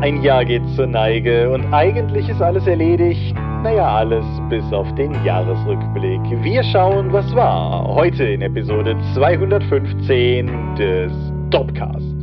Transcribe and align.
Ein 0.00 0.22
Jahr 0.22 0.44
geht 0.44 0.62
zur 0.76 0.86
Neige 0.86 1.50
und 1.50 1.72
eigentlich 1.72 2.28
ist 2.28 2.42
alles 2.42 2.66
erledigt. 2.66 3.34
Naja, 3.62 3.88
alles 3.88 4.24
bis 4.50 4.64
auf 4.72 4.92
den 4.96 5.12
Jahresrückblick. 5.24 6.20
Wir 6.42 6.62
schauen, 6.64 7.10
was 7.12 7.34
war. 7.34 7.86
Heute 7.94 8.24
in 8.24 8.42
Episode 8.42 8.96
215 9.14 10.76
des 10.76 11.12
Dopcast. 11.48 12.13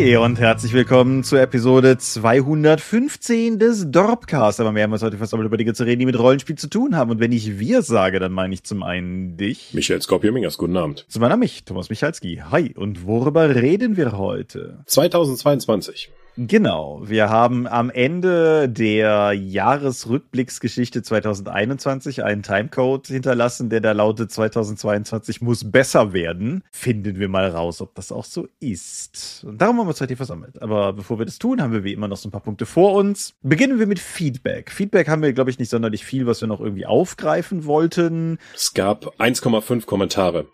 Hi 0.00 0.16
und 0.16 0.40
herzlich 0.40 0.72
willkommen 0.72 1.24
zur 1.24 1.42
Episode 1.42 1.98
215 1.98 3.58
des 3.58 3.90
Dorpcast. 3.90 4.58
Aber 4.58 4.74
wir 4.74 4.82
haben 4.82 4.92
uns 4.94 5.02
heute 5.02 5.18
versammelt, 5.18 5.46
über 5.46 5.58
Dinge 5.58 5.74
zu 5.74 5.84
reden, 5.84 5.98
die 5.98 6.06
mit 6.06 6.18
Rollenspiel 6.18 6.56
zu 6.56 6.70
tun 6.70 6.96
haben. 6.96 7.10
Und 7.10 7.20
wenn 7.20 7.32
ich 7.32 7.58
wir 7.58 7.82
sage, 7.82 8.18
dann 8.18 8.32
meine 8.32 8.54
ich 8.54 8.64
zum 8.64 8.82
einen 8.82 9.36
dich. 9.36 9.74
Michael 9.74 10.00
Skorpiomingers, 10.00 10.56
guten 10.56 10.78
Abend. 10.78 11.04
Zum 11.10 11.22
anderen 11.22 11.40
mich, 11.40 11.64
Thomas 11.64 11.90
Michalski. 11.90 12.40
Hi. 12.50 12.72
Und 12.74 13.06
worüber 13.06 13.54
reden 13.54 13.98
wir 13.98 14.16
heute? 14.16 14.78
2022. 14.86 16.10
Genau, 16.42 17.02
wir 17.04 17.28
haben 17.28 17.66
am 17.66 17.90
Ende 17.90 18.66
der 18.66 19.34
Jahresrückblicksgeschichte 19.34 21.02
2021 21.02 22.24
einen 22.24 22.42
Timecode 22.42 23.08
hinterlassen, 23.08 23.68
der 23.68 23.82
da 23.82 23.92
lautet 23.92 24.32
2022 24.32 25.42
muss 25.42 25.70
besser 25.70 26.14
werden. 26.14 26.64
Finden 26.72 27.18
wir 27.18 27.28
mal 27.28 27.50
raus, 27.50 27.82
ob 27.82 27.94
das 27.94 28.10
auch 28.10 28.24
so 28.24 28.48
ist. 28.58 29.44
Und 29.46 29.60
darum 29.60 29.80
haben 29.80 29.84
wir 29.84 29.90
uns 29.90 30.00
heute 30.00 30.12
hier 30.12 30.16
versammelt. 30.16 30.62
Aber 30.62 30.94
bevor 30.94 31.18
wir 31.18 31.26
das 31.26 31.38
tun, 31.38 31.60
haben 31.60 31.74
wir 31.74 31.84
wie 31.84 31.92
immer 31.92 32.08
noch 32.08 32.16
so 32.16 32.30
ein 32.30 32.32
paar 32.32 32.40
Punkte 32.40 32.64
vor 32.64 32.94
uns. 32.94 33.34
Beginnen 33.42 33.78
wir 33.78 33.86
mit 33.86 33.98
Feedback. 33.98 34.70
Feedback 34.70 35.08
haben 35.08 35.20
wir, 35.20 35.34
glaube 35.34 35.50
ich, 35.50 35.58
nicht 35.58 35.70
sonderlich 35.70 36.06
viel, 36.06 36.24
was 36.24 36.40
wir 36.40 36.48
noch 36.48 36.60
irgendwie 36.60 36.86
aufgreifen 36.86 37.66
wollten. 37.66 38.38
Es 38.54 38.72
gab 38.72 39.20
1,5 39.20 39.84
Kommentare. 39.84 40.46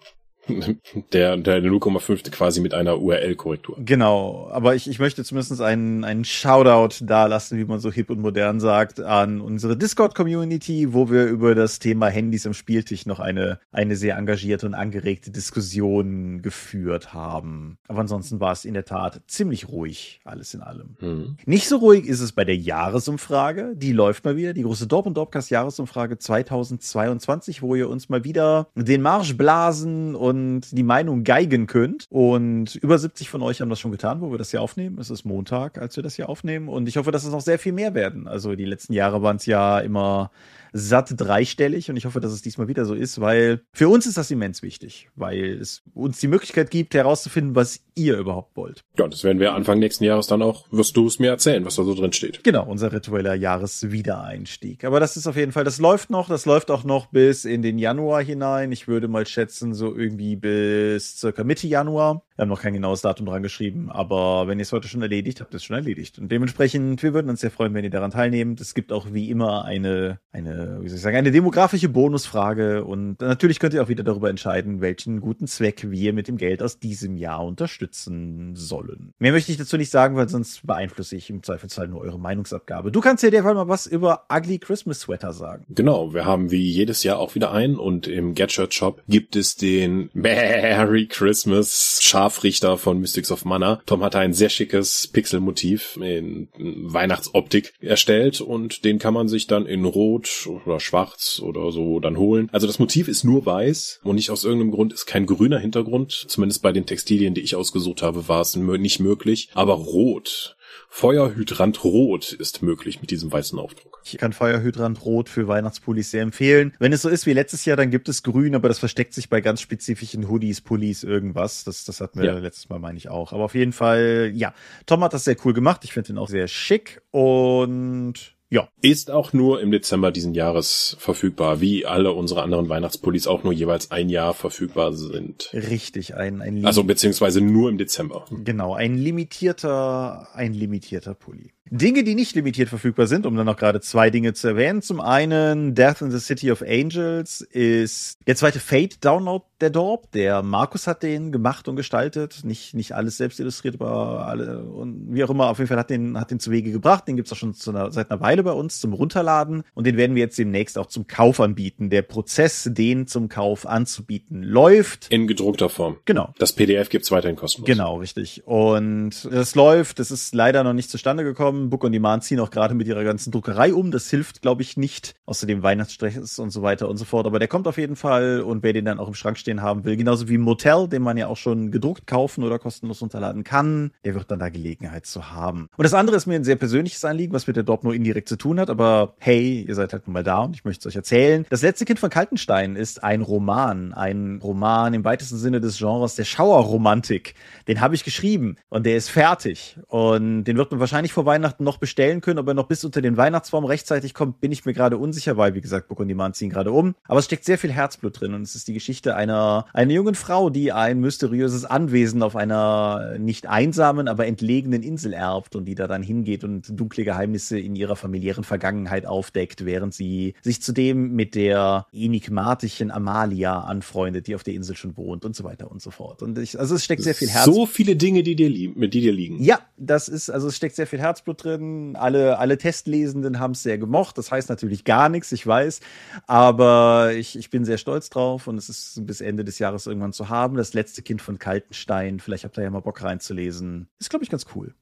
Der, 1.12 1.36
der 1.36 1.62
0,5 1.62 2.30
quasi 2.30 2.61
mit 2.61 2.72
einer 2.72 2.98
URL-Korrektur. 3.00 3.77
Genau, 3.84 4.48
aber 4.52 4.75
ich, 4.75 4.89
ich 4.89 4.98
möchte 4.98 5.25
zumindest 5.25 5.61
einen, 5.61 6.05
einen 6.05 6.25
Shoutout 6.25 7.05
da 7.05 7.27
lassen, 7.27 7.58
wie 7.58 7.64
man 7.64 7.80
so 7.80 7.91
hip 7.91 8.11
und 8.11 8.20
modern 8.20 8.61
sagt, 8.61 9.00
an 9.00 9.41
unsere 9.41 9.77
Discord-Community, 9.77 10.92
wo 10.92 11.11
wir 11.11 11.27
über 11.27 11.55
das 11.55 11.78
Thema 11.78 12.08
Handys 12.08 12.47
am 12.47 12.55
Spieltisch 12.55 13.06
noch 13.06 13.20
eine, 13.20 13.58
eine 13.72 13.97
sehr 13.97 14.17
engagierte 14.17 14.67
und 14.67 14.74
angeregte 14.74 15.30
Diskussion 15.30 16.42
geführt 16.42 17.12
haben. 17.12 17.78
Aber 17.89 18.00
ansonsten 18.00 18.41
war 18.41 18.52
es 18.52 18.64
in 18.64 18.74
der 18.74 18.84
Tat 18.84 19.22
ziemlich 19.27 19.69
ruhig, 19.69 20.20
alles 20.24 20.55
in 20.55 20.61
allem. 20.61 20.97
Mhm. 21.00 21.36
Nicht 21.44 21.69
so 21.69 21.78
ruhig 21.78 22.06
ist 22.06 22.20
es 22.20 22.33
bei 22.33 22.44
der 22.44 22.56
Jahresumfrage, 22.56 23.74
die 23.77 23.92
läuft 23.92 24.24
mal 24.24 24.36
wieder, 24.36 24.52
die 24.52 24.62
große 24.62 24.86
Dorp 24.86 25.06
und 25.06 25.17
Dorpcast 25.17 25.50
Jahresumfrage 25.50 26.19
2022, 26.19 27.62
wo 27.62 27.74
ihr 27.74 27.89
uns 27.89 28.08
mal 28.08 28.24
wieder 28.24 28.69
den 28.74 29.02
Marsch 29.02 29.36
blasen 29.36 30.14
und 30.14 30.36
und 30.37 30.77
die 30.77 30.83
Meinung 30.83 31.25
geigen 31.25 31.67
könnt. 31.67 32.06
Und 32.11 32.77
über 32.77 32.98
70 32.98 33.29
von 33.29 33.42
euch 33.42 33.61
haben 33.61 33.70
das 33.70 33.81
schon 33.81 33.91
getan, 33.91 34.20
wo 34.20 34.31
wir 34.31 34.39
das 34.39 34.51
hier 34.51 34.62
aufnehmen. 34.62 34.98
Es 34.98 35.11
ist 35.11 35.25
Montag, 35.25 35.79
als 35.79 35.97
wir 35.97 36.03
das 36.03 36.17
hier 36.17 36.29
aufnehmen. 36.29 36.69
Und 36.69 36.89
ich 36.89 36.97
hoffe, 36.97 37.11
dass 37.11 37.25
es 37.25 37.33
noch 37.33 37.41
sehr 37.41 37.59
viel 37.59 37.73
mehr 37.73 37.95
werden. 37.95 38.29
Also 38.29 38.55
die 38.55 38.64
letzten 38.64 38.92
Jahre 38.92 39.23
waren 39.23 39.37
es 39.37 39.47
ja 39.47 39.79
immer 39.81 40.31
satt 40.77 41.14
dreistellig 41.17 41.91
und 41.91 41.97
ich 41.97 42.05
hoffe, 42.05 42.20
dass 42.20 42.33
es 42.33 42.42
diesmal 42.42 42.69
wieder 42.69 42.84
so 42.84 42.95
ist, 42.95 43.20
weil 43.20 43.62
für 43.73 43.89
uns 43.89 44.07
ist 44.07 44.19
das 44.19 44.31
immens 44.31 44.62
wichtig, 44.62 45.09
weil 45.17 45.59
es 45.61 45.83
uns 45.95 46.20
die 46.20 46.29
Möglichkeit 46.29 46.70
gibt, 46.70 46.95
herauszufinden, 46.95 47.55
was 47.55 47.81
ihr 47.95 48.19
überhaupt 48.19 48.57
wollt. 48.57 48.84
Ja, 48.98 49.09
das 49.09 49.25
werden 49.25 49.41
wir 49.41 49.55
Anfang 49.55 49.79
nächsten 49.79 50.05
Jahres 50.05 50.27
dann 50.27 50.42
auch, 50.42 50.67
wirst 50.70 50.97
du 50.97 51.07
es 51.07 51.19
mir 51.19 51.31
erzählen, 51.31 51.64
was 51.64 51.77
da 51.77 51.84
so 51.84 51.95
drin 51.95 52.12
steht. 52.12 52.45
Genau, 52.45 52.67
unser 52.67 52.92
ritueller 52.92 53.34
Jahreswiedereinstieg. 53.34 54.84
Aber 54.84 55.01
das 55.01 55.17
ist 55.17 55.27
auf 55.27 55.37
jeden 55.37 55.53
Fall, 55.53 55.64
das 55.64 55.79
läuft 55.79 56.11
noch, 56.11 56.29
das 56.29 56.45
läuft 56.45 56.70
auch 56.70 56.84
noch 56.84 57.07
bis 57.07 57.45
in 57.45 57.62
den 57.62 57.79
Januar 57.79 58.23
hinein. 58.23 58.73
Ich 58.73 58.86
würde 58.86 59.08
mal 59.08 59.27
schätzen, 59.27 59.73
so 59.73 59.97
irgendwie 59.97 60.26
bis 60.35 61.20
circa 61.20 61.45
Mitte 61.45 61.69
Januar. 61.69 62.26
Wir 62.36 62.42
haben 62.42 62.51
noch 62.51 62.61
kein 62.61 62.74
genaues 62.74 63.01
Datum 63.01 63.24
dran 63.24 63.42
geschrieben, 63.42 63.91
aber 63.91 64.47
wenn 64.47 64.58
ihr 64.58 64.63
es 64.63 64.73
heute 64.73 64.89
schon 64.89 65.01
erledigt 65.01 65.41
habt, 65.41 65.55
ist 65.55 65.63
es 65.63 65.64
schon 65.64 65.77
erledigt. 65.77 66.19
Und 66.19 66.30
dementsprechend, 66.30 67.02
wir 67.02 67.14
würden 67.14 67.30
uns 67.30 67.41
sehr 67.41 67.51
freuen, 67.51 67.73
wenn 67.73 67.83
ihr 67.83 67.91
daran 67.91 68.11
teilnehmt. 68.11 68.61
Es 68.61 68.74
gibt 68.74 68.92
auch 68.92 69.07
wie 69.11 69.30
immer 69.30 69.64
eine, 69.64 70.20
eine, 70.33 70.80
wie 70.83 70.89
soll 70.89 70.97
ich 70.97 71.02
sagen, 71.02 71.17
eine 71.17 71.30
demografische 71.30 71.89
Bonusfrage 71.89 72.85
und 72.85 73.23
natürlich 73.23 73.58
könnt 73.58 73.73
ihr 73.73 73.83
auch 73.83 73.89
wieder 73.89 74.05
darüber 74.05 74.29
entscheiden, 74.29 74.83
welchen 74.83 75.23
guten 75.23 75.47
Zweck 75.47 75.91
wir 75.91 76.13
mit 76.13 76.29
dem 76.29 76.36
Geld 76.36 76.63
aus 76.63 76.79
diesem 76.79 77.17
Jahr 77.17 77.42
unterstützen 77.42 78.55
sollen. 78.55 79.14
Mehr 79.18 79.33
möchte 79.33 79.51
ich 79.51 79.57
dazu 79.57 79.79
nicht 79.79 79.91
sagen, 79.91 80.17
weil 80.17 80.29
sonst 80.29 80.67
beeinflusse 80.67 81.17
ich 81.17 81.30
im 81.30 81.42
Zweifelsfall 81.42 81.89
nur 81.89 82.03
eure 82.03 82.18
Meinungsabgabe. 82.18 82.92
Du 82.92 83.01
kannst 83.01 83.23
ja 83.23 83.30
derweil 83.30 83.55
mal 83.55 83.68
was 83.68 83.86
über 83.86 84.27
Ugly 84.30 84.58
Christmas 84.58 85.01
Sweater 85.01 85.33
sagen. 85.33 85.64
Genau, 85.70 86.13
wir 86.13 86.27
haben 86.27 86.51
wie 86.51 86.70
jedes 86.70 87.03
Jahr 87.03 87.18
auch 87.18 87.35
wieder 87.35 87.51
einen 87.53 87.77
und 87.77 88.07
im 88.07 88.35
Get 88.35 88.53
Shop 88.53 89.03
gibt 89.08 89.36
es 89.36 89.57
den 89.57 90.11
Merry 90.13 91.07
Christmas 91.07 92.01
Schal 92.03 92.26
Scharfrichter 92.27 92.77
von 92.77 92.98
Mystics 92.98 93.31
of 93.31 93.45
Mana. 93.45 93.81
Tom 93.87 94.03
hat 94.03 94.17
ein 94.17 94.33
sehr 94.33 94.48
schickes 94.48 95.07
Pixelmotiv 95.13 95.97
in 96.03 96.48
Weihnachtsoptik 96.59 97.73
erstellt 97.81 98.41
und 98.41 98.85
den 98.85 98.98
kann 98.98 99.14
man 99.14 99.29
sich 99.29 99.47
dann 99.47 99.64
in 99.64 99.85
Rot 99.85 100.48
oder 100.48 100.81
Schwarz 100.81 101.41
oder 101.41 101.70
so 101.70 102.01
dann 102.01 102.17
holen. 102.17 102.48
Also 102.51 102.67
das 102.67 102.81
Motiv 102.81 103.07
ist 103.07 103.23
nur 103.23 103.47
weiß 103.47 104.01
und 104.03 104.17
nicht 104.17 104.31
aus 104.31 104.42
irgendeinem 104.42 104.73
Grund 104.73 104.92
ist 104.92 105.07
kein 105.07 105.27
grüner 105.27 105.61
Hintergrund. 105.61 106.25
Zumindest 106.27 106.63
bei 106.63 106.73
den 106.73 106.85
Textilien, 106.85 107.35
die 107.35 107.42
ich 107.42 107.55
ausgesucht 107.55 108.03
habe, 108.03 108.27
war 108.27 108.41
es 108.41 108.57
nicht 108.57 108.98
möglich. 108.98 109.48
Aber 109.55 109.75
Rot 109.75 110.55
Feuerhydrant 110.98 111.84
Rot 111.84 112.33
ist 112.33 112.62
möglich 112.62 113.02
mit 113.02 113.11
diesem 113.11 113.30
weißen 113.30 113.58
Aufdruck. 113.58 114.01
Ich 114.07 114.17
kann 114.17 114.33
Feuerhydrant 114.33 115.05
Rot 115.05 115.29
für 115.29 115.46
Weihnachtspullis 115.46 116.11
sehr 116.11 116.23
empfehlen. 116.23 116.73
Wenn 116.79 116.95
es 116.95 117.02
so 117.02 117.11
ist 117.11 117.27
wie 117.27 117.34
letztes 117.34 117.67
Jahr, 117.67 117.77
dann 117.77 117.90
gibt 117.90 118.08
es 118.08 118.23
Grün, 118.23 118.55
aber 118.55 118.68
das 118.68 118.79
versteckt 118.79 119.12
sich 119.12 119.29
bei 119.29 119.42
ganz 119.42 119.61
spezifischen 119.61 120.27
Hoodies, 120.30 120.62
Pullis, 120.62 121.05
irgendwas. 121.05 121.64
Das, 121.64 121.85
das 121.85 122.01
hatten 122.01 122.20
wir 122.20 122.24
ja. 122.24 122.39
letztes 122.39 122.70
Mal, 122.70 122.79
meine 122.79 122.96
ich 122.96 123.11
auch. 123.11 123.35
Aber 123.35 123.45
auf 123.45 123.55
jeden 123.55 123.74
Fall, 123.74 124.33
ja. 124.35 124.55
Tom 124.86 125.05
hat 125.05 125.12
das 125.12 125.24
sehr 125.24 125.36
cool 125.45 125.52
gemacht. 125.52 125.85
Ich 125.85 125.92
finde 125.92 126.14
ihn 126.14 126.18
auch 126.18 126.30
sehr 126.30 126.48
schick 126.48 127.02
und 127.11 128.35
ja. 128.49 128.69
Ist 128.81 129.11
auch 129.11 129.32
nur 129.32 129.61
im 129.61 129.70
Dezember 129.70 130.12
diesen 130.12 130.34
Jahres 130.34 130.96
verfügbar, 131.00 131.61
wie 131.61 131.84
alle 131.84 132.12
unsere 132.12 132.43
anderen 132.43 132.69
Weihnachtspullis 132.69 133.26
auch 133.26 133.43
nur 133.43 133.52
jeweils 133.52 133.90
ein 133.90 134.08
Jahr 134.08 134.34
verfügbar 134.34 134.93
sind. 134.93 135.50
Richtig, 135.52 136.14
ein, 136.14 136.40
ein 136.40 136.64
Also 136.64 136.85
beziehungsweise 136.85 137.40
nur 137.40 137.69
im 137.70 137.79
Dezember. 137.79 138.26
Genau, 138.31 138.75
ein 138.75 138.96
limitierter, 138.96 140.29
ein 140.35 140.55
limitierter 140.55 141.14
Pulli. 141.14 141.56
Dinge, 141.71 142.05
die 142.05 142.15
nicht 142.15 142.35
limitiert 142.37 142.69
verfügbar 142.69 143.06
sind, 143.06 143.27
um 143.27 143.37
dann 143.37 143.47
noch 143.47 143.56
gerade 143.56 143.81
zwei 143.81 144.11
Dinge 144.11 144.35
zu 144.35 144.49
erwähnen. 144.49 144.82
Zum 144.82 145.00
einen 145.00 145.75
Death 145.75 146.00
in 146.00 146.11
the 146.11 146.21
City 146.21 146.53
of 146.53 146.62
Angels 146.62 147.41
ist 147.41 148.19
der 148.27 148.37
zweite 148.37 148.61
Fate-Download 148.61 149.44
der 149.61 149.71
Dorp. 149.71 150.12
Der 150.12 150.43
Markus 150.43 150.87
hat 150.87 151.03
den 151.03 151.32
gemacht 151.32 151.67
und 151.67 151.77
gestaltet. 151.77 152.44
Nicht, 152.44 152.75
nicht 152.75 152.93
alles 152.93 153.17
selbst 153.17 153.41
illustriert, 153.41 153.81
aber 153.81 154.27
alle, 154.27 154.62
und 154.62 155.15
wie 155.15 155.25
auch 155.25 155.31
immer, 155.31 155.49
auf 155.49 155.59
jeden 155.59 155.69
Fall 155.69 155.79
hat 155.79 155.91
den, 155.91 156.19
hat 156.19 156.31
den 156.31 156.38
zu 156.38 156.50
Wege 156.50 156.71
gebracht. 156.71 157.09
Den 157.09 157.17
gibt's 157.17 157.32
auch 157.32 157.37
schon 157.37 157.55
einer, 157.69 157.91
seit 157.91 158.11
einer 158.11 158.21
Weile 158.21 158.43
bei 158.44 158.53
uns 158.53 158.81
zum 158.81 158.93
Runterladen. 158.93 159.65
Und 159.75 159.87
den 159.87 159.97
werden 159.97 160.15
wir 160.15 160.23
jetzt 160.23 160.38
demnächst 160.38 160.79
auch 160.79 160.87
zum 160.87 161.06
Kauf 161.06 161.41
anbieten. 161.41 161.91
Der 161.91 162.03
Prozess, 162.03 162.69
den 162.71 163.06
zum 163.06 163.29
Kauf 163.29 163.67
anzubieten, 163.67 164.43
läuft. 164.43 165.09
In 165.11 165.27
gedruckter 165.27 165.69
Form. 165.69 165.97
Genau. 166.05 166.33
Das 166.38 166.53
PDF 166.53 166.91
gibt's 166.91 167.11
weiterhin 167.11 167.37
kostenlos. 167.37 167.67
Genau, 167.67 167.97
richtig. 167.97 168.47
Und 168.47 169.25
es 169.25 169.55
läuft, 169.55 169.99
es 169.99 170.11
ist 170.11 170.35
leider 170.35 170.62
noch 170.62 170.75
nicht 170.75 170.91
zustande 170.91 171.25
gekommen 171.25 171.56
haben. 171.56 171.70
Book 171.70 171.84
on 171.84 171.93
Demand 171.93 172.25
ziehen 172.25 172.40
auch 172.40 172.50
gerade 172.50 172.75
mit 172.75 172.87
ihrer 172.87 173.05
ganzen 173.05 173.31
Druckerei 173.31 173.72
um. 173.72 173.90
Das 173.90 174.11
hilft, 174.11 174.43
glaube 174.43 174.62
ich, 174.62 174.76
nicht. 174.76 175.14
Außerdem 175.26 175.62
Weihnachtsstress 175.62 176.38
und 176.38 176.50
so 176.50 176.62
weiter 176.62 176.88
und 176.88 176.96
so 176.96 177.05
fort. 177.05 177.26
Aber 177.26 177.38
der 177.38 177.49
kommt 177.49 177.67
auf 177.67 177.78
jeden 177.78 177.96
Fall 177.96 178.40
und 178.40 178.62
wer 178.62 178.72
den 178.72 178.84
dann 178.84 178.99
auch 178.99 179.08
im 179.08 179.14
Schrank 179.14 179.38
stehen 179.38 179.62
haben 179.62 179.84
will, 179.84 179.96
genauso 179.96 180.28
wie 180.28 180.38
Motel, 180.38 180.88
den 180.88 181.02
man 181.02 181.17
ja 181.17 181.26
auch 181.26 181.37
schon 181.37 181.70
gedruckt 181.70 182.06
kaufen 182.06 182.44
oder 182.44 182.58
kostenlos 182.58 183.02
runterladen 183.02 183.44
kann, 183.44 183.93
der 184.05 184.14
wird 184.14 184.31
dann 184.31 184.38
da 184.38 184.49
Gelegenheit 184.49 185.06
zu 185.06 185.32
haben. 185.32 185.69
Und 185.76 185.82
das 185.82 185.94
andere 185.94 186.17
ist 186.17 186.26
mir 186.26 186.37
ein 186.37 186.44
sehr 186.44 186.56
persönliches 186.56 187.05
Anliegen, 187.05 187.32
was 187.32 187.47
mit 187.47 187.56
der 187.56 187.62
Dorp 187.62 187.85
nur 187.85 187.94
indirekt 187.94 188.29
zu 188.29 188.37
tun 188.37 188.61
hat. 188.61 188.70
Aber 188.70 189.14
hey, 189.19 189.64
ihr 189.67 189.75
seid 189.75 189.93
halt 189.93 190.06
nun 190.06 190.14
mal 190.14 190.23
da 190.23 190.41
und 190.41 190.55
ich 190.55 190.64
möchte 190.64 190.88
es 190.88 190.93
euch 190.93 190.97
erzählen. 190.97 191.44
Das 191.50 191.62
letzte 191.62 191.85
Kind 191.85 191.99
von 191.99 192.11
Kaltenstein 192.11 192.76
ist 192.76 193.02
ein 193.02 193.23
Roman. 193.23 193.93
Ein 193.93 194.41
Roman 194.43 194.94
im 194.94 195.05
weitesten 195.05 195.37
Sinne 195.37 195.61
des 195.61 195.79
Genres 195.79 196.14
der 196.14 196.25
Schauerromantik. 196.25 197.35
Den 197.69 197.81
habe 197.81 197.94
ich 197.94 198.05
geschrieben 198.05 198.56
und 198.69 198.87
der 198.87 198.97
ist 198.97 199.09
fertig. 199.09 199.79
Und 199.88 200.44
den 200.44 200.56
wird 200.56 200.70
man 200.70 200.81
wahrscheinlich 200.81 201.12
vor 201.12 201.26
Weihnachten 201.26 201.46
Weihnachten 201.47 201.65
noch 201.65 201.79
bestellen 201.79 202.21
können, 202.21 202.41
ob 202.41 202.49
er 202.49 202.55
noch 202.55 202.67
bis 202.67 202.85
unter 202.85 203.01
den 203.01 203.17
Weihnachtsbaum 203.17 203.65
rechtzeitig 203.65 204.15
kommt, 204.15 204.41
bin 204.41 204.51
ich 204.51 204.65
mir 204.65 204.73
gerade 204.73 204.99
unsicher, 204.99 205.37
weil, 205.37 205.55
wie 205.55 205.61
gesagt, 205.61 205.87
Book 205.87 206.01
on 206.01 206.09
Demand 206.09 206.35
ziehen 206.35 206.51
gerade 206.51 206.73
um. 206.73 206.97
Aber 207.07 207.21
es 207.21 207.27
steckt 207.27 207.45
sehr 207.45 207.57
viel 207.57 207.71
Herzblut 207.71 208.21
drin 208.21 208.35
und 208.35 208.43
es 208.43 208.57
ist 208.57 208.67
die 208.67 208.73
Geschichte 208.73 209.15
einer, 209.15 209.67
einer 209.73 209.93
jungen 209.93 210.17
Frau, 210.17 210.51
die 210.51 210.73
ein 210.73 210.99
mysteriöses 210.99 211.65
Anwesen 211.65 212.25
auf 212.25 212.35
einer 212.35 213.17
nicht 213.19 213.47
einsamen, 213.47 214.09
aber 214.09 214.27
entlegenen 214.27 214.83
Insel 214.83 215.13
erbt 215.13 215.55
und 215.55 215.67
die 215.67 215.77
da 215.77 215.87
dann 215.87 216.03
hingeht 216.03 216.43
und 216.43 216.69
dunkle 216.69 217.05
Geheimnisse 217.05 217.61
in 217.61 217.77
ihrer 217.77 217.95
familiären 217.95 218.43
Vergangenheit 218.43 219.07
aufdeckt, 219.07 219.65
während 219.65 219.95
sie 219.95 220.35
sich 220.43 220.63
zudem 220.63 221.13
mit 221.13 221.37
der 221.37 221.87
enigmatischen 221.93 222.91
Amalia 222.91 223.61
anfreundet, 223.61 224.27
die 224.27 224.35
auf 224.35 224.43
der 224.43 224.55
Insel 224.55 224.75
schon 224.75 224.97
wohnt 224.97 225.25
und 225.25 225.37
so 225.37 225.45
weiter 225.45 225.71
und 225.71 225.81
so 225.81 225.93
fort. 225.93 226.23
Und 226.23 226.39
ich, 226.39 226.59
also 226.59 226.75
es 226.75 226.85
steckt 226.85 227.05
sehr 227.05 227.15
viel 227.15 227.29
Herzblut. 227.29 227.55
So 227.55 227.67
viele 227.67 227.95
Dinge, 227.95 228.25
die 228.25 228.35
dir, 228.35 228.49
lieben, 228.49 228.81
die 228.81 229.01
dir 229.01 229.13
liegen. 229.13 229.41
Ja, 229.43 229.61
das 229.77 230.09
ist, 230.09 230.29
also 230.29 230.49
es 230.49 230.57
steckt 230.57 230.75
sehr 230.75 230.87
viel 230.87 230.99
Herzblut 230.99 231.36
drin. 231.37 231.97
Alle, 231.97 232.38
alle 232.38 232.59
Testlesenden 232.59 233.38
haben 233.38 233.53
es 233.53 233.62
sehr 233.62 233.79
gemocht. 233.79 234.19
Das 234.19 234.31
heißt 234.31 234.49
natürlich 234.49 234.85
gar 234.85 235.09
nichts, 235.09 235.33
ich 235.33 235.47
weiß. 235.47 235.81
Aber 236.27 237.12
ich, 237.15 237.38
ich 237.38 237.50
bin 237.50 237.65
sehr 237.65 237.79
stolz 237.79 238.11
drauf 238.11 238.47
und 238.47 238.56
es 238.56 238.69
ist 238.69 239.06
bis 239.06 239.21
Ende 239.21 239.44
des 239.44 239.59
Jahres 239.59 239.87
irgendwann 239.87 240.12
zu 240.12 240.29
haben. 240.29 240.56
Das 240.56 240.75
letzte 240.75 241.03
Kind 241.03 241.23
von 241.23 241.38
Kaltenstein. 241.38 242.21
Vielleicht 242.21 242.44
habt 242.44 242.59
ihr 242.59 242.65
ja 242.65 242.71
mal 242.71 242.81
Bock 242.81 243.03
reinzulesen. 243.03 243.88
Ist, 243.99 244.11
glaube 244.11 244.25
ich, 244.25 244.31
ganz 244.31 244.47
cool. 244.55 244.75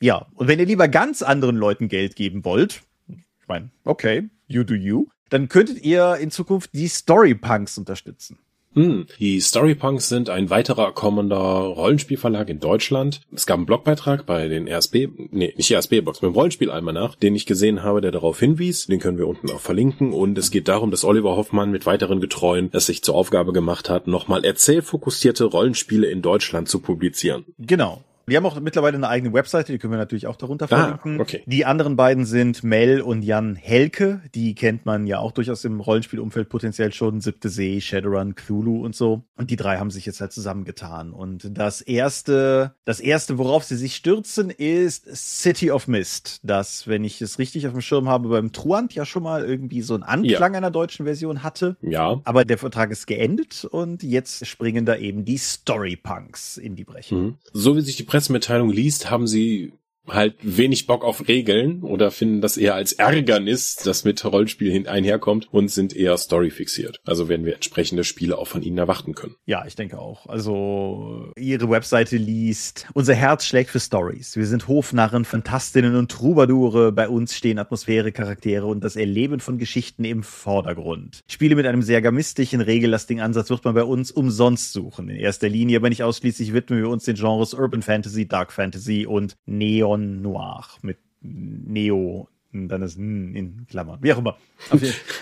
Ja, 0.00 0.26
und 0.34 0.48
wenn 0.48 0.58
ihr 0.58 0.66
lieber 0.66 0.88
ganz 0.88 1.22
anderen 1.22 1.56
Leuten 1.56 1.88
Geld 1.88 2.16
geben 2.16 2.44
wollt, 2.44 2.82
ich 3.08 3.48
meine, 3.48 3.70
okay, 3.84 4.28
you 4.46 4.62
do 4.62 4.74
you, 4.74 5.06
dann 5.30 5.48
könntet 5.48 5.82
ihr 5.82 6.16
in 6.16 6.30
Zukunft 6.30 6.70
die 6.74 6.88
Storypunks 6.88 7.78
unterstützen. 7.78 8.38
Hm, 8.76 9.06
die 9.18 9.40
Storypunks 9.40 10.10
sind 10.10 10.28
ein 10.28 10.50
weiterer 10.50 10.92
kommender 10.92 11.36
Rollenspielverlag 11.36 12.50
in 12.50 12.60
Deutschland. 12.60 13.22
Es 13.32 13.46
gab 13.46 13.56
einen 13.56 13.64
Blogbeitrag 13.64 14.26
bei 14.26 14.48
den 14.48 14.68
RSB, 14.68 15.08
nee, 15.30 15.54
nicht 15.56 15.72
RSB-Box, 15.72 16.20
beim 16.20 16.34
Rollenspielalmanach, 16.34 17.14
den 17.14 17.34
ich 17.34 17.46
gesehen 17.46 17.82
habe, 17.82 18.02
der 18.02 18.12
darauf 18.12 18.38
hinwies. 18.38 18.86
Den 18.86 19.00
können 19.00 19.16
wir 19.16 19.28
unten 19.28 19.50
auch 19.50 19.60
verlinken. 19.60 20.12
Und 20.12 20.36
es 20.36 20.50
geht 20.50 20.68
darum, 20.68 20.90
dass 20.90 21.04
Oliver 21.04 21.36
Hoffmann 21.36 21.70
mit 21.70 21.86
weiteren 21.86 22.20
Getreuen 22.20 22.68
es 22.72 22.84
sich 22.84 23.02
zur 23.02 23.14
Aufgabe 23.14 23.54
gemacht 23.54 23.88
hat, 23.88 24.08
nochmal 24.08 24.44
erzählfokussierte 24.44 25.44
Rollenspiele 25.44 26.08
in 26.08 26.20
Deutschland 26.20 26.68
zu 26.68 26.80
publizieren. 26.80 27.46
Genau. 27.58 28.04
Die 28.28 28.36
haben 28.36 28.44
auch 28.46 28.58
mittlerweile 28.60 28.96
eine 28.96 29.08
eigene 29.08 29.32
Webseite, 29.32 29.72
die 29.72 29.78
können 29.78 29.92
wir 29.92 29.98
natürlich 29.98 30.26
auch 30.26 30.36
darunter 30.36 30.64
Ah, 30.64 30.68
verlinken. 30.98 31.20
okay. 31.20 31.42
Die 31.46 31.64
anderen 31.64 31.94
beiden 31.96 32.24
sind 32.24 32.64
Mel 32.64 33.00
und 33.00 33.22
Jan 33.22 33.54
Helke. 33.54 34.20
Die 34.34 34.54
kennt 34.54 34.84
man 34.84 35.06
ja 35.06 35.18
auch 35.20 35.30
durchaus 35.32 35.64
im 35.64 35.78
Rollenspielumfeld 35.80 36.48
potenziell 36.48 36.92
schon. 36.92 37.20
Siebte 37.20 37.48
See, 37.48 37.80
Shadowrun, 37.80 38.34
Cthulhu 38.34 38.84
und 38.84 38.96
so. 38.96 39.22
Und 39.36 39.50
die 39.50 39.56
drei 39.56 39.78
haben 39.78 39.90
sich 39.90 40.06
jetzt 40.06 40.20
halt 40.20 40.32
zusammengetan. 40.32 41.12
Und 41.12 41.56
das 41.56 41.80
erste, 41.82 42.74
das 42.84 42.98
erste, 43.00 43.38
worauf 43.38 43.62
sie 43.64 43.76
sich 43.76 43.94
stürzen, 43.94 44.50
ist 44.50 45.06
City 45.14 45.70
of 45.70 45.86
Mist. 45.86 46.40
Das, 46.42 46.88
wenn 46.88 47.04
ich 47.04 47.22
es 47.22 47.38
richtig 47.38 47.66
auf 47.66 47.72
dem 47.74 47.80
Schirm 47.82 48.08
habe, 48.08 48.28
beim 48.28 48.50
Truant 48.52 48.92
ja 48.94 49.04
schon 49.06 49.22
mal 49.22 49.44
irgendwie 49.44 49.82
so 49.82 49.94
einen 49.94 50.02
Anklang 50.02 50.56
einer 50.56 50.70
deutschen 50.72 51.06
Version 51.06 51.42
hatte. 51.44 51.76
Ja, 51.80 52.20
Aber 52.24 52.44
der 52.44 52.58
Vertrag 52.58 52.90
ist 52.90 53.06
geendet 53.06 53.64
und 53.64 54.02
jetzt 54.02 54.44
springen 54.46 54.84
da 54.84 54.96
eben 54.96 55.24
die 55.24 55.38
Storypunks 55.38 56.56
in 56.56 56.74
die 56.74 56.84
Breche. 56.84 57.14
Mhm. 57.14 57.34
So 57.52 57.76
wie 57.76 57.80
sich 57.82 57.96
die 57.96 58.02
Pressemitteilung 58.16 58.70
liest, 58.70 59.10
haben 59.10 59.26
sie 59.26 59.74
halt 60.08 60.36
wenig 60.42 60.86
Bock 60.86 61.04
auf 61.04 61.28
Regeln 61.28 61.82
oder 61.82 62.10
finden 62.10 62.40
das 62.40 62.56
eher 62.56 62.74
als 62.74 62.92
Ärgernis, 62.92 63.76
das 63.76 64.04
mit 64.04 64.24
Rollenspiel 64.24 64.86
einherkommt 64.88 65.48
und 65.52 65.70
sind 65.70 65.94
eher 65.94 66.16
Story 66.16 66.50
fixiert. 66.50 67.00
Also 67.04 67.28
werden 67.28 67.46
wir 67.46 67.54
entsprechende 67.54 68.04
Spiele 68.04 68.38
auch 68.38 68.48
von 68.48 68.62
ihnen 68.62 68.78
erwarten 68.78 69.14
können. 69.14 69.36
Ja, 69.46 69.64
ich 69.66 69.76
denke 69.76 69.98
auch. 69.98 70.26
Also 70.26 71.32
ihre 71.36 71.70
Webseite 71.70 72.16
liest, 72.16 72.86
unser 72.94 73.14
Herz 73.14 73.46
schlägt 73.46 73.70
für 73.70 73.80
Stories. 73.80 74.36
Wir 74.36 74.46
sind 74.46 74.68
Hofnarren, 74.68 75.24
Fantastinnen 75.24 75.96
und 75.96 76.10
Troubadoure. 76.10 76.92
Bei 76.92 77.08
uns 77.08 77.34
stehen 77.34 77.58
Atmosphäre, 77.58 78.12
Charaktere 78.12 78.66
und 78.66 78.82
das 78.82 78.96
Erleben 78.96 79.40
von 79.40 79.58
Geschichten 79.58 80.04
im 80.04 80.22
Vordergrund. 80.22 81.20
Spiele 81.26 81.56
mit 81.56 81.66
einem 81.66 81.82
sehr 81.82 82.02
gamistischen, 82.02 82.60
regellastigen 82.60 83.22
Ansatz 83.22 83.50
wird 83.50 83.64
man 83.64 83.74
bei 83.74 83.84
uns 83.84 84.10
umsonst 84.10 84.72
suchen. 84.72 85.08
In 85.08 85.16
erster 85.16 85.48
Linie, 85.48 85.78
aber 85.78 85.88
nicht 85.88 86.02
ausschließlich, 86.02 86.52
widmen 86.52 86.80
wir 86.80 86.88
uns 86.88 87.04
den 87.04 87.16
Genres 87.16 87.54
Urban 87.54 87.82
Fantasy, 87.82 88.26
Dark 88.26 88.52
Fantasy 88.52 89.06
und 89.06 89.36
Neon 89.46 89.95
Noir 89.96 90.66
mit 90.82 90.98
Neo 91.20 92.28
dann 92.68 92.82
ist 92.82 92.96
N 92.98 93.34
in 93.34 93.66
Klammern, 93.68 93.98
wie 94.02 94.12
auch 94.12 94.18
immer. 94.18 94.36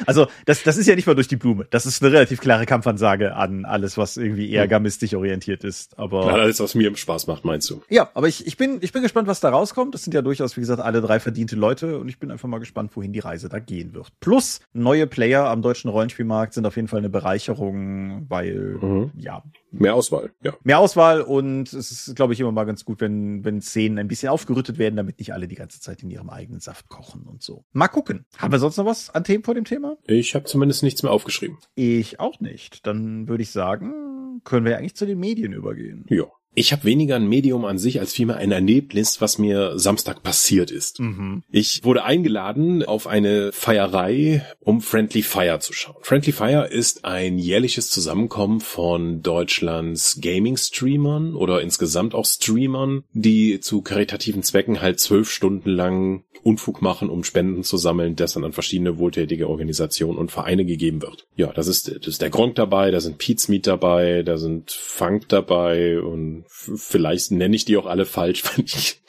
Also 0.06 0.26
das, 0.46 0.62
das 0.62 0.76
ist 0.76 0.86
ja 0.86 0.94
nicht 0.94 1.06
mal 1.06 1.14
durch 1.14 1.28
die 1.28 1.36
Blume. 1.36 1.66
Das 1.70 1.86
ist 1.86 2.02
eine 2.02 2.12
relativ 2.12 2.40
klare 2.40 2.66
Kampfansage 2.66 3.34
an 3.34 3.64
alles, 3.64 3.96
was 3.98 4.16
irgendwie 4.16 4.50
eher 4.50 4.68
gamistisch 4.68 5.14
orientiert 5.14 5.64
ist. 5.64 5.98
Aber 5.98 6.26
Alles, 6.32 6.60
was 6.60 6.74
mir 6.74 6.94
Spaß 6.96 7.26
macht, 7.26 7.44
meinst 7.44 7.68
du? 7.70 7.82
ja, 7.88 8.10
aber 8.14 8.28
ich, 8.28 8.46
ich, 8.46 8.56
bin, 8.56 8.78
ich 8.80 8.92
bin 8.92 9.02
gespannt, 9.02 9.26
was 9.28 9.40
da 9.40 9.50
rauskommt. 9.50 9.94
Das 9.94 10.04
sind 10.04 10.12
ja 10.14 10.22
durchaus, 10.22 10.56
wie 10.56 10.60
gesagt, 10.60 10.80
alle 10.80 11.00
drei 11.00 11.18
verdiente 11.20 11.56
Leute 11.56 11.98
und 11.98 12.08
ich 12.08 12.18
bin 12.18 12.30
einfach 12.30 12.48
mal 12.48 12.58
gespannt, 12.58 12.92
wohin 12.94 13.12
die 13.12 13.18
Reise 13.20 13.48
da 13.48 13.58
gehen 13.58 13.92
wird. 13.94 14.12
Plus, 14.20 14.60
neue 14.72 15.06
Player 15.06 15.46
am 15.48 15.62
deutschen 15.62 15.90
Rollenspielmarkt 15.90 16.54
sind 16.54 16.66
auf 16.66 16.76
jeden 16.76 16.88
Fall 16.88 17.00
eine 17.00 17.10
Bereicherung, 17.10 18.26
weil, 18.28 18.78
Mhm. 18.80 19.10
ja, 19.16 19.42
Mehr 19.76 19.94
Auswahl, 19.96 20.30
ja. 20.42 20.52
mehr 20.62 20.78
Auswahl 20.78 21.20
und 21.20 21.72
es 21.72 21.90
ist, 21.90 22.14
glaube 22.14 22.32
ich, 22.32 22.38
immer 22.38 22.52
mal 22.52 22.62
ganz 22.64 22.84
gut, 22.84 23.00
wenn, 23.00 23.44
wenn 23.44 23.60
Szenen 23.60 23.98
ein 23.98 24.06
bisschen 24.06 24.28
aufgerüttet 24.28 24.78
werden, 24.78 24.94
damit 24.94 25.18
nicht 25.18 25.32
alle 25.34 25.48
die 25.48 25.56
ganze 25.56 25.80
Zeit 25.80 26.04
in 26.04 26.10
ihrem 26.10 26.30
eigenen 26.30 26.60
Saft 26.60 26.88
kochen 26.88 27.23
und 27.26 27.42
so. 27.42 27.64
Mal 27.72 27.88
gucken. 27.88 28.24
Haben 28.38 28.52
wir 28.52 28.58
sonst 28.58 28.76
noch 28.76 28.86
was 28.86 29.10
an 29.10 29.24
Themen 29.24 29.44
vor 29.44 29.54
dem 29.54 29.64
Thema? 29.64 29.96
Ich 30.04 30.34
habe 30.34 30.44
zumindest 30.44 30.82
nichts 30.82 31.02
mehr 31.02 31.12
aufgeschrieben. 31.12 31.58
Ich 31.74 32.20
auch 32.20 32.40
nicht. 32.40 32.86
Dann 32.86 33.28
würde 33.28 33.42
ich 33.42 33.50
sagen, 33.50 34.40
können 34.44 34.66
wir 34.66 34.78
eigentlich 34.78 34.96
zu 34.96 35.06
den 35.06 35.18
Medien 35.18 35.52
übergehen. 35.52 36.04
Ja. 36.08 36.24
Ich 36.54 36.72
habe 36.72 36.84
weniger 36.84 37.16
ein 37.16 37.28
Medium 37.28 37.64
an 37.64 37.78
sich 37.78 38.00
als 38.00 38.12
vielmehr 38.12 38.36
ein 38.36 38.52
Erlebnis, 38.52 39.20
was 39.20 39.38
mir 39.38 39.78
Samstag 39.78 40.22
passiert 40.22 40.70
ist. 40.70 41.00
Mhm. 41.00 41.42
Ich 41.50 41.82
wurde 41.84 42.04
eingeladen 42.04 42.84
auf 42.84 43.06
eine 43.06 43.52
Feierei, 43.52 44.44
um 44.60 44.80
Friendly 44.80 45.22
Fire 45.22 45.58
zu 45.58 45.72
schauen. 45.72 45.96
Friendly 46.02 46.32
Fire 46.32 46.66
ist 46.66 47.04
ein 47.04 47.38
jährliches 47.38 47.88
Zusammenkommen 47.88 48.60
von 48.60 49.22
Deutschlands 49.22 50.18
Gaming-Streamern 50.20 51.34
oder 51.34 51.60
insgesamt 51.60 52.14
auch 52.14 52.26
Streamern, 52.26 53.04
die 53.12 53.60
zu 53.60 53.82
karitativen 53.82 54.42
Zwecken 54.42 54.80
halt 54.80 55.00
zwölf 55.00 55.30
Stunden 55.30 55.70
lang 55.70 56.24
Unfug 56.44 56.82
machen, 56.82 57.08
um 57.08 57.24
Spenden 57.24 57.64
zu 57.64 57.78
sammeln, 57.78 58.16
das 58.16 58.34
dann 58.34 58.44
an 58.44 58.52
verschiedene 58.52 58.98
wohltätige 58.98 59.48
Organisationen 59.48 60.18
und 60.18 60.30
Vereine 60.30 60.64
gegeben 60.64 61.00
wird. 61.02 61.26
Ja, 61.36 61.52
das 61.52 61.66
ist, 61.66 61.88
das 61.88 62.06
ist 62.06 62.22
der 62.22 62.30
Gronk 62.30 62.54
dabei, 62.56 62.90
da 62.90 63.00
sind 63.00 63.22
Meat 63.48 63.66
dabei, 63.66 64.22
da 64.22 64.36
sind 64.36 64.70
Funk 64.70 65.28
dabei 65.28 66.00
und 66.00 66.43
vielleicht 66.48 67.30
nenne 67.30 67.56
ich 67.56 67.64
die 67.64 67.76
auch 67.76 67.86
alle 67.86 68.06
falsch, 68.06 68.44
weil 68.56 68.64
ich, 68.64 69.00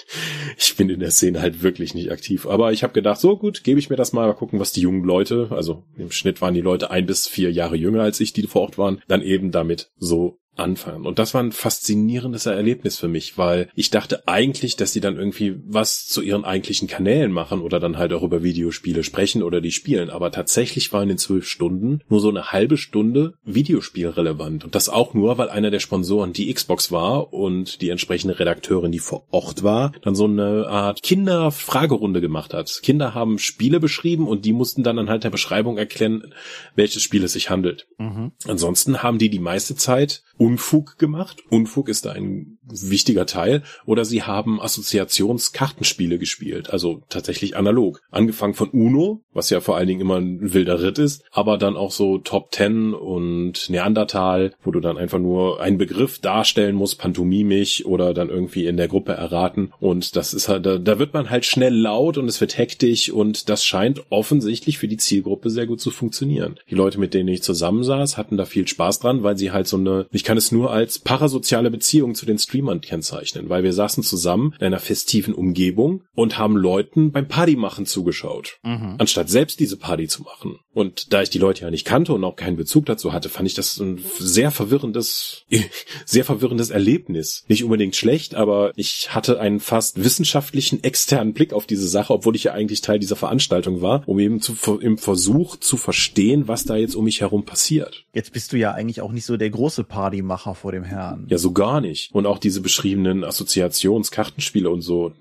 ich 0.58 0.76
bin 0.76 0.90
in 0.90 1.00
der 1.00 1.12
Szene 1.12 1.42
halt 1.42 1.64
wirklich 1.64 1.94
nicht 1.94 2.12
aktiv. 2.12 2.48
Aber 2.48 2.72
ich 2.72 2.84
habe 2.84 2.94
gedacht, 2.94 3.20
so 3.20 3.38
gut, 3.38 3.64
gebe 3.64 3.80
ich 3.80 3.90
mir 3.90 3.96
das 3.96 4.14
mal, 4.14 4.28
mal 4.28 4.34
gucken, 4.34 4.60
was 4.60 4.72
die 4.72 4.82
jungen 4.82 5.04
Leute, 5.04 5.48
also 5.52 5.84
im 5.98 6.12
Schnitt 6.12 6.42
waren 6.42 6.54
die 6.54 6.62
Leute 6.62 6.92
ein 6.92 7.06
bis 7.06 7.28
vier 7.28 7.52
Jahre 7.52 7.76
jünger 7.76 8.02
als 8.02 8.20
ich, 8.20 8.34
die 8.34 8.44
vor 8.44 8.64
Ort 8.64 8.78
waren, 8.78 9.02
dann 9.08 9.22
eben 9.22 9.52
damit 9.52 9.92
so 9.98 10.40
anfangen. 10.56 11.06
Und 11.06 11.20
das 11.20 11.34
war 11.34 11.42
ein 11.42 11.52
faszinierendes 11.52 12.46
Erlebnis 12.46 12.98
für 12.98 13.08
mich, 13.08 13.38
weil 13.38 13.70
ich 13.76 13.90
dachte 13.90 14.28
eigentlich, 14.28 14.76
dass 14.76 14.94
die 14.94 15.00
dann 15.00 15.18
irgendwie 15.18 15.56
was 15.66 16.08
zu 16.08 16.22
ihren 16.22 16.46
eigentlichen 16.46 16.88
Kanälen 16.88 17.32
machen 17.32 17.62
oder 17.62 17.80
dann 17.80 17.98
halt 17.98 18.14
auch 18.14 18.24
über 18.24 18.44
Videospiele 18.44 19.04
sprechen 19.04 19.44
oder 19.44 19.62
die 19.62 19.72
spielen. 19.72 20.10
Aber 20.10 20.32
tatsächlich 20.32 20.92
war 20.94 21.04
in 21.04 21.10
den 21.10 21.18
zwölf 21.18 21.48
Stunden 21.48 22.02
nur 22.10 22.20
so 22.20 22.30
eine 22.30 22.52
halbe 22.52 22.78
Stunde 22.78 23.34
Videospiel 23.44 24.10
relevant. 24.10 24.66
Und 24.66 24.76
das 24.76 24.90
auch 24.90 25.14
nur, 25.14 25.38
weil 25.38 25.50
einer 25.50 25.72
der 25.72 25.80
Sponsoren 25.80 26.34
die 26.34 26.54
Xbox 26.54 26.92
war 26.92 27.34
und 27.34 27.82
die 27.82 27.90
entsprechende 27.90 28.40
Redakteurin, 28.40 28.92
die 28.92 29.00
vor 29.00 29.28
Ort 29.32 29.64
war, 29.64 29.92
dann 30.02 30.16
so 30.16 30.26
eine 30.26 30.68
Art 30.68 31.02
Kinderfragerunde 31.04 32.22
gemacht 32.22 32.54
hat. 32.54 32.80
Kinder 32.84 33.14
haben 33.14 33.40
Spiele 33.40 33.80
beschrieben 33.80 34.28
und 34.28 34.46
die 34.46 34.54
mussten 34.54 34.84
dann 34.84 35.00
anhand 35.00 35.24
der 35.24 35.30
Beschreibung 35.30 35.78
erklären, 35.78 36.34
welches 36.76 37.04
Spiel 37.04 37.24
es 37.24 37.34
sich 37.34 37.50
handelt. 37.50 37.88
Mhm. 37.98 38.32
Ansonsten 38.48 39.04
haben 39.04 39.18
die 39.18 39.30
die 39.30 39.40
meiste 39.40 39.76
Zeit 39.76 40.24
Unfug 40.38 40.98
gemacht. 40.98 41.44
Unfug 41.50 41.90
ist 41.90 42.06
da 42.06 42.12
ein 42.12 42.58
wichtiger 42.64 43.26
Teil. 43.26 43.64
Oder 43.86 44.06
sie 44.06 44.24
haben 44.24 44.62
Assoziationskartenspiele 44.62 46.20
gespielt, 46.20 46.70
also 46.70 47.02
tatsächlich 47.10 47.56
analog. 47.56 48.02
Angefangen 48.12 48.54
von 48.54 48.70
Uno, 48.70 49.22
was 49.34 49.50
ja 49.50 49.62
vor 49.62 49.78
allen 49.78 49.88
Dingen 49.88 50.02
immer 50.02 50.18
ein 50.18 50.54
wilder 50.54 50.82
Ritt 50.82 51.00
ist, 51.00 51.24
aber 51.32 51.58
dann 51.58 51.78
auch 51.78 51.92
so 51.92 52.18
Top 52.18 52.52
Ten 52.52 52.94
und 52.94 53.70
Neandertal, 53.70 54.54
wo 54.64 54.72
du 54.72 54.80
dann 54.80 54.98
einfach 54.98 55.20
nur 55.20 55.62
einen 55.62 55.78
Begriff 55.78 56.20
darstellen 56.20 56.76
musst, 56.76 57.00
pantomimisch 57.00 57.86
oder 57.86 58.14
dann 58.14 58.30
irgendwie 58.30 58.66
in 58.66 58.78
der 58.78 58.88
Gruppe 58.88 59.14
erraten. 59.14 59.72
Und 59.80 60.16
das 60.16 60.34
ist 60.34 60.50
halt, 60.50 60.66
da, 60.66 60.78
da 60.78 61.00
wird 61.00 61.14
man 61.14 61.30
halt 61.30 61.46
schnell 61.46 61.74
laut 61.74 62.18
und 62.18 62.28
es 62.28 62.42
wird 62.42 62.58
hektisch 62.58 63.10
und 63.10 63.50
das 63.50 63.64
scheint 63.64 64.04
offensichtlich 64.10 64.78
für 64.78 64.88
die 64.88 64.98
Zielgruppe 64.98 65.50
sehr 65.50 65.68
gut 65.68 65.80
zu 65.80 65.92
funktionieren. 65.92 66.60
Die 66.70 66.76
Leute, 66.76 67.00
mit 67.00 67.14
denen 67.14 67.30
ich 67.30 67.44
zusammensaß, 67.44 68.18
hatten 68.18 68.38
da 68.38 68.46
viel 68.46 68.68
Spaß 68.68 69.00
dran, 69.00 69.24
weil 69.24 69.38
sie 69.38 69.52
halt 69.52 69.68
so 69.68 69.78
eine, 69.78 70.08
ich 70.12 70.25
kann 70.26 70.38
es 70.38 70.52
nur 70.52 70.72
als 70.72 71.00
parasoziale 71.00 71.72
Beziehung 71.72 72.16
zu 72.16 72.26
den 72.26 72.38
Streamern 72.38 72.82
kennzeichnen, 72.82 73.48
weil 73.48 73.64
wir 73.64 73.72
saßen 73.74 74.04
zusammen 74.04 74.54
in 74.60 74.66
einer 74.66 74.80
festiven 74.80 75.34
Umgebung 75.34 76.04
und 76.16 76.38
haben 76.38 76.58
Leuten 76.58 77.12
beim 77.12 77.28
Partymachen 77.28 77.86
zugeschaut, 77.86 78.58
Mhm. 78.64 78.96
anstatt 78.98 79.30
selbst 79.30 79.60
diese 79.60 79.78
Party 79.78 80.08
zu 80.08 80.24
machen. 80.24 80.60
Und 80.74 81.14
da 81.14 81.22
ich 81.22 81.30
die 81.30 81.38
Leute 81.40 81.62
ja 81.62 81.72
nicht 81.72 81.86
kannte 81.86 82.14
und 82.14 82.24
auch 82.26 82.36
keinen 82.36 82.58
Bezug 82.58 82.86
dazu 82.86 83.14
hatte, 83.14 83.30
fand 83.30 83.48
ich 83.48 83.54
das 83.54 83.80
ein 83.80 84.02
sehr 84.20 84.52
verwirrendes, 84.52 85.46
sehr 86.06 86.26
verwirrendes 86.26 86.70
Erlebnis. 86.70 87.46
Nicht 87.48 87.64
unbedingt 87.64 87.96
schlecht, 87.96 88.36
aber 88.36 88.74
ich 88.76 89.14
hatte 89.16 89.40
einen 89.40 89.62
fast 89.62 90.04
wissenschaftlichen 90.04 90.84
externen 90.84 91.34
Blick 91.34 91.54
auf 91.54 91.66
diese 91.66 91.88
Sache, 91.88 92.12
obwohl 92.14 92.36
ich 92.36 92.44
ja 92.46 92.54
eigentlich 92.54 92.82
Teil 92.82 93.00
dieser 93.00 93.16
Veranstaltung 93.16 93.82
war, 93.82 94.04
um 94.06 94.20
eben 94.20 94.42
zu, 94.42 94.80
im 94.80 94.98
Versuch 94.98 95.58
zu 95.58 95.78
verstehen, 95.78 96.48
was 96.48 96.66
da 96.66 96.76
jetzt 96.76 96.96
um 96.96 97.06
mich 97.06 97.22
herum 97.22 97.46
passiert. 97.46 98.06
Jetzt 98.14 98.34
bist 98.34 98.52
du 98.52 98.58
ja 98.58 98.72
eigentlich 98.74 99.02
auch 99.02 99.12
nicht 99.12 99.26
so 99.26 99.38
der 99.38 99.50
große 99.50 99.84
Partymacher 100.16 100.56
vor 100.56 100.72
dem 100.72 100.84
Herrn. 100.84 101.26
Ja, 101.30 101.38
so 101.38 101.52
gar 101.52 101.82
nicht. 101.82 102.14
Und 102.14 102.26
auch 102.26 102.40
diese 102.40 102.62
beschriebenen 102.62 103.24
Assoziationskartenspiele 103.24 104.70
und 104.70 104.82
so, 104.82 105.14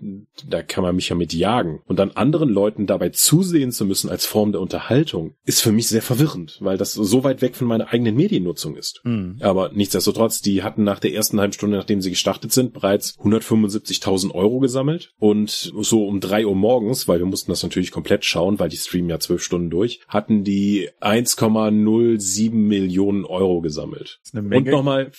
da 0.49 0.63
kann 0.63 0.85
man 0.85 0.97
mich 0.97 1.09
ja 1.09 1.17
mit 1.17 1.33
jagen. 1.33 1.81
Und 1.87 1.99
dann 1.99 2.13
anderen 2.13 2.49
Leuten 2.49 2.87
dabei 2.87 3.11
zusehen 3.11 3.73
zu 3.73 3.85
müssen 3.85 4.11
als 4.11 4.27
Form 4.27 4.53
der 4.53 4.61
Unterhaltung, 4.61 5.35
ist 5.45 5.63
für 5.63 5.73
mich 5.73 5.89
sehr 5.89 6.03
verwirrend, 6.03 6.59
weil 6.61 6.79
das 6.79 6.93
so 6.93 7.25
weit 7.25 7.43
weg 7.43 7.57
von 7.57 7.67
meiner 7.67 7.93
eigenen 7.93 8.17
Mediennutzung 8.17 8.77
ist. 8.77 9.01
Mhm. 9.05 9.37
Aber 9.41 9.71
nichtsdestotrotz, 9.73 10.41
die 10.41 10.63
hatten 10.63 10.85
nach 10.85 11.01
der 11.01 11.15
ersten 11.15 11.41
halben 11.41 11.53
Stunde, 11.53 11.77
nachdem 11.77 12.01
sie 12.01 12.11
gestartet 12.11 12.53
sind, 12.53 12.73
bereits 12.73 13.19
175.000 13.19 14.33
Euro 14.33 14.61
gesammelt. 14.61 15.13
Und 15.19 15.51
so 15.51 16.07
um 16.07 16.21
drei 16.21 16.47
Uhr 16.47 16.57
morgens, 16.57 17.09
weil 17.09 17.19
wir 17.19 17.27
mussten 17.27 17.51
das 17.51 17.63
natürlich 17.63 17.91
komplett 17.91 18.25
schauen, 18.25 18.59
weil 18.59 18.69
die 18.69 18.77
streamen 18.77 19.11
ja 19.11 19.19
zwölf 19.19 19.43
Stunden 19.43 19.71
durch, 19.71 20.01
hatten 20.09 20.45
die 20.45 20.89
1,07 21.01 22.55
Millionen 22.55 23.25
Euro 23.25 23.61
gesammelt. 23.61 24.21
Und 24.33 24.84
nochmal 24.85 25.11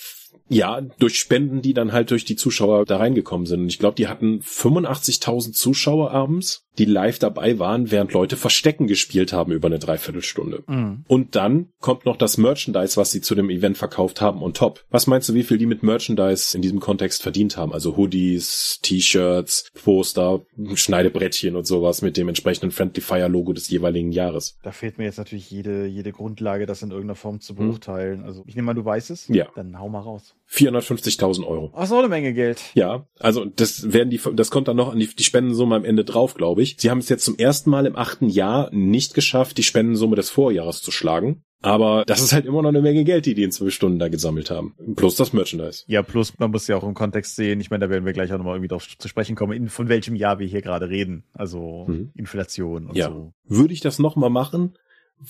ja, 0.48 0.80
durch 0.80 1.18
Spenden, 1.18 1.60
die 1.60 1.74
dann 1.74 1.92
halt 1.92 2.10
durch 2.10 2.24
die 2.24 2.36
Zuschauer 2.36 2.84
da 2.84 2.98
reingekommen 2.98 3.46
sind. 3.46 3.62
Und 3.62 3.68
ich 3.68 3.78
glaube, 3.78 3.96
die 3.96 4.06
hatten 4.06 4.40
85.000 4.40 5.52
Zuschauer 5.52 6.12
abends, 6.12 6.64
die 6.78 6.84
live 6.84 7.18
dabei 7.18 7.58
waren, 7.58 7.90
während 7.90 8.12
Leute 8.12 8.36
Verstecken 8.36 8.86
gespielt 8.86 9.32
haben 9.32 9.50
über 9.50 9.66
eine 9.66 9.78
Dreiviertelstunde. 9.78 10.62
Mhm. 10.66 11.04
Und 11.08 11.34
dann 11.34 11.70
kommt 11.80 12.04
noch 12.04 12.16
das 12.16 12.38
Merchandise, 12.38 12.96
was 12.96 13.10
sie 13.10 13.20
zu 13.20 13.34
dem 13.34 13.50
Event 13.50 13.76
verkauft 13.78 14.20
haben 14.20 14.42
on 14.42 14.52
top. 14.52 14.84
Was 14.90 15.06
meinst 15.06 15.28
du, 15.28 15.34
wie 15.34 15.42
viel 15.42 15.58
die 15.58 15.66
mit 15.66 15.82
Merchandise 15.82 16.56
in 16.56 16.62
diesem 16.62 16.80
Kontext 16.80 17.22
verdient 17.22 17.56
haben? 17.56 17.72
Also 17.72 17.96
Hoodies, 17.96 18.78
T-Shirts, 18.82 19.70
Poster, 19.82 20.42
Schneidebrettchen 20.74 21.56
und 21.56 21.66
sowas 21.66 22.02
mit 22.02 22.16
dem 22.16 22.28
entsprechenden 22.28 22.70
Friendly 22.70 23.00
Fire 23.00 23.28
Logo 23.28 23.52
des 23.52 23.68
jeweiligen 23.68 24.12
Jahres. 24.12 24.58
Da 24.62 24.70
fehlt 24.70 24.98
mir 24.98 25.04
jetzt 25.04 25.18
natürlich 25.18 25.50
jede, 25.50 25.86
jede 25.86 26.12
Grundlage, 26.12 26.66
das 26.66 26.82
in 26.82 26.90
irgendeiner 26.90 27.16
Form 27.16 27.40
zu 27.40 27.54
mhm. 27.54 27.58
beurteilen. 27.58 28.20
Mhm. 28.20 28.26
Also 28.26 28.44
ich 28.46 28.54
nehme 28.54 28.66
mal, 28.66 28.74
du 28.74 28.84
weißt 28.84 29.10
es. 29.10 29.26
Ja. 29.28 29.48
Dann 29.56 29.78
hau 29.78 29.88
mal 29.88 30.00
raus. 30.00 30.35
450.000 30.50 31.44
Euro. 31.46 31.72
Ach 31.74 31.86
so, 31.86 31.98
eine 31.98 32.08
Menge 32.08 32.32
Geld. 32.32 32.62
Ja, 32.74 33.06
also 33.18 33.44
das 33.44 33.92
werden 33.92 34.10
die, 34.10 34.20
das 34.34 34.50
kommt 34.50 34.68
dann 34.68 34.76
noch 34.76 34.92
an 34.92 34.98
die, 34.98 35.08
die 35.08 35.24
Spendensumme 35.24 35.76
am 35.76 35.84
Ende 35.84 36.04
drauf, 36.04 36.34
glaube 36.34 36.62
ich. 36.62 36.76
Sie 36.78 36.90
haben 36.90 36.98
es 36.98 37.08
jetzt 37.08 37.24
zum 37.24 37.36
ersten 37.36 37.70
Mal 37.70 37.86
im 37.86 37.96
achten 37.96 38.28
Jahr 38.28 38.70
nicht 38.72 39.14
geschafft, 39.14 39.58
die 39.58 39.62
Spendensumme 39.62 40.16
des 40.16 40.30
Vorjahres 40.30 40.82
zu 40.82 40.90
schlagen. 40.90 41.42
Aber 41.62 42.04
das 42.06 42.20
ist 42.20 42.32
halt 42.32 42.46
immer 42.46 42.62
noch 42.62 42.68
eine 42.68 42.82
Menge 42.82 43.02
Geld, 43.04 43.26
die 43.26 43.34
die 43.34 43.42
in 43.42 43.50
zwölf 43.50 43.74
Stunden 43.74 43.98
da 43.98 44.08
gesammelt 44.08 44.50
haben. 44.50 44.76
Plus 44.94 45.16
das 45.16 45.32
Merchandise. 45.32 45.84
Ja, 45.88 46.02
plus 46.02 46.38
man 46.38 46.50
muss 46.50 46.68
ja 46.68 46.76
auch 46.76 46.84
im 46.84 46.94
Kontext 46.94 47.34
sehen. 47.34 47.60
Ich 47.60 47.70
meine, 47.70 47.86
da 47.86 47.90
werden 47.90 48.04
wir 48.04 48.12
gleich 48.12 48.32
auch 48.32 48.38
nochmal 48.38 48.54
irgendwie 48.54 48.68
drauf 48.68 48.86
zu 48.96 49.08
sprechen 49.08 49.34
kommen, 49.36 49.52
in, 49.52 49.68
von 49.68 49.88
welchem 49.88 50.14
Jahr 50.14 50.38
wir 50.38 50.46
hier 50.46 50.62
gerade 50.62 50.88
reden. 50.88 51.24
Also 51.32 51.86
mhm. 51.88 52.12
Inflation 52.14 52.86
und 52.86 52.96
ja. 52.96 53.08
so. 53.08 53.32
Würde 53.44 53.74
ich 53.74 53.80
das 53.80 53.98
nochmal 53.98 54.30
machen? 54.30 54.76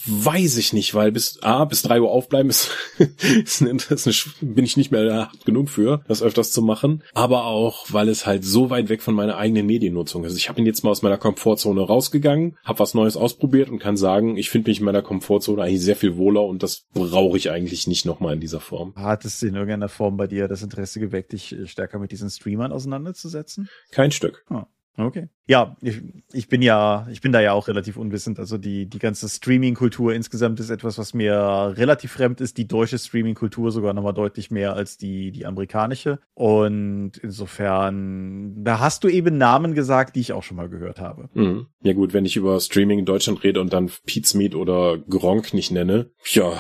Weiß 0.05 0.57
ich 0.57 0.73
nicht, 0.73 0.95
weil 0.95 1.13
bis 1.13 1.43
A, 1.43 1.65
bis 1.65 1.83
drei 1.83 2.01
Uhr 2.01 2.11
aufbleiben 2.11 2.51
ist, 2.51 2.71
ist, 2.99 3.63
eine, 3.63 3.77
ist 3.77 4.07
eine, 4.07 4.53
bin 4.53 4.65
ich 4.65 4.77
nicht 4.77 4.91
mehr 4.91 5.15
hart 5.15 5.45
genug 5.45 5.71
für, 5.71 6.03
das 6.09 6.23
öfters 6.23 6.51
zu 6.51 6.61
machen. 6.61 7.03
Aber 7.15 7.45
auch, 7.45 7.87
weil 7.91 8.09
es 8.09 8.27
halt 8.27 8.45
so 8.45 8.69
weit 8.69 8.89
weg 8.89 9.01
von 9.01 9.15
meiner 9.15 9.37
eigenen 9.37 9.67
Mediennutzung 9.67 10.25
ist. 10.25 10.37
Ich 10.37 10.49
habe 10.49 10.61
ihn 10.61 10.67
jetzt 10.67 10.83
mal 10.83 10.91
aus 10.91 11.03
meiner 11.03 11.19
Komfortzone 11.19 11.81
rausgegangen, 11.81 12.59
habe 12.65 12.81
was 12.81 12.95
Neues 12.95 13.17
ausprobiert 13.17 13.71
und 13.71 13.79
kann 13.79 13.97
sagen, 13.97 14.37
ich 14.37 14.51
finde 14.51 14.71
mich 14.71 14.81
in 14.81 14.85
meiner 14.85 15.03
Komfortzone 15.03 15.63
eigentlich 15.63 15.83
sehr 15.83 15.97
viel 15.97 16.17
wohler 16.17 16.45
und 16.45 16.63
das 16.63 16.87
brauche 16.93 17.37
ich 17.37 17.51
eigentlich 17.51 17.87
nicht 17.87 18.07
nochmal 18.07 18.35
in 18.35 18.41
dieser 18.41 18.61
Form. 18.61 18.93
Hat 18.97 19.25
es 19.25 19.43
in 19.43 19.55
irgendeiner 19.55 19.89
Form 19.89 20.17
bei 20.17 20.27
dir 20.27 20.49
das 20.49 20.63
Interesse 20.63 20.99
geweckt, 20.99 21.33
dich 21.33 21.55
stärker 21.67 21.99
mit 21.99 22.11
diesen 22.11 22.29
Streamern 22.29 22.73
auseinanderzusetzen? 22.73 23.69
Kein 23.93 24.11
Stück. 24.11 24.45
Oh. 24.51 24.65
Okay. 24.99 25.29
Ja, 25.47 25.77
ich, 25.83 26.03
ich 26.33 26.49
bin 26.49 26.63
ja, 26.63 27.07
ich 27.11 27.21
bin 27.21 27.31
da 27.31 27.41
ja 27.41 27.53
auch 27.53 27.69
relativ 27.69 27.97
unwissend. 27.97 28.39
Also 28.39 28.57
die, 28.57 28.87
die 28.87 28.99
ganze 28.99 29.29
Streaming-Kultur 29.29 30.15
insgesamt 30.15 30.59
ist 30.59 30.71
etwas, 30.71 30.99
was 30.99 31.13
mir 31.13 31.75
relativ 31.77 32.13
fremd 32.13 32.41
ist. 32.41 32.57
Die 32.57 32.67
deutsche 32.67 32.99
Streaming-Kultur 32.99 33.71
sogar 33.71 33.93
nochmal 33.93 34.15
deutlich 34.15 34.51
mehr 34.51 34.75
als 34.75 34.97
die, 34.97 35.33
die 35.33 35.45
amerikanische. 35.45 36.19
Und 36.35 37.19
insofern, 37.19 38.65
da 38.65 38.81
hast 38.81 39.05
du 39.05 39.09
eben 39.09 39.37
Namen 39.37 39.75
gesagt, 39.75 40.17
die 40.17 40.21
ich 40.21 40.33
auch 40.33 40.43
schon 40.43 40.57
mal 40.57 40.69
gehört 40.69 40.99
habe. 40.99 41.29
Mhm. 41.35 41.67
Ja 41.83 41.93
gut, 41.93 42.15
wenn 42.15 42.25
ich 42.25 42.37
über 42.37 42.59
Streaming 42.61 42.99
in 43.01 43.05
Deutschland 43.05 43.45
rede 43.45 43.61
und 43.61 43.73
dann 43.73 43.91
Pizmeet 44.07 44.55
oder 44.55 44.99
Gronk 44.99 45.53
nicht 45.53 45.71
nenne, 45.71 46.11
ja, 46.25 46.53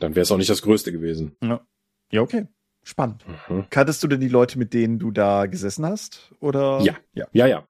dann 0.00 0.14
wäre 0.14 0.22
es 0.22 0.32
auch 0.32 0.38
nicht 0.38 0.50
das 0.50 0.62
Größte 0.62 0.92
gewesen. 0.92 1.36
Ja, 1.42 1.66
ja 2.12 2.20
okay. 2.20 2.46
Spannend. 2.90 3.24
Mhm. 3.48 3.66
Kanntest 3.70 4.02
du 4.02 4.08
denn 4.08 4.18
die 4.18 4.28
Leute, 4.28 4.58
mit 4.58 4.74
denen 4.74 4.98
du 4.98 5.12
da 5.12 5.46
gesessen 5.46 5.86
hast? 5.86 6.32
Oder? 6.40 6.80
Ja. 6.82 6.96
Ja, 7.14 7.26
ja. 7.32 7.46
ja 7.46 7.64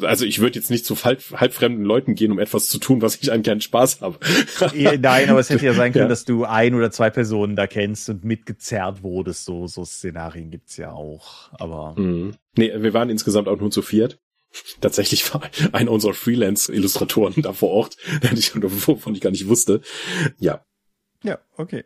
also 0.00 0.24
ich 0.24 0.40
würde 0.40 0.58
jetzt 0.58 0.70
nicht 0.70 0.84
zu 0.84 0.96
halb, 1.04 1.22
halbfremden 1.32 1.84
Leuten 1.84 2.16
gehen, 2.16 2.32
um 2.32 2.40
etwas 2.40 2.66
zu 2.66 2.78
tun, 2.78 3.02
was 3.02 3.16
ich 3.16 3.30
eigentlich 3.30 3.46
keinen 3.46 3.60
Spaß 3.60 4.00
habe. 4.00 4.18
Nein, 4.74 5.30
aber 5.30 5.38
es 5.38 5.50
hätte 5.50 5.64
ja 5.64 5.74
sein 5.74 5.92
können, 5.92 6.06
ja. 6.06 6.08
dass 6.08 6.24
du 6.24 6.44
ein 6.44 6.74
oder 6.74 6.90
zwei 6.90 7.10
Personen 7.10 7.54
da 7.54 7.68
kennst 7.68 8.08
und 8.08 8.24
mitgezerrt 8.24 9.04
wurdest. 9.04 9.44
So, 9.44 9.68
so 9.68 9.84
Szenarien 9.84 10.50
gibt's 10.50 10.76
ja 10.76 10.92
auch. 10.92 11.52
Aber. 11.52 11.94
Mhm. 11.96 12.34
Nee, 12.56 12.72
wir 12.74 12.94
waren 12.94 13.10
insgesamt 13.10 13.46
auch 13.46 13.60
nur 13.60 13.70
zu 13.70 13.82
viert. 13.82 14.18
Tatsächlich 14.80 15.32
war 15.32 15.42
einer 15.72 15.92
unserer 15.92 16.14
Freelance-Illustratoren 16.14 17.42
da 17.42 17.52
vor 17.52 17.70
Ort, 17.70 17.96
wovon 18.86 19.14
ich 19.14 19.20
gar 19.20 19.30
nicht 19.30 19.46
wusste. 19.46 19.82
Ja. 20.38 20.64
Ja, 21.22 21.38
okay. 21.56 21.84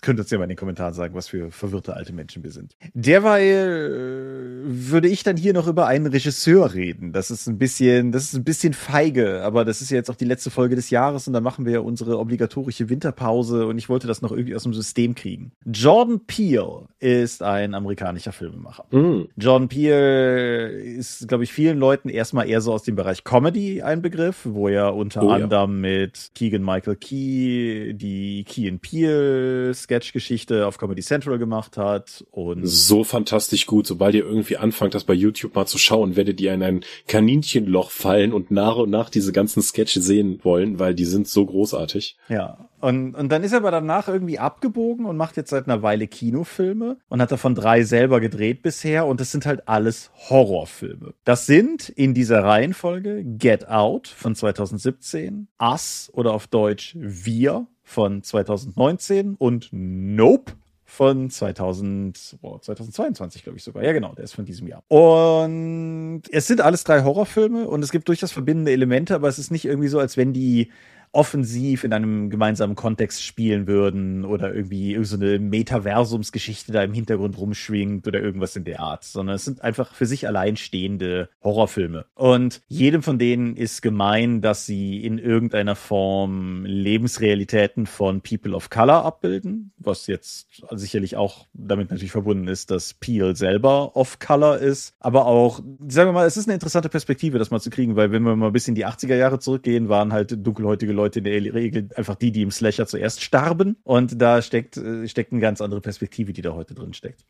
Könnt 0.00 0.20
uns 0.20 0.30
ja 0.30 0.38
mal 0.38 0.44
in 0.44 0.50
den 0.50 0.56
Kommentaren 0.56 0.94
sagen, 0.94 1.14
was 1.14 1.28
für 1.28 1.50
verwirrte 1.50 1.94
alte 1.94 2.12
Menschen 2.12 2.44
wir 2.44 2.52
sind. 2.52 2.76
Derweil 2.94 4.57
äh, 4.57 4.57
würde 4.70 5.08
ich 5.08 5.22
dann 5.22 5.38
hier 5.38 5.54
noch 5.54 5.66
über 5.66 5.86
einen 5.86 6.06
Regisseur 6.06 6.74
reden. 6.74 7.12
Das 7.12 7.30
ist 7.30 7.46
ein 7.46 7.56
bisschen, 7.56 8.12
das 8.12 8.24
ist 8.24 8.34
ein 8.34 8.44
bisschen 8.44 8.74
feige, 8.74 9.42
aber 9.42 9.64
das 9.64 9.80
ist 9.80 9.90
ja 9.90 9.96
jetzt 9.96 10.10
auch 10.10 10.14
die 10.14 10.26
letzte 10.26 10.50
Folge 10.50 10.76
des 10.76 10.90
Jahres 10.90 11.26
und 11.26 11.32
dann 11.32 11.42
machen 11.42 11.64
wir 11.64 11.72
ja 11.72 11.80
unsere 11.80 12.18
obligatorische 12.18 12.90
Winterpause 12.90 13.66
und 13.66 13.78
ich 13.78 13.88
wollte 13.88 14.06
das 14.06 14.20
noch 14.20 14.30
irgendwie 14.30 14.54
aus 14.54 14.64
dem 14.64 14.74
System 14.74 15.14
kriegen. 15.14 15.52
Jordan 15.64 16.20
Peele 16.26 16.88
ist 16.98 17.42
ein 17.42 17.74
amerikanischer 17.74 18.32
Filmemacher. 18.32 18.84
Mm. 18.90 19.28
Jordan 19.38 19.68
Peele 19.68 20.68
ist, 20.68 21.26
glaube 21.28 21.44
ich, 21.44 21.52
vielen 21.52 21.78
Leuten 21.78 22.10
erstmal 22.10 22.46
eher 22.46 22.60
so 22.60 22.74
aus 22.74 22.82
dem 22.82 22.94
Bereich 22.94 23.24
Comedy 23.24 23.80
ein 23.80 24.02
Begriff, 24.02 24.40
wo 24.44 24.68
er 24.68 24.94
unter 24.94 25.22
oh, 25.22 25.30
anderem 25.30 25.82
ja. 25.82 25.90
mit 25.90 26.32
Keegan 26.34 26.62
Michael 26.62 26.96
Key 26.96 27.94
die 27.94 28.44
Key 28.44 28.68
and 28.68 28.82
Peele 28.82 29.72
Sketch-Geschichte 29.72 30.66
auf 30.66 30.76
Comedy 30.76 31.02
Central 31.02 31.38
gemacht 31.38 31.78
hat 31.78 32.24
und 32.30 32.66
so 32.66 33.02
fantastisch 33.02 33.64
gut. 33.64 33.86
Sobald 33.86 34.14
ihr 34.14 34.24
irgendwie 34.26 34.57
anfangt, 34.58 34.94
das 34.94 35.04
bei 35.04 35.14
YouTube 35.14 35.54
mal 35.54 35.66
zu 35.66 35.78
schauen, 35.78 36.16
werdet 36.16 36.40
ihr 36.40 36.52
in 36.52 36.62
ein 36.62 36.80
Kaninchenloch 37.06 37.90
fallen 37.90 38.32
und 38.32 38.50
nach 38.50 38.76
und 38.76 38.90
nach 38.90 39.10
diese 39.10 39.32
ganzen 39.32 39.62
Sketche 39.62 40.00
sehen 40.00 40.40
wollen, 40.42 40.78
weil 40.78 40.94
die 40.94 41.04
sind 41.04 41.28
so 41.28 41.44
großartig. 41.46 42.16
Ja. 42.28 42.68
Und, 42.80 43.14
und 43.14 43.30
dann 43.30 43.42
ist 43.42 43.52
er 43.52 43.58
aber 43.58 43.72
danach 43.72 44.08
irgendwie 44.08 44.38
abgebogen 44.38 45.04
und 45.06 45.16
macht 45.16 45.36
jetzt 45.36 45.50
seit 45.50 45.66
einer 45.66 45.82
Weile 45.82 46.06
Kinofilme 46.06 46.98
und 47.08 47.20
hat 47.20 47.32
davon 47.32 47.54
drei 47.54 47.82
selber 47.82 48.20
gedreht 48.20 48.62
bisher 48.62 49.06
und 49.06 49.20
das 49.20 49.32
sind 49.32 49.46
halt 49.46 49.66
alles 49.66 50.10
Horrorfilme. 50.28 51.14
Das 51.24 51.46
sind 51.46 51.88
in 51.88 52.14
dieser 52.14 52.44
Reihenfolge 52.44 53.24
Get 53.24 53.68
Out 53.68 54.06
von 54.06 54.34
2017, 54.34 55.48
Us 55.60 56.10
oder 56.12 56.32
auf 56.32 56.46
Deutsch 56.46 56.94
Wir 56.98 57.66
von 57.82 58.22
2019 58.22 59.34
und 59.38 59.68
Nope 59.72 60.52
von 60.90 61.28
2000, 61.28 62.38
oh, 62.40 62.58
2022, 62.58 63.42
glaube 63.42 63.58
ich 63.58 63.62
sogar. 63.62 63.84
Ja, 63.84 63.92
genau, 63.92 64.14
der 64.14 64.24
ist 64.24 64.34
von 64.34 64.46
diesem 64.46 64.66
Jahr. 64.66 64.82
Und 64.88 66.22
es 66.30 66.46
sind 66.46 66.62
alles 66.62 66.82
drei 66.82 67.02
Horrorfilme 67.02 67.68
und 67.68 67.84
es 67.84 67.92
gibt 67.92 68.08
durchaus 68.08 68.32
verbindende 68.32 68.72
Elemente, 68.72 69.14
aber 69.14 69.28
es 69.28 69.38
ist 69.38 69.50
nicht 69.50 69.66
irgendwie 69.66 69.88
so, 69.88 69.98
als 69.98 70.16
wenn 70.16 70.32
die 70.32 70.70
offensiv 71.12 71.84
in 71.84 71.92
einem 71.92 72.30
gemeinsamen 72.30 72.74
Kontext 72.74 73.22
spielen 73.22 73.66
würden 73.66 74.24
oder 74.24 74.54
irgendwie 74.54 74.98
so 75.04 75.16
eine 75.16 75.38
Metaversumsgeschichte 75.38 76.72
da 76.72 76.82
im 76.82 76.92
Hintergrund 76.92 77.38
rumschwingt 77.38 78.06
oder 78.06 78.20
irgendwas 78.20 78.56
in 78.56 78.64
der 78.64 78.80
Art, 78.80 79.04
sondern 79.04 79.36
es 79.36 79.44
sind 79.44 79.62
einfach 79.62 79.94
für 79.94 80.06
sich 80.06 80.26
alleinstehende 80.26 81.28
Horrorfilme. 81.42 82.06
Und 82.14 82.62
jedem 82.68 83.02
von 83.02 83.18
denen 83.18 83.56
ist 83.56 83.82
gemein, 83.82 84.40
dass 84.40 84.66
sie 84.66 85.04
in 85.04 85.18
irgendeiner 85.18 85.76
Form 85.76 86.64
Lebensrealitäten 86.64 87.86
von 87.86 88.20
People 88.20 88.54
of 88.54 88.70
Color 88.70 89.04
abbilden, 89.04 89.72
was 89.78 90.06
jetzt 90.06 90.62
sicherlich 90.70 91.16
auch 91.16 91.46
damit 91.54 91.90
natürlich 91.90 92.12
verbunden 92.12 92.48
ist, 92.48 92.70
dass 92.70 92.94
Peel 92.94 93.36
selber 93.36 93.96
of 93.96 94.18
Color 94.18 94.58
ist, 94.58 94.94
aber 95.00 95.26
auch, 95.26 95.60
sagen 95.88 96.08
wir 96.08 96.12
mal, 96.12 96.26
es 96.26 96.36
ist 96.36 96.46
eine 96.46 96.54
interessante 96.54 96.88
Perspektive, 96.88 97.38
das 97.38 97.50
mal 97.50 97.60
zu 97.60 97.70
kriegen, 97.70 97.96
weil 97.96 98.12
wenn 98.12 98.22
wir 98.22 98.36
mal 98.36 98.52
bis 98.52 98.68
in 98.68 98.74
die 98.74 98.86
80er 98.86 99.16
Jahre 99.16 99.38
zurückgehen, 99.38 99.88
waren 99.88 100.12
halt 100.12 100.46
dunkelhäutige 100.46 100.92
Leute 100.98 101.20
in 101.20 101.24
der 101.24 101.54
Regel 101.54 101.88
einfach 101.94 102.16
die, 102.16 102.32
die 102.32 102.42
im 102.42 102.50
Slasher 102.50 102.86
zuerst 102.86 103.22
starben. 103.22 103.76
Und 103.84 104.20
da 104.20 104.42
steckt, 104.42 104.76
äh, 104.76 105.08
steckt 105.08 105.32
eine 105.32 105.40
ganz 105.40 105.60
andere 105.60 105.80
Perspektive, 105.80 106.32
die 106.32 106.42
da 106.42 106.52
heute 106.52 106.74
drin 106.74 106.92
steckt. 106.92 107.24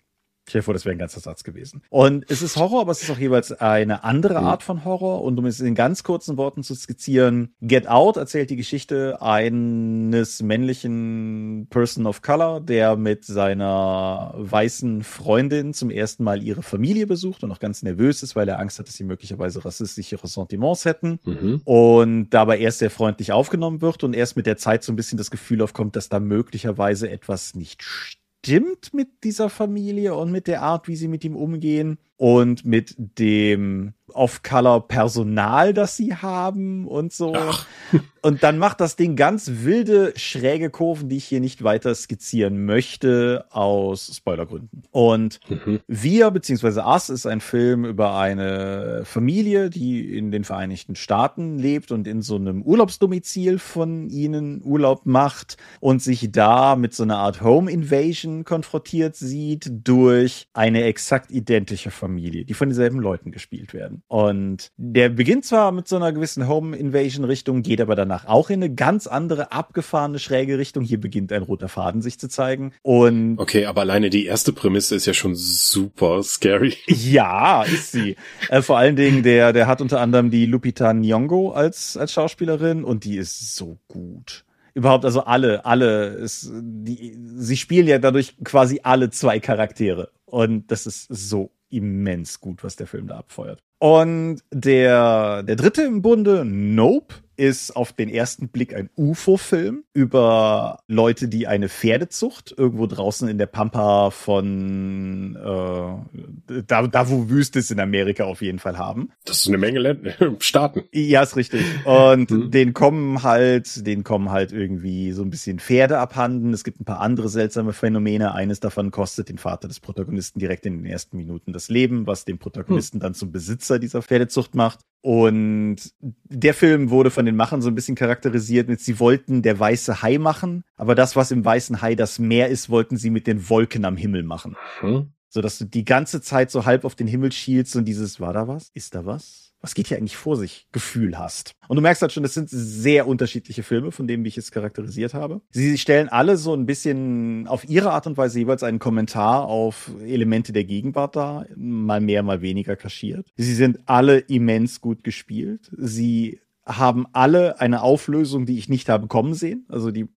Ich 0.49 0.53
dir 0.53 0.63
vor, 0.63 0.73
das 0.73 0.87
wäre 0.87 0.95
ein 0.95 0.99
ganzer 0.99 1.21
Satz 1.21 1.45
gewesen. 1.45 1.83
Und 1.91 2.25
es 2.31 2.41
ist 2.41 2.57
Horror, 2.57 2.81
aber 2.81 2.93
es 2.93 3.03
ist 3.03 3.11
auch 3.11 3.19
jeweils 3.19 3.53
eine 3.53 4.03
andere 4.03 4.41
mhm. 4.41 4.47
Art 4.47 4.63
von 4.63 4.83
Horror. 4.85 5.23
Und 5.23 5.39
um 5.39 5.45
es 5.45 5.61
in 5.61 5.75
ganz 5.75 6.03
kurzen 6.03 6.39
Worten 6.39 6.63
zu 6.63 6.75
skizzieren, 6.75 7.55
Get 7.61 7.87
Out 7.87 8.17
erzählt 8.17 8.49
die 8.49 8.57
Geschichte 8.57 9.21
eines 9.21 10.43
männlichen 10.43 11.67
Person 11.69 12.07
of 12.07 12.23
Color, 12.23 12.63
der 12.63 12.97
mit 12.97 13.27
seiner 13.27 14.33
weißen 14.39 15.03
Freundin 15.03 15.75
zum 15.75 15.91
ersten 15.91 16.25
Mal 16.25 16.43
ihre 16.43 16.63
Familie 16.63 17.07
besucht 17.07 17.45
und 17.45 17.53
auch 17.53 17.61
ganz 17.61 17.83
nervös 17.83 18.23
ist, 18.23 18.35
weil 18.35 18.49
er 18.49 18.59
Angst 18.59 18.79
hat, 18.79 18.89
dass 18.89 18.95
sie 18.95 19.05
möglicherweise 19.05 19.63
rassistische 19.67 20.23
Ressentiments 20.23 20.87
hätten. 20.87 21.21
Mhm. 21.27 21.61
Und 21.65 22.31
dabei 22.31 22.59
erst 22.59 22.79
sehr 22.79 22.91
freundlich 22.91 23.33
aufgenommen 23.33 23.83
wird 23.83 24.03
und 24.03 24.17
erst 24.17 24.37
mit 24.37 24.47
der 24.47 24.57
Zeit 24.57 24.83
so 24.83 24.93
ein 24.93 24.97
bisschen 24.97 25.19
das 25.19 25.31
Gefühl 25.31 25.61
aufkommt, 25.61 25.95
dass 25.95 26.09
da 26.09 26.21
möglicherweise 26.21 27.11
etwas 27.11 27.55
nicht 27.55 27.83
stimmt 27.83 28.18
stimmt 28.45 28.95
mit 28.95 29.25
dieser 29.25 29.51
Familie 29.51 30.15
und 30.15 30.31
mit 30.31 30.47
der 30.47 30.63
Art, 30.63 30.89
wie 30.89 30.97
sie 30.97 31.09
mit 31.09 31.25
ihm 31.25 31.37
umgehen 31.37 31.99
und 32.19 32.65
mit 32.65 32.95
dem 32.99 33.95
Off-Color-Personal, 34.13 35.73
das 35.73 35.97
sie 35.97 36.15
haben 36.15 36.87
und 36.87 37.13
so. 37.13 37.35
Ach. 37.35 37.67
Und 38.21 38.43
dann 38.43 38.59
macht 38.59 38.81
das 38.81 38.97
Ding 38.97 39.17
ganz 39.17 39.51
wilde, 39.63 40.13
schräge 40.17 40.71
Kurven, 40.71 41.09
die 41.09 41.17
ich 41.17 41.25
hier 41.25 41.41
nicht 41.41 41.63
weiter 41.63 41.95
skizzieren 41.95 42.65
möchte, 42.65 43.47
aus 43.51 44.11
Spoilergründen. 44.15 44.83
Und 44.91 45.41
mhm. 45.49 45.81
Wir, 45.87 46.31
beziehungsweise 46.31 46.83
Us, 46.85 47.11
ist 47.11 47.27
ein 47.27 47.41
Film 47.41 47.85
über 47.85 48.19
eine 48.19 49.03
Familie, 49.05 49.71
die 49.71 50.17
in 50.17 50.31
den 50.31 50.45
Vereinigten 50.45 50.97
Staaten 50.97 51.59
lebt 51.59 51.93
und 51.93 52.07
in 52.07 52.23
so 52.23 52.37
einem 52.37 52.63
Urlaubsdomizil 52.63 53.59
von 53.59 54.11
ihnen 54.11 54.63
Urlaub 54.65 55.07
macht 55.07 55.57
und 55.81 56.03
sich 56.03 56.31
da 56.33 56.77
mit 56.77 56.95
so 56.95 57.05
einer 57.05 57.19
Art 57.19 57.41
Home 57.41 57.71
Invasion 57.71 58.45
konfrontiert 58.45 59.17
sieht 59.17 59.71
durch 59.87 60.49
eine 60.53 60.85
exakt 60.85 61.31
identische 61.31 61.91
Familie, 61.91 62.08
die 62.17 62.55
von 62.55 62.69
denselben 62.69 63.01
Leuten 63.01 63.31
gespielt 63.31 63.75
werden. 63.75 64.03
Und 64.09 64.71
der 64.77 65.09
beginnt 65.09 65.45
zwar 65.45 65.73
mit 65.73 65.89
so 65.89 65.97
einer 65.97 66.13
gewissen 66.13 66.49
Home 66.49 66.77
Invasion 66.77 67.25
Richtung, 67.25 67.63
geht 67.63 67.81
aber 67.81 67.95
danach 67.95 68.27
auch 68.27 68.51
in 68.51 68.63
eine 68.63 68.75
ganz 68.75 69.07
andere, 69.07 69.53
abgefahrene, 69.53 70.19
schräge 70.19 70.59
Richtung. 70.59 70.85
Hier 70.85 71.01
beginnt 71.01 71.33
ein 71.33 71.43
roter 71.43 71.69
Faden 71.69 72.03
sich 72.03 72.19
zu 72.19 72.29
zeigen. 72.29 72.73
Und 72.83 73.39
okay, 73.39 73.67
aber 73.67 73.83
alleine 73.83 74.11
die 74.11 74.27
erste 74.27 74.53
Prämisse 74.53 74.95
ist 74.95 75.07
ja 75.07 75.15
schon 75.15 75.35
super 75.35 76.23
scary. 76.23 76.77
Ja, 77.09 77.63
ist 77.63 77.93
sie. 77.93 78.17
äh, 78.49 78.61
vor 78.61 78.77
allen 78.77 78.97
Dingen, 78.97 79.23
der, 79.23 79.53
der 79.53 79.67
hat 79.67 79.81
unter 79.81 80.01
anderem 80.01 80.31
die 80.31 80.47
Lupita 80.47 80.91
Nyong'o 80.91 81.53
als, 81.53 81.97
als 81.97 82.13
Schauspielerin 82.13 82.85
und 82.85 83.05
die 83.05 83.17
ist 83.17 83.57
so 83.57 83.79
gut 83.89 84.45
überhaupt, 84.79 85.05
also 85.05 85.25
alle, 85.25 85.65
alle, 85.65 86.07
ist, 86.07 86.51
die, 86.53 87.17
sie 87.37 87.57
spielen 87.57 87.89
ja 87.89 87.99
dadurch 87.99 88.37
quasi 88.45 88.81
alle 88.85 89.11
zwei 89.11 89.41
Charaktere. 89.41 90.11
Und 90.25 90.71
das 90.71 90.87
ist 90.87 91.09
so 91.11 91.51
immens 91.71 92.41
gut, 92.41 92.65
was 92.65 92.77
der 92.77 92.87
Film 92.87 93.07
da 93.09 93.19
abfeuert. 93.19 93.61
Und 93.79 94.41
der, 94.53 95.43
der 95.43 95.57
dritte 95.57 95.83
im 95.83 96.03
Bunde, 96.03 96.45
Nope, 96.45 97.15
ist 97.39 97.77
auf 97.77 97.93
den 97.93 98.09
ersten 98.09 98.49
Blick 98.49 98.75
ein 98.75 98.91
UFO-Film 98.97 99.85
über 99.95 100.81
Leute, 100.89 101.29
die 101.29 101.47
eine 101.47 101.69
Pferdezucht 101.69 102.53
irgendwo 102.57 102.87
draußen 102.87 103.29
in 103.29 103.39
der 103.39 103.47
Pampa 103.47 104.11
von 104.11 105.37
äh, 105.37 106.63
da, 106.67 106.87
da 106.87 107.09
wo 107.09 107.31
Wüste 107.31 107.61
ist 107.61 107.71
in 107.71 107.79
Amerika 107.79 108.25
auf 108.25 108.43
jeden 108.43 108.59
Fall 108.59 108.77
haben. 108.77 109.11
Das 109.25 109.39
ist 109.39 109.49
eine 109.49 109.59
Menge 109.59 109.79
Länder, 109.79 110.13
Staaten. 110.41 110.83
Ja, 110.93 111.23
ist 111.23 111.37
richtig. 111.37 111.63
Und 111.85 112.31
hm. 112.31 112.51
den 112.51 112.75
kommen 112.75 113.23
halt, 113.23 113.87
den 113.87 114.03
kommen 114.03 114.31
halt 114.31 114.53
irgendwie 114.53 115.13
so 115.13 115.23
ein 115.23 115.31
bisschen 115.31 115.61
Pferde 115.61 115.99
abhanden. 115.99 116.53
Es 116.53 116.65
gibt 116.65 116.81
ein 116.81 116.85
paar 116.85 117.01
andere 117.01 117.29
seltsame 117.29 117.73
Phänomene. 117.73 118.35
Eines 118.35 118.59
davon 118.59 118.91
kostet 118.91 119.29
den 119.29 119.39
Vater 119.39 119.69
des 119.69 119.79
Protagonisten 119.79 120.41
direkt 120.41 120.67
in 120.67 120.79
den 120.79 120.87
ersten 120.87 121.17
Minuten 121.17 121.53
das 121.53 121.69
Leben, 121.69 122.09
was 122.09 122.25
den 122.25 122.39
Protagonisten 122.39 122.97
hm. 122.97 123.01
dann 123.01 123.15
zum 123.15 123.31
Besitzer 123.31 123.79
dieser 123.79 124.03
Pferdezucht 124.03 124.57
macht. 124.57 124.81
Und 125.01 125.77
der 126.03 126.55
Film 126.55 126.91
wurde 126.91 127.11
von 127.11 127.25
den 127.25 127.37
Machern 127.37 127.63
so 127.63 127.69
ein 127.69 127.75
bisschen 127.75 127.95
charakterisiert 127.95 128.69
mit, 128.69 128.81
sie 128.81 128.99
wollten 128.99 129.43
der 129.43 129.59
weiße 129.59 130.03
Hai 130.03 130.19
machen, 130.19 130.65
aber 130.77 130.95
das, 130.95 131.15
was 131.15 131.31
im 131.31 131.45
weißen 131.45 131.81
Hai 131.81 131.95
das 131.95 132.19
Meer 132.19 132.49
ist, 132.49 132.69
wollten 132.69 132.97
sie 132.97 133.11
mit 133.11 133.27
den 133.27 133.49
Wolken 133.49 133.85
am 133.85 133.97
Himmel 133.97 134.25
machen. 134.25 134.57
Hm. 134.81 135.13
So 135.29 135.41
dass 135.41 135.59
du 135.59 135.67
die 135.67 135.85
ganze 135.85 136.21
Zeit 136.21 136.51
so 136.51 136.65
halb 136.65 136.85
auf 136.85 136.95
den 136.95 137.07
Himmel 137.07 137.33
schielst 137.33 137.77
und 137.77 137.85
dieses, 137.85 138.19
war 138.19 138.33
da 138.33 138.49
was? 138.49 138.71
Ist 138.75 138.95
da 138.95 139.07
was? 139.07 139.48
Was 139.61 139.75
geht 139.75 139.89
hier 139.89 139.97
eigentlich 139.97 140.17
vor 140.17 140.37
sich, 140.37 140.69
Gefühl 140.73 141.19
hast. 141.19 141.53
Und 141.69 141.77
du 141.77 141.83
merkst 141.83 142.03
halt 142.03 142.13
schon, 142.13 142.23
das 142.23 142.35
sind 142.35 142.49
sehr 142.49 143.07
unterschiedliche 143.07 143.63
Filme, 143.63 143.91
von 143.91 144.07
denen 144.07 144.25
wie 144.25 144.29
ich 144.29 144.39
es 144.39 144.51
charakterisiert 144.51 145.15
habe. 145.15 145.41
Sie 145.51 145.77
stellen 145.79 146.09
alle 146.09 146.37
so 146.37 146.55
ein 146.55 146.67
bisschen 146.67 147.47
auf 147.49 147.69
ihre 147.69 147.91
Art 147.91 148.07
und 148.07 148.17
Weise 148.17 148.39
jeweils 148.39 148.63
einen 148.63 148.79
Kommentar 148.79 149.47
auf 149.47 149.91
Elemente 150.01 150.53
der 150.53 150.65
Gegenwart 150.65 151.17
dar, 151.17 151.47
mal 151.57 152.01
mehr, 152.01 152.23
mal 152.23 152.41
weniger 152.41 152.77
kaschiert. 152.77 153.33
Sie 153.37 153.55
sind 153.55 153.81
alle 153.87 154.19
immens 154.19 154.81
gut 154.81 155.03
gespielt. 155.03 155.71
Sie 155.77 156.41
haben 156.65 157.07
alle 157.13 157.61
eine 157.61 157.83
Auflösung, 157.83 158.47
die 158.47 158.59
ich 158.59 158.69
nicht 158.69 158.89
habe 158.89 159.07
kommen 159.07 159.35
sehen. 159.35 159.67
Also 159.69 159.91
die 159.91 160.09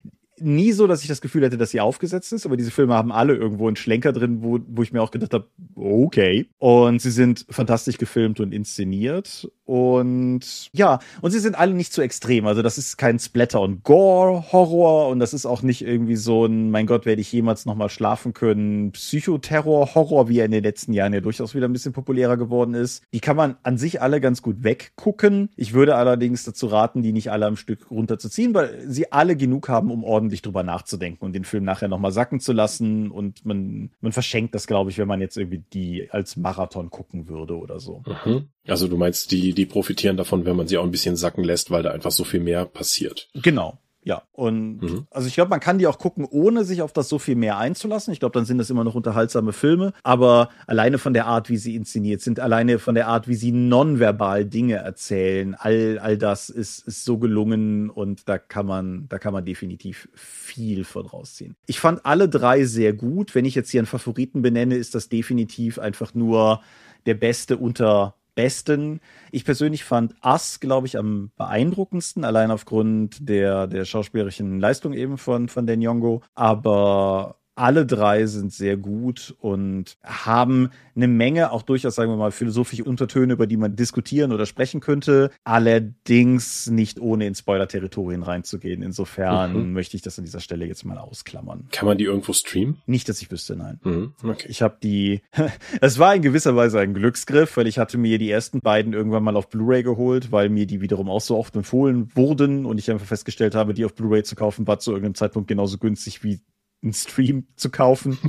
nie 0.40 0.72
so, 0.72 0.86
dass 0.86 1.02
ich 1.02 1.08
das 1.08 1.20
Gefühl 1.20 1.44
hätte, 1.44 1.56
dass 1.56 1.70
sie 1.70 1.80
aufgesetzt 1.80 2.32
ist, 2.32 2.46
aber 2.46 2.56
diese 2.56 2.70
Filme 2.70 2.94
haben 2.94 3.12
alle 3.12 3.34
irgendwo 3.34 3.66
einen 3.66 3.76
Schlenker 3.76 4.12
drin, 4.12 4.42
wo, 4.42 4.58
wo 4.66 4.82
ich 4.82 4.92
mir 4.92 5.02
auch 5.02 5.10
gedacht 5.10 5.34
habe, 5.34 5.48
okay. 5.74 6.48
Und 6.58 7.00
sie 7.00 7.10
sind 7.10 7.46
fantastisch 7.48 7.98
gefilmt 7.98 8.40
und 8.40 8.52
inszeniert. 8.52 9.50
Und 9.70 10.68
ja, 10.72 10.98
und 11.20 11.30
sie 11.30 11.38
sind 11.38 11.56
alle 11.56 11.74
nicht 11.74 11.92
zu 11.92 12.02
extrem. 12.02 12.44
Also 12.48 12.60
das 12.60 12.76
ist 12.76 12.96
kein 12.96 13.20
Splatter- 13.20 13.60
und 13.60 13.84
Gore-Horror 13.84 15.06
und 15.06 15.20
das 15.20 15.32
ist 15.32 15.46
auch 15.46 15.62
nicht 15.62 15.82
irgendwie 15.82 16.16
so 16.16 16.44
ein, 16.44 16.72
mein 16.72 16.86
Gott, 16.86 17.06
werde 17.06 17.20
ich 17.20 17.30
jemals 17.30 17.66
nochmal 17.66 17.88
schlafen 17.88 18.32
können, 18.32 18.90
Psychoterror-Horror, 18.90 20.28
wie 20.28 20.40
er 20.40 20.46
in 20.46 20.50
den 20.50 20.64
letzten 20.64 20.92
Jahren 20.92 21.12
ja 21.14 21.20
durchaus 21.20 21.54
wieder 21.54 21.68
ein 21.68 21.72
bisschen 21.72 21.92
populärer 21.92 22.36
geworden 22.36 22.74
ist. 22.74 23.04
Die 23.14 23.20
kann 23.20 23.36
man 23.36 23.58
an 23.62 23.78
sich 23.78 24.02
alle 24.02 24.20
ganz 24.20 24.42
gut 24.42 24.64
weggucken. 24.64 25.50
Ich 25.54 25.72
würde 25.72 25.94
allerdings 25.94 26.42
dazu 26.42 26.66
raten, 26.66 27.02
die 27.02 27.12
nicht 27.12 27.30
alle 27.30 27.46
am 27.46 27.54
Stück 27.54 27.92
runterzuziehen, 27.92 28.52
weil 28.54 28.82
sie 28.88 29.12
alle 29.12 29.36
genug 29.36 29.68
haben, 29.68 29.92
um 29.92 30.02
ordentlich 30.02 30.42
drüber 30.42 30.64
nachzudenken 30.64 31.24
und 31.24 31.32
den 31.32 31.44
Film 31.44 31.62
nachher 31.62 31.86
nochmal 31.86 32.10
sacken 32.10 32.40
zu 32.40 32.52
lassen. 32.52 33.12
Und 33.12 33.46
man, 33.46 33.90
man 34.00 34.10
verschenkt 34.10 34.52
das, 34.56 34.66
glaube 34.66 34.90
ich, 34.90 34.98
wenn 34.98 35.06
man 35.06 35.20
jetzt 35.20 35.36
irgendwie 35.36 35.62
die 35.72 36.08
als 36.10 36.36
Marathon 36.36 36.90
gucken 36.90 37.28
würde 37.28 37.56
oder 37.56 37.78
so. 37.78 38.02
Mhm. 38.24 38.48
Also 38.66 38.88
du 38.88 38.96
meinst, 38.96 39.30
die, 39.32 39.52
die 39.54 39.59
profitieren 39.66 40.16
davon, 40.16 40.44
wenn 40.44 40.56
man 40.56 40.68
sie 40.68 40.78
auch 40.78 40.84
ein 40.84 40.90
bisschen 40.90 41.16
sacken 41.16 41.44
lässt, 41.44 41.70
weil 41.70 41.82
da 41.82 41.90
einfach 41.90 42.10
so 42.10 42.24
viel 42.24 42.40
mehr 42.40 42.64
passiert. 42.64 43.28
Genau. 43.34 43.78
Ja, 44.02 44.22
und 44.32 44.78
mhm. 44.78 45.06
also 45.10 45.28
ich 45.28 45.34
glaube, 45.34 45.50
man 45.50 45.60
kann 45.60 45.76
die 45.76 45.86
auch 45.86 45.98
gucken, 45.98 46.26
ohne 46.28 46.64
sich 46.64 46.80
auf 46.80 46.92
das 46.92 47.08
so 47.10 47.18
viel 47.18 47.36
mehr 47.36 47.58
einzulassen. 47.58 48.14
Ich 48.14 48.20
glaube, 48.20 48.32
dann 48.32 48.46
sind 48.46 48.56
das 48.56 48.70
immer 48.70 48.82
noch 48.82 48.94
unterhaltsame 48.94 49.52
Filme, 49.52 49.92
aber 50.02 50.48
alleine 50.66 50.96
von 50.96 51.12
der 51.12 51.26
Art, 51.26 51.50
wie 51.50 51.58
sie 51.58 51.76
inszeniert 51.76 52.22
sind, 52.22 52.40
alleine 52.40 52.78
von 52.78 52.94
der 52.94 53.08
Art, 53.08 53.28
wie 53.28 53.34
sie 53.34 53.52
nonverbal 53.52 54.46
Dinge 54.46 54.76
erzählen, 54.76 55.54
all, 55.54 55.98
all 55.98 56.16
das 56.16 56.48
ist, 56.48 56.86
ist 56.88 57.04
so 57.04 57.18
gelungen 57.18 57.90
und 57.90 58.26
da 58.26 58.38
kann 58.38 58.64
man, 58.64 59.06
da 59.08 59.18
kann 59.18 59.34
man 59.34 59.44
definitiv 59.44 60.08
viel 60.14 60.84
von 60.84 61.04
rausziehen. 61.04 61.54
Ich 61.66 61.78
fand 61.78 62.06
alle 62.06 62.30
drei 62.30 62.64
sehr 62.64 62.94
gut. 62.94 63.34
Wenn 63.34 63.44
ich 63.44 63.54
jetzt 63.54 63.70
hier 63.70 63.80
einen 63.80 63.86
Favoriten 63.86 64.40
benenne, 64.40 64.76
ist 64.76 64.94
das 64.94 65.10
definitiv 65.10 65.78
einfach 65.78 66.14
nur 66.14 66.62
der 67.04 67.14
beste 67.14 67.58
unter 67.58 68.14
besten. 68.40 69.00
Ich 69.32 69.44
persönlich 69.44 69.84
fand 69.84 70.14
Us, 70.24 70.60
glaube 70.60 70.86
ich, 70.86 70.96
am 70.96 71.30
beeindruckendsten, 71.36 72.24
allein 72.24 72.50
aufgrund 72.50 73.28
der, 73.28 73.66
der 73.66 73.84
schauspielerischen 73.84 74.58
Leistung 74.58 74.94
eben 74.94 75.18
von, 75.18 75.48
von 75.48 75.66
Den 75.66 75.82
Yongo. 75.82 76.22
Aber 76.34 77.36
alle 77.54 77.84
drei 77.84 78.26
sind 78.26 78.52
sehr 78.52 78.76
gut 78.76 79.34
und 79.40 79.96
haben 80.02 80.70
eine 80.96 81.08
Menge, 81.08 81.52
auch 81.52 81.62
durchaus, 81.62 81.94
sagen 81.94 82.10
wir 82.10 82.16
mal, 82.16 82.30
philosophische 82.30 82.84
Untertöne, 82.84 83.34
über 83.34 83.46
die 83.46 83.56
man 83.56 83.76
diskutieren 83.76 84.32
oder 84.32 84.46
sprechen 84.46 84.80
könnte. 84.80 85.30
Allerdings 85.44 86.68
nicht 86.68 87.00
ohne 87.00 87.26
in 87.26 87.34
Spoiler-Territorien 87.34 88.22
reinzugehen. 88.22 88.82
Insofern 88.82 89.52
mhm. 89.52 89.72
möchte 89.72 89.96
ich 89.96 90.02
das 90.02 90.18
an 90.18 90.24
dieser 90.24 90.40
Stelle 90.40 90.66
jetzt 90.66 90.84
mal 90.84 90.98
ausklammern. 90.98 91.68
Kann 91.70 91.86
man 91.86 91.98
die 91.98 92.04
irgendwo 92.04 92.32
streamen? 92.32 92.78
Nicht, 92.86 93.08
dass 93.08 93.20
ich 93.20 93.30
wüsste, 93.30 93.56
nein. 93.56 93.80
Mhm. 93.82 94.14
Okay. 94.22 94.46
Ich 94.48 94.62
habe 94.62 94.78
die, 94.82 95.22
es 95.80 95.98
war 95.98 96.14
in 96.14 96.22
gewisser 96.22 96.56
Weise 96.56 96.80
ein 96.80 96.94
Glücksgriff, 96.94 97.56
weil 97.56 97.66
ich 97.66 97.78
hatte 97.78 97.98
mir 97.98 98.18
die 98.18 98.30
ersten 98.30 98.60
beiden 98.60 98.92
irgendwann 98.92 99.22
mal 99.22 99.36
auf 99.36 99.48
Blu-ray 99.48 99.82
geholt, 99.82 100.32
weil 100.32 100.48
mir 100.48 100.66
die 100.66 100.80
wiederum 100.80 101.10
auch 101.10 101.20
so 101.20 101.36
oft 101.36 101.54
empfohlen 101.56 102.10
wurden 102.14 102.64
und 102.66 102.78
ich 102.78 102.90
einfach 102.90 103.06
festgestellt 103.06 103.54
habe, 103.54 103.74
die 103.74 103.84
auf 103.84 103.94
Blu-ray 103.94 104.22
zu 104.22 104.34
kaufen 104.34 104.66
war 104.66 104.78
zu 104.78 104.92
irgendeinem 104.92 105.14
Zeitpunkt 105.14 105.48
genauso 105.48 105.78
günstig 105.78 106.22
wie 106.24 106.40
einen 106.82 106.92
Stream 106.92 107.46
zu 107.56 107.70
kaufen. 107.70 108.18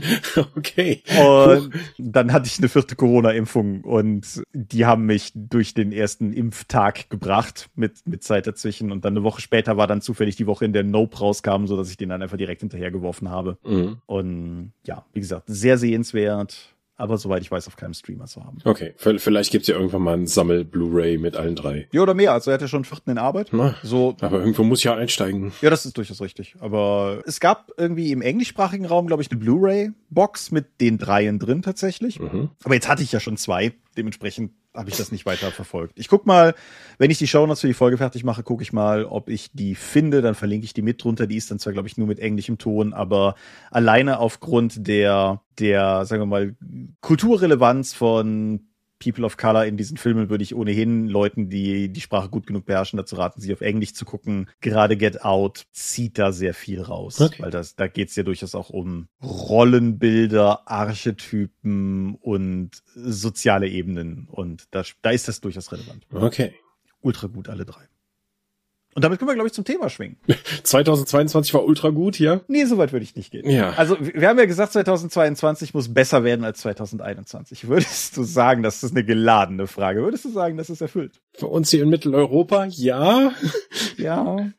Okay. 0.55 1.01
Und 1.19 1.71
dann 1.97 2.31
hatte 2.31 2.47
ich 2.47 2.57
eine 2.57 2.69
vierte 2.69 2.95
Corona-Impfung 2.95 3.81
und 3.81 4.43
die 4.53 4.85
haben 4.85 5.05
mich 5.05 5.31
durch 5.35 5.73
den 5.73 5.91
ersten 5.91 6.33
Impftag 6.33 7.09
gebracht 7.09 7.69
mit, 7.75 8.05
mit 8.05 8.23
Zeit 8.23 8.47
dazwischen. 8.47 8.91
Und 8.91 9.03
dann 9.05 9.13
eine 9.13 9.23
Woche 9.23 9.41
später 9.41 9.77
war 9.77 9.87
dann 9.87 10.01
zufällig 10.01 10.35
die 10.35 10.47
Woche, 10.47 10.65
in 10.65 10.73
der 10.73 10.83
Nope 10.83 11.19
rauskam, 11.19 11.65
so 11.65 11.75
dass 11.75 11.89
ich 11.89 11.97
den 11.97 12.09
dann 12.09 12.21
einfach 12.21 12.37
direkt 12.37 12.61
hinterhergeworfen 12.61 13.29
habe. 13.29 13.57
Mhm. 13.63 13.97
Und 14.05 14.73
ja, 14.85 15.05
wie 15.13 15.19
gesagt, 15.19 15.43
sehr 15.47 15.77
sehenswert 15.77 16.73
aber 17.01 17.17
soweit 17.17 17.41
ich 17.41 17.51
weiß, 17.51 17.67
auf 17.67 17.75
keinem 17.75 17.93
Streamer 17.93 18.25
zu 18.25 18.45
haben. 18.45 18.59
Okay, 18.63 18.93
vielleicht 18.95 19.51
gibt's 19.51 19.67
ja 19.67 19.75
irgendwann 19.75 20.01
mal 20.03 20.17
ein 20.17 20.27
Sammel-Blu-ray 20.27 21.17
mit 21.17 21.35
allen 21.35 21.55
drei. 21.55 21.87
Ja, 21.91 22.01
oder 22.01 22.13
mehr. 22.13 22.33
Also 22.33 22.51
er 22.51 22.55
hat 22.55 22.61
ja 22.61 22.67
schon 22.67 22.79
einen 22.79 22.85
vierten 22.85 23.11
in 23.11 23.17
Arbeit. 23.17 23.49
Na, 23.51 23.75
so. 23.83 24.15
Aber 24.21 24.39
irgendwo 24.39 24.63
muss 24.63 24.83
ja 24.83 24.95
einsteigen. 24.95 25.51
Ja, 25.61 25.69
das 25.69 25.85
ist 25.85 25.97
durchaus 25.97 26.21
richtig. 26.21 26.55
Aber 26.59 27.21
es 27.25 27.39
gab 27.39 27.71
irgendwie 27.77 28.11
im 28.11 28.21
englischsprachigen 28.21 28.85
Raum, 28.85 29.07
glaube 29.07 29.23
ich, 29.23 29.31
eine 29.31 29.39
Blu-ray-Box 29.39 30.51
mit 30.51 30.79
den 30.79 30.97
dreien 30.97 31.39
drin 31.39 31.61
tatsächlich. 31.61 32.19
Mhm. 32.19 32.49
Aber 32.63 32.73
jetzt 32.75 32.87
hatte 32.87 33.03
ich 33.03 33.11
ja 33.11 33.19
schon 33.19 33.37
zwei. 33.37 33.73
Dementsprechend 33.97 34.51
habe 34.73 34.89
ich 34.89 34.97
das 34.97 35.12
nicht 35.12 35.25
weiter 35.25 35.51
verfolgt. 35.51 35.99
Ich 35.99 36.07
guck 36.07 36.25
mal, 36.25 36.55
wenn 36.97 37.12
ich 37.12 37.17
die 37.17 37.27
Shownotes 37.27 37.62
für 37.62 37.67
die 37.67 37.73
Folge 37.73 37.97
fertig 37.97 38.23
mache, 38.23 38.43
gucke 38.43 38.63
ich 38.63 38.71
mal, 38.71 39.05
ob 39.05 39.29
ich 39.29 39.51
die 39.53 39.75
finde, 39.75 40.21
dann 40.21 40.36
verlinke 40.36 40.65
ich 40.65 40.73
die 40.73 40.81
mit 40.81 41.03
drunter. 41.03 41.27
Die 41.27 41.36
ist 41.36 41.51
dann 41.51 41.60
zwar, 41.60 41.73
glaube 41.73 41.88
ich, 41.88 41.97
nur 41.97 42.07
mit 42.07 42.19
englischem 42.19 42.57
Ton, 42.57 42.93
aber 42.93 43.36
alleine 43.69 44.19
aufgrund 44.19 44.88
der, 44.88 45.41
der, 45.60 46.05
sagen 46.05 46.21
wir 46.21 46.25
mal, 46.25 46.55
Kulturrelevanz 47.01 47.93
von 47.93 48.70
People 49.01 49.25
of 49.25 49.37
Color 49.37 49.65
in 49.65 49.77
diesen 49.77 49.97
Filmen 49.97 50.29
würde 50.29 50.43
ich 50.43 50.55
ohnehin 50.55 51.07
Leuten, 51.07 51.49
die 51.49 51.89
die 51.89 52.01
Sprache 52.01 52.29
gut 52.29 52.47
genug 52.47 52.65
beherrschen, 52.65 52.97
dazu 52.97 53.15
raten, 53.15 53.41
sie 53.41 53.51
auf 53.53 53.61
Englisch 53.61 53.93
zu 53.93 54.05
gucken. 54.05 54.49
Gerade 54.61 54.95
Get 54.95 55.23
Out 55.23 55.65
zieht 55.71 56.17
da 56.17 56.31
sehr 56.31 56.53
viel 56.53 56.81
raus, 56.81 57.19
okay. 57.19 57.41
weil 57.41 57.51
das, 57.51 57.75
da 57.75 57.87
geht's 57.87 58.15
ja 58.15 58.23
durchaus 58.23 58.55
auch 58.55 58.69
um 58.69 59.07
Rollenbilder, 59.21 60.69
Archetypen 60.69 62.15
und 62.15 62.71
soziale 62.95 63.67
Ebenen. 63.67 64.27
Und 64.29 64.67
da, 64.71 64.83
da 65.01 65.09
ist 65.09 65.27
das 65.27 65.41
durchaus 65.41 65.71
relevant. 65.71 66.05
Okay. 66.11 66.53
Ultra 67.01 67.27
gut, 67.27 67.49
alle 67.49 67.65
drei. 67.65 67.87
Und 68.93 69.04
damit 69.06 69.19
können 69.19 69.30
wir, 69.30 69.36
glaube 69.36 69.47
ich, 69.47 69.54
zum 69.54 69.63
Thema 69.63 69.89
schwingen. 69.89 70.17
2022 70.63 71.54
war 71.54 71.63
ultra 71.63 71.89
gut, 71.89 72.19
ja? 72.19 72.41
Nee, 72.47 72.65
so 72.65 72.77
weit 72.77 72.91
würde 72.91 73.04
ich 73.04 73.15
nicht 73.15 73.32
gehen. 73.32 73.49
Ja. 73.49 73.71
Also, 73.77 73.97
wir 73.99 74.27
haben 74.27 74.38
ja 74.38 74.45
gesagt, 74.45 74.73
2022 74.73 75.73
muss 75.73 75.93
besser 75.93 76.23
werden 76.23 76.43
als 76.43 76.60
2021. 76.60 77.67
Würdest 77.67 78.17
du 78.17 78.23
sagen, 78.23 78.63
das 78.63 78.84
ist 78.84 78.91
eine 78.91 79.06
geladene 79.06 79.67
Frage? 79.67 80.01
Würdest 80.01 80.25
du 80.25 80.30
sagen, 80.30 80.58
das 80.58 80.69
ist 80.69 80.82
erfüllt? 80.82 81.21
Für 81.34 81.47
uns 81.47 81.71
hier 81.71 81.84
in 81.84 81.89
Mitteleuropa, 81.89 82.65
ja. 82.65 83.32
Ja. 83.97 84.51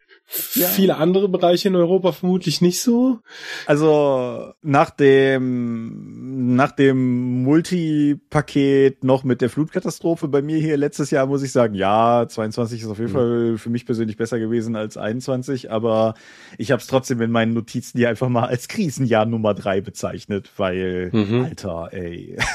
Ja. 0.54 0.66
Viele 0.68 0.96
andere 0.96 1.28
Bereiche 1.28 1.68
in 1.68 1.76
Europa 1.76 2.12
vermutlich 2.12 2.60
nicht 2.62 2.80
so. 2.80 3.18
Also 3.66 4.52
nach 4.62 4.90
dem 4.90 6.54
nach 6.54 6.72
dem 6.72 7.42
Multipaket 7.42 9.04
noch 9.04 9.24
mit 9.24 9.40
der 9.42 9.50
Flutkatastrophe 9.50 10.28
bei 10.28 10.40
mir 10.40 10.58
hier 10.58 10.76
letztes 10.76 11.10
Jahr 11.10 11.26
muss 11.26 11.42
ich 11.42 11.52
sagen, 11.52 11.74
ja, 11.74 12.26
22 12.26 12.82
ist 12.82 12.88
auf 12.88 12.98
jeden 12.98 13.10
mhm. 13.10 13.14
Fall 13.14 13.58
für 13.58 13.70
mich 13.70 13.84
persönlich 13.84 14.16
besser 14.16 14.38
gewesen 14.38 14.74
als 14.74 14.96
21, 14.96 15.70
aber 15.70 16.14
ich 16.56 16.70
habe 16.70 16.80
es 16.80 16.86
trotzdem 16.86 17.20
in 17.20 17.30
meinen 17.30 17.52
Notizen 17.52 17.98
hier 17.98 18.08
einfach 18.08 18.28
mal 18.28 18.46
als 18.46 18.68
Krisenjahr 18.68 19.26
Nummer 19.26 19.54
drei 19.54 19.80
bezeichnet, 19.80 20.50
weil 20.56 21.10
mhm. 21.12 21.44
Alter, 21.44 21.88
ey. 21.92 22.36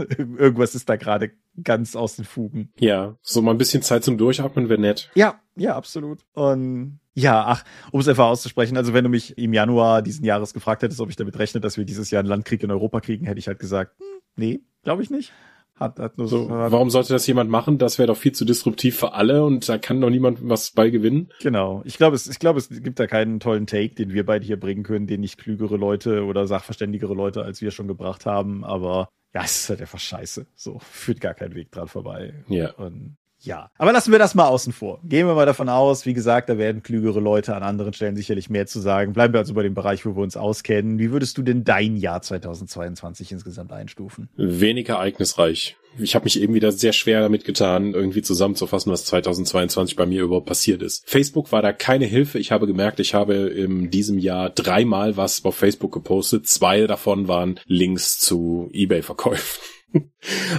Irgendwas 0.18 0.74
ist 0.74 0.88
da 0.88 0.96
gerade 0.96 1.32
ganz 1.62 1.96
aus 1.96 2.16
den 2.16 2.24
Fugen. 2.24 2.72
Ja, 2.78 3.16
so 3.22 3.42
mal 3.42 3.52
ein 3.52 3.58
bisschen 3.58 3.82
Zeit 3.82 4.04
zum 4.04 4.18
Durchatmen 4.18 4.68
wäre 4.68 4.80
nett. 4.80 5.10
Ja, 5.14 5.40
ja, 5.56 5.76
absolut. 5.76 6.20
Und 6.32 7.00
ja, 7.14 7.44
ach, 7.46 7.64
um 7.92 8.00
es 8.00 8.08
einfach 8.08 8.26
auszusprechen, 8.26 8.76
also 8.76 8.94
wenn 8.94 9.04
du 9.04 9.10
mich 9.10 9.36
im 9.36 9.52
Januar 9.52 10.02
diesen 10.02 10.24
Jahres 10.24 10.54
gefragt 10.54 10.82
hättest, 10.82 11.00
ob 11.00 11.10
ich 11.10 11.16
damit 11.16 11.38
rechne, 11.38 11.60
dass 11.60 11.76
wir 11.76 11.84
dieses 11.84 12.10
Jahr 12.10 12.20
einen 12.20 12.28
Landkrieg 12.28 12.62
in 12.62 12.70
Europa 12.70 13.00
kriegen, 13.00 13.26
hätte 13.26 13.38
ich 13.38 13.48
halt 13.48 13.58
gesagt, 13.58 13.98
hm, 13.98 14.06
nee, 14.36 14.60
glaube 14.82 15.02
ich 15.02 15.10
nicht. 15.10 15.32
Hat, 15.80 15.98
hat 15.98 16.18
nur 16.18 16.28
so, 16.28 16.50
hat 16.50 16.72
warum 16.72 16.90
sollte 16.90 17.14
das 17.14 17.26
jemand 17.26 17.48
machen? 17.48 17.78
Das 17.78 17.98
wäre 17.98 18.08
doch 18.08 18.16
viel 18.16 18.32
zu 18.32 18.44
disruptiv 18.44 18.98
für 18.98 19.14
alle 19.14 19.44
und 19.44 19.66
da 19.66 19.78
kann 19.78 19.98
doch 19.98 20.10
niemand 20.10 20.46
was 20.46 20.72
bei 20.72 20.90
gewinnen. 20.90 21.30
Genau. 21.40 21.80
Ich 21.86 21.96
glaube, 21.96 22.16
es, 22.16 22.26
ich 22.26 22.38
glaube, 22.38 22.58
es 22.58 22.68
gibt 22.68 23.00
da 23.00 23.06
keinen 23.06 23.40
tollen 23.40 23.66
Take, 23.66 23.94
den 23.94 24.12
wir 24.12 24.26
beide 24.26 24.44
hier 24.44 24.60
bringen 24.60 24.82
können, 24.82 25.06
den 25.06 25.20
nicht 25.20 25.38
klügere 25.38 25.78
Leute 25.78 26.24
oder 26.24 26.46
sachverständigere 26.46 27.14
Leute 27.14 27.42
als 27.42 27.62
wir 27.62 27.70
schon 27.70 27.88
gebracht 27.88 28.26
haben. 28.26 28.62
Aber 28.62 29.08
ja, 29.32 29.44
es 29.44 29.62
ist 29.62 29.70
halt 29.70 29.80
einfach 29.80 29.98
scheiße. 29.98 30.46
So, 30.54 30.78
führt 30.80 31.20
gar 31.20 31.34
kein 31.34 31.54
Weg 31.54 31.70
dran 31.70 31.88
vorbei. 31.88 32.44
Ja. 32.48 32.72
Und 32.72 33.16
ja, 33.42 33.70
aber 33.78 33.92
lassen 33.92 34.12
wir 34.12 34.18
das 34.18 34.34
mal 34.34 34.46
außen 34.46 34.72
vor. 34.72 35.00
Gehen 35.04 35.26
wir 35.26 35.34
mal 35.34 35.46
davon 35.46 35.68
aus, 35.68 36.04
wie 36.04 36.12
gesagt, 36.12 36.48
da 36.48 36.58
werden 36.58 36.82
klügere 36.82 37.20
Leute 37.20 37.54
an 37.56 37.62
anderen 37.62 37.94
Stellen 37.94 38.14
sicherlich 38.14 38.50
mehr 38.50 38.66
zu 38.66 38.80
sagen. 38.80 39.14
Bleiben 39.14 39.32
wir 39.32 39.38
also 39.38 39.54
bei 39.54 39.62
dem 39.62 39.74
Bereich, 39.74 40.04
wo 40.04 40.14
wir 40.14 40.22
uns 40.22 40.36
auskennen. 40.36 40.98
Wie 40.98 41.10
würdest 41.10 41.38
du 41.38 41.42
denn 41.42 41.64
dein 41.64 41.96
Jahr 41.96 42.20
2022 42.20 43.32
insgesamt 43.32 43.72
einstufen? 43.72 44.28
Wenig 44.36 44.90
ereignisreich. 44.90 45.76
Ich 45.98 46.14
habe 46.14 46.24
mich 46.24 46.40
eben 46.40 46.54
wieder 46.54 46.70
sehr 46.70 46.92
schwer 46.92 47.20
damit 47.20 47.44
getan, 47.44 47.94
irgendwie 47.94 48.22
zusammenzufassen, 48.22 48.92
was 48.92 49.06
2022 49.06 49.96
bei 49.96 50.06
mir 50.06 50.22
überhaupt 50.22 50.46
passiert 50.46 50.82
ist. 50.82 51.02
Facebook 51.08 51.50
war 51.50 51.62
da 51.62 51.72
keine 51.72 52.04
Hilfe. 52.04 52.38
Ich 52.38 52.52
habe 52.52 52.66
gemerkt, 52.66 53.00
ich 53.00 53.14
habe 53.14 53.34
in 53.34 53.90
diesem 53.90 54.18
Jahr 54.18 54.50
dreimal 54.50 55.16
was 55.16 55.44
auf 55.44 55.56
Facebook 55.56 55.92
gepostet. 55.92 56.46
Zwei 56.46 56.86
davon 56.86 57.26
waren 57.26 57.58
Links 57.66 58.18
zu 58.18 58.68
eBay-Verkäufen. 58.72 59.60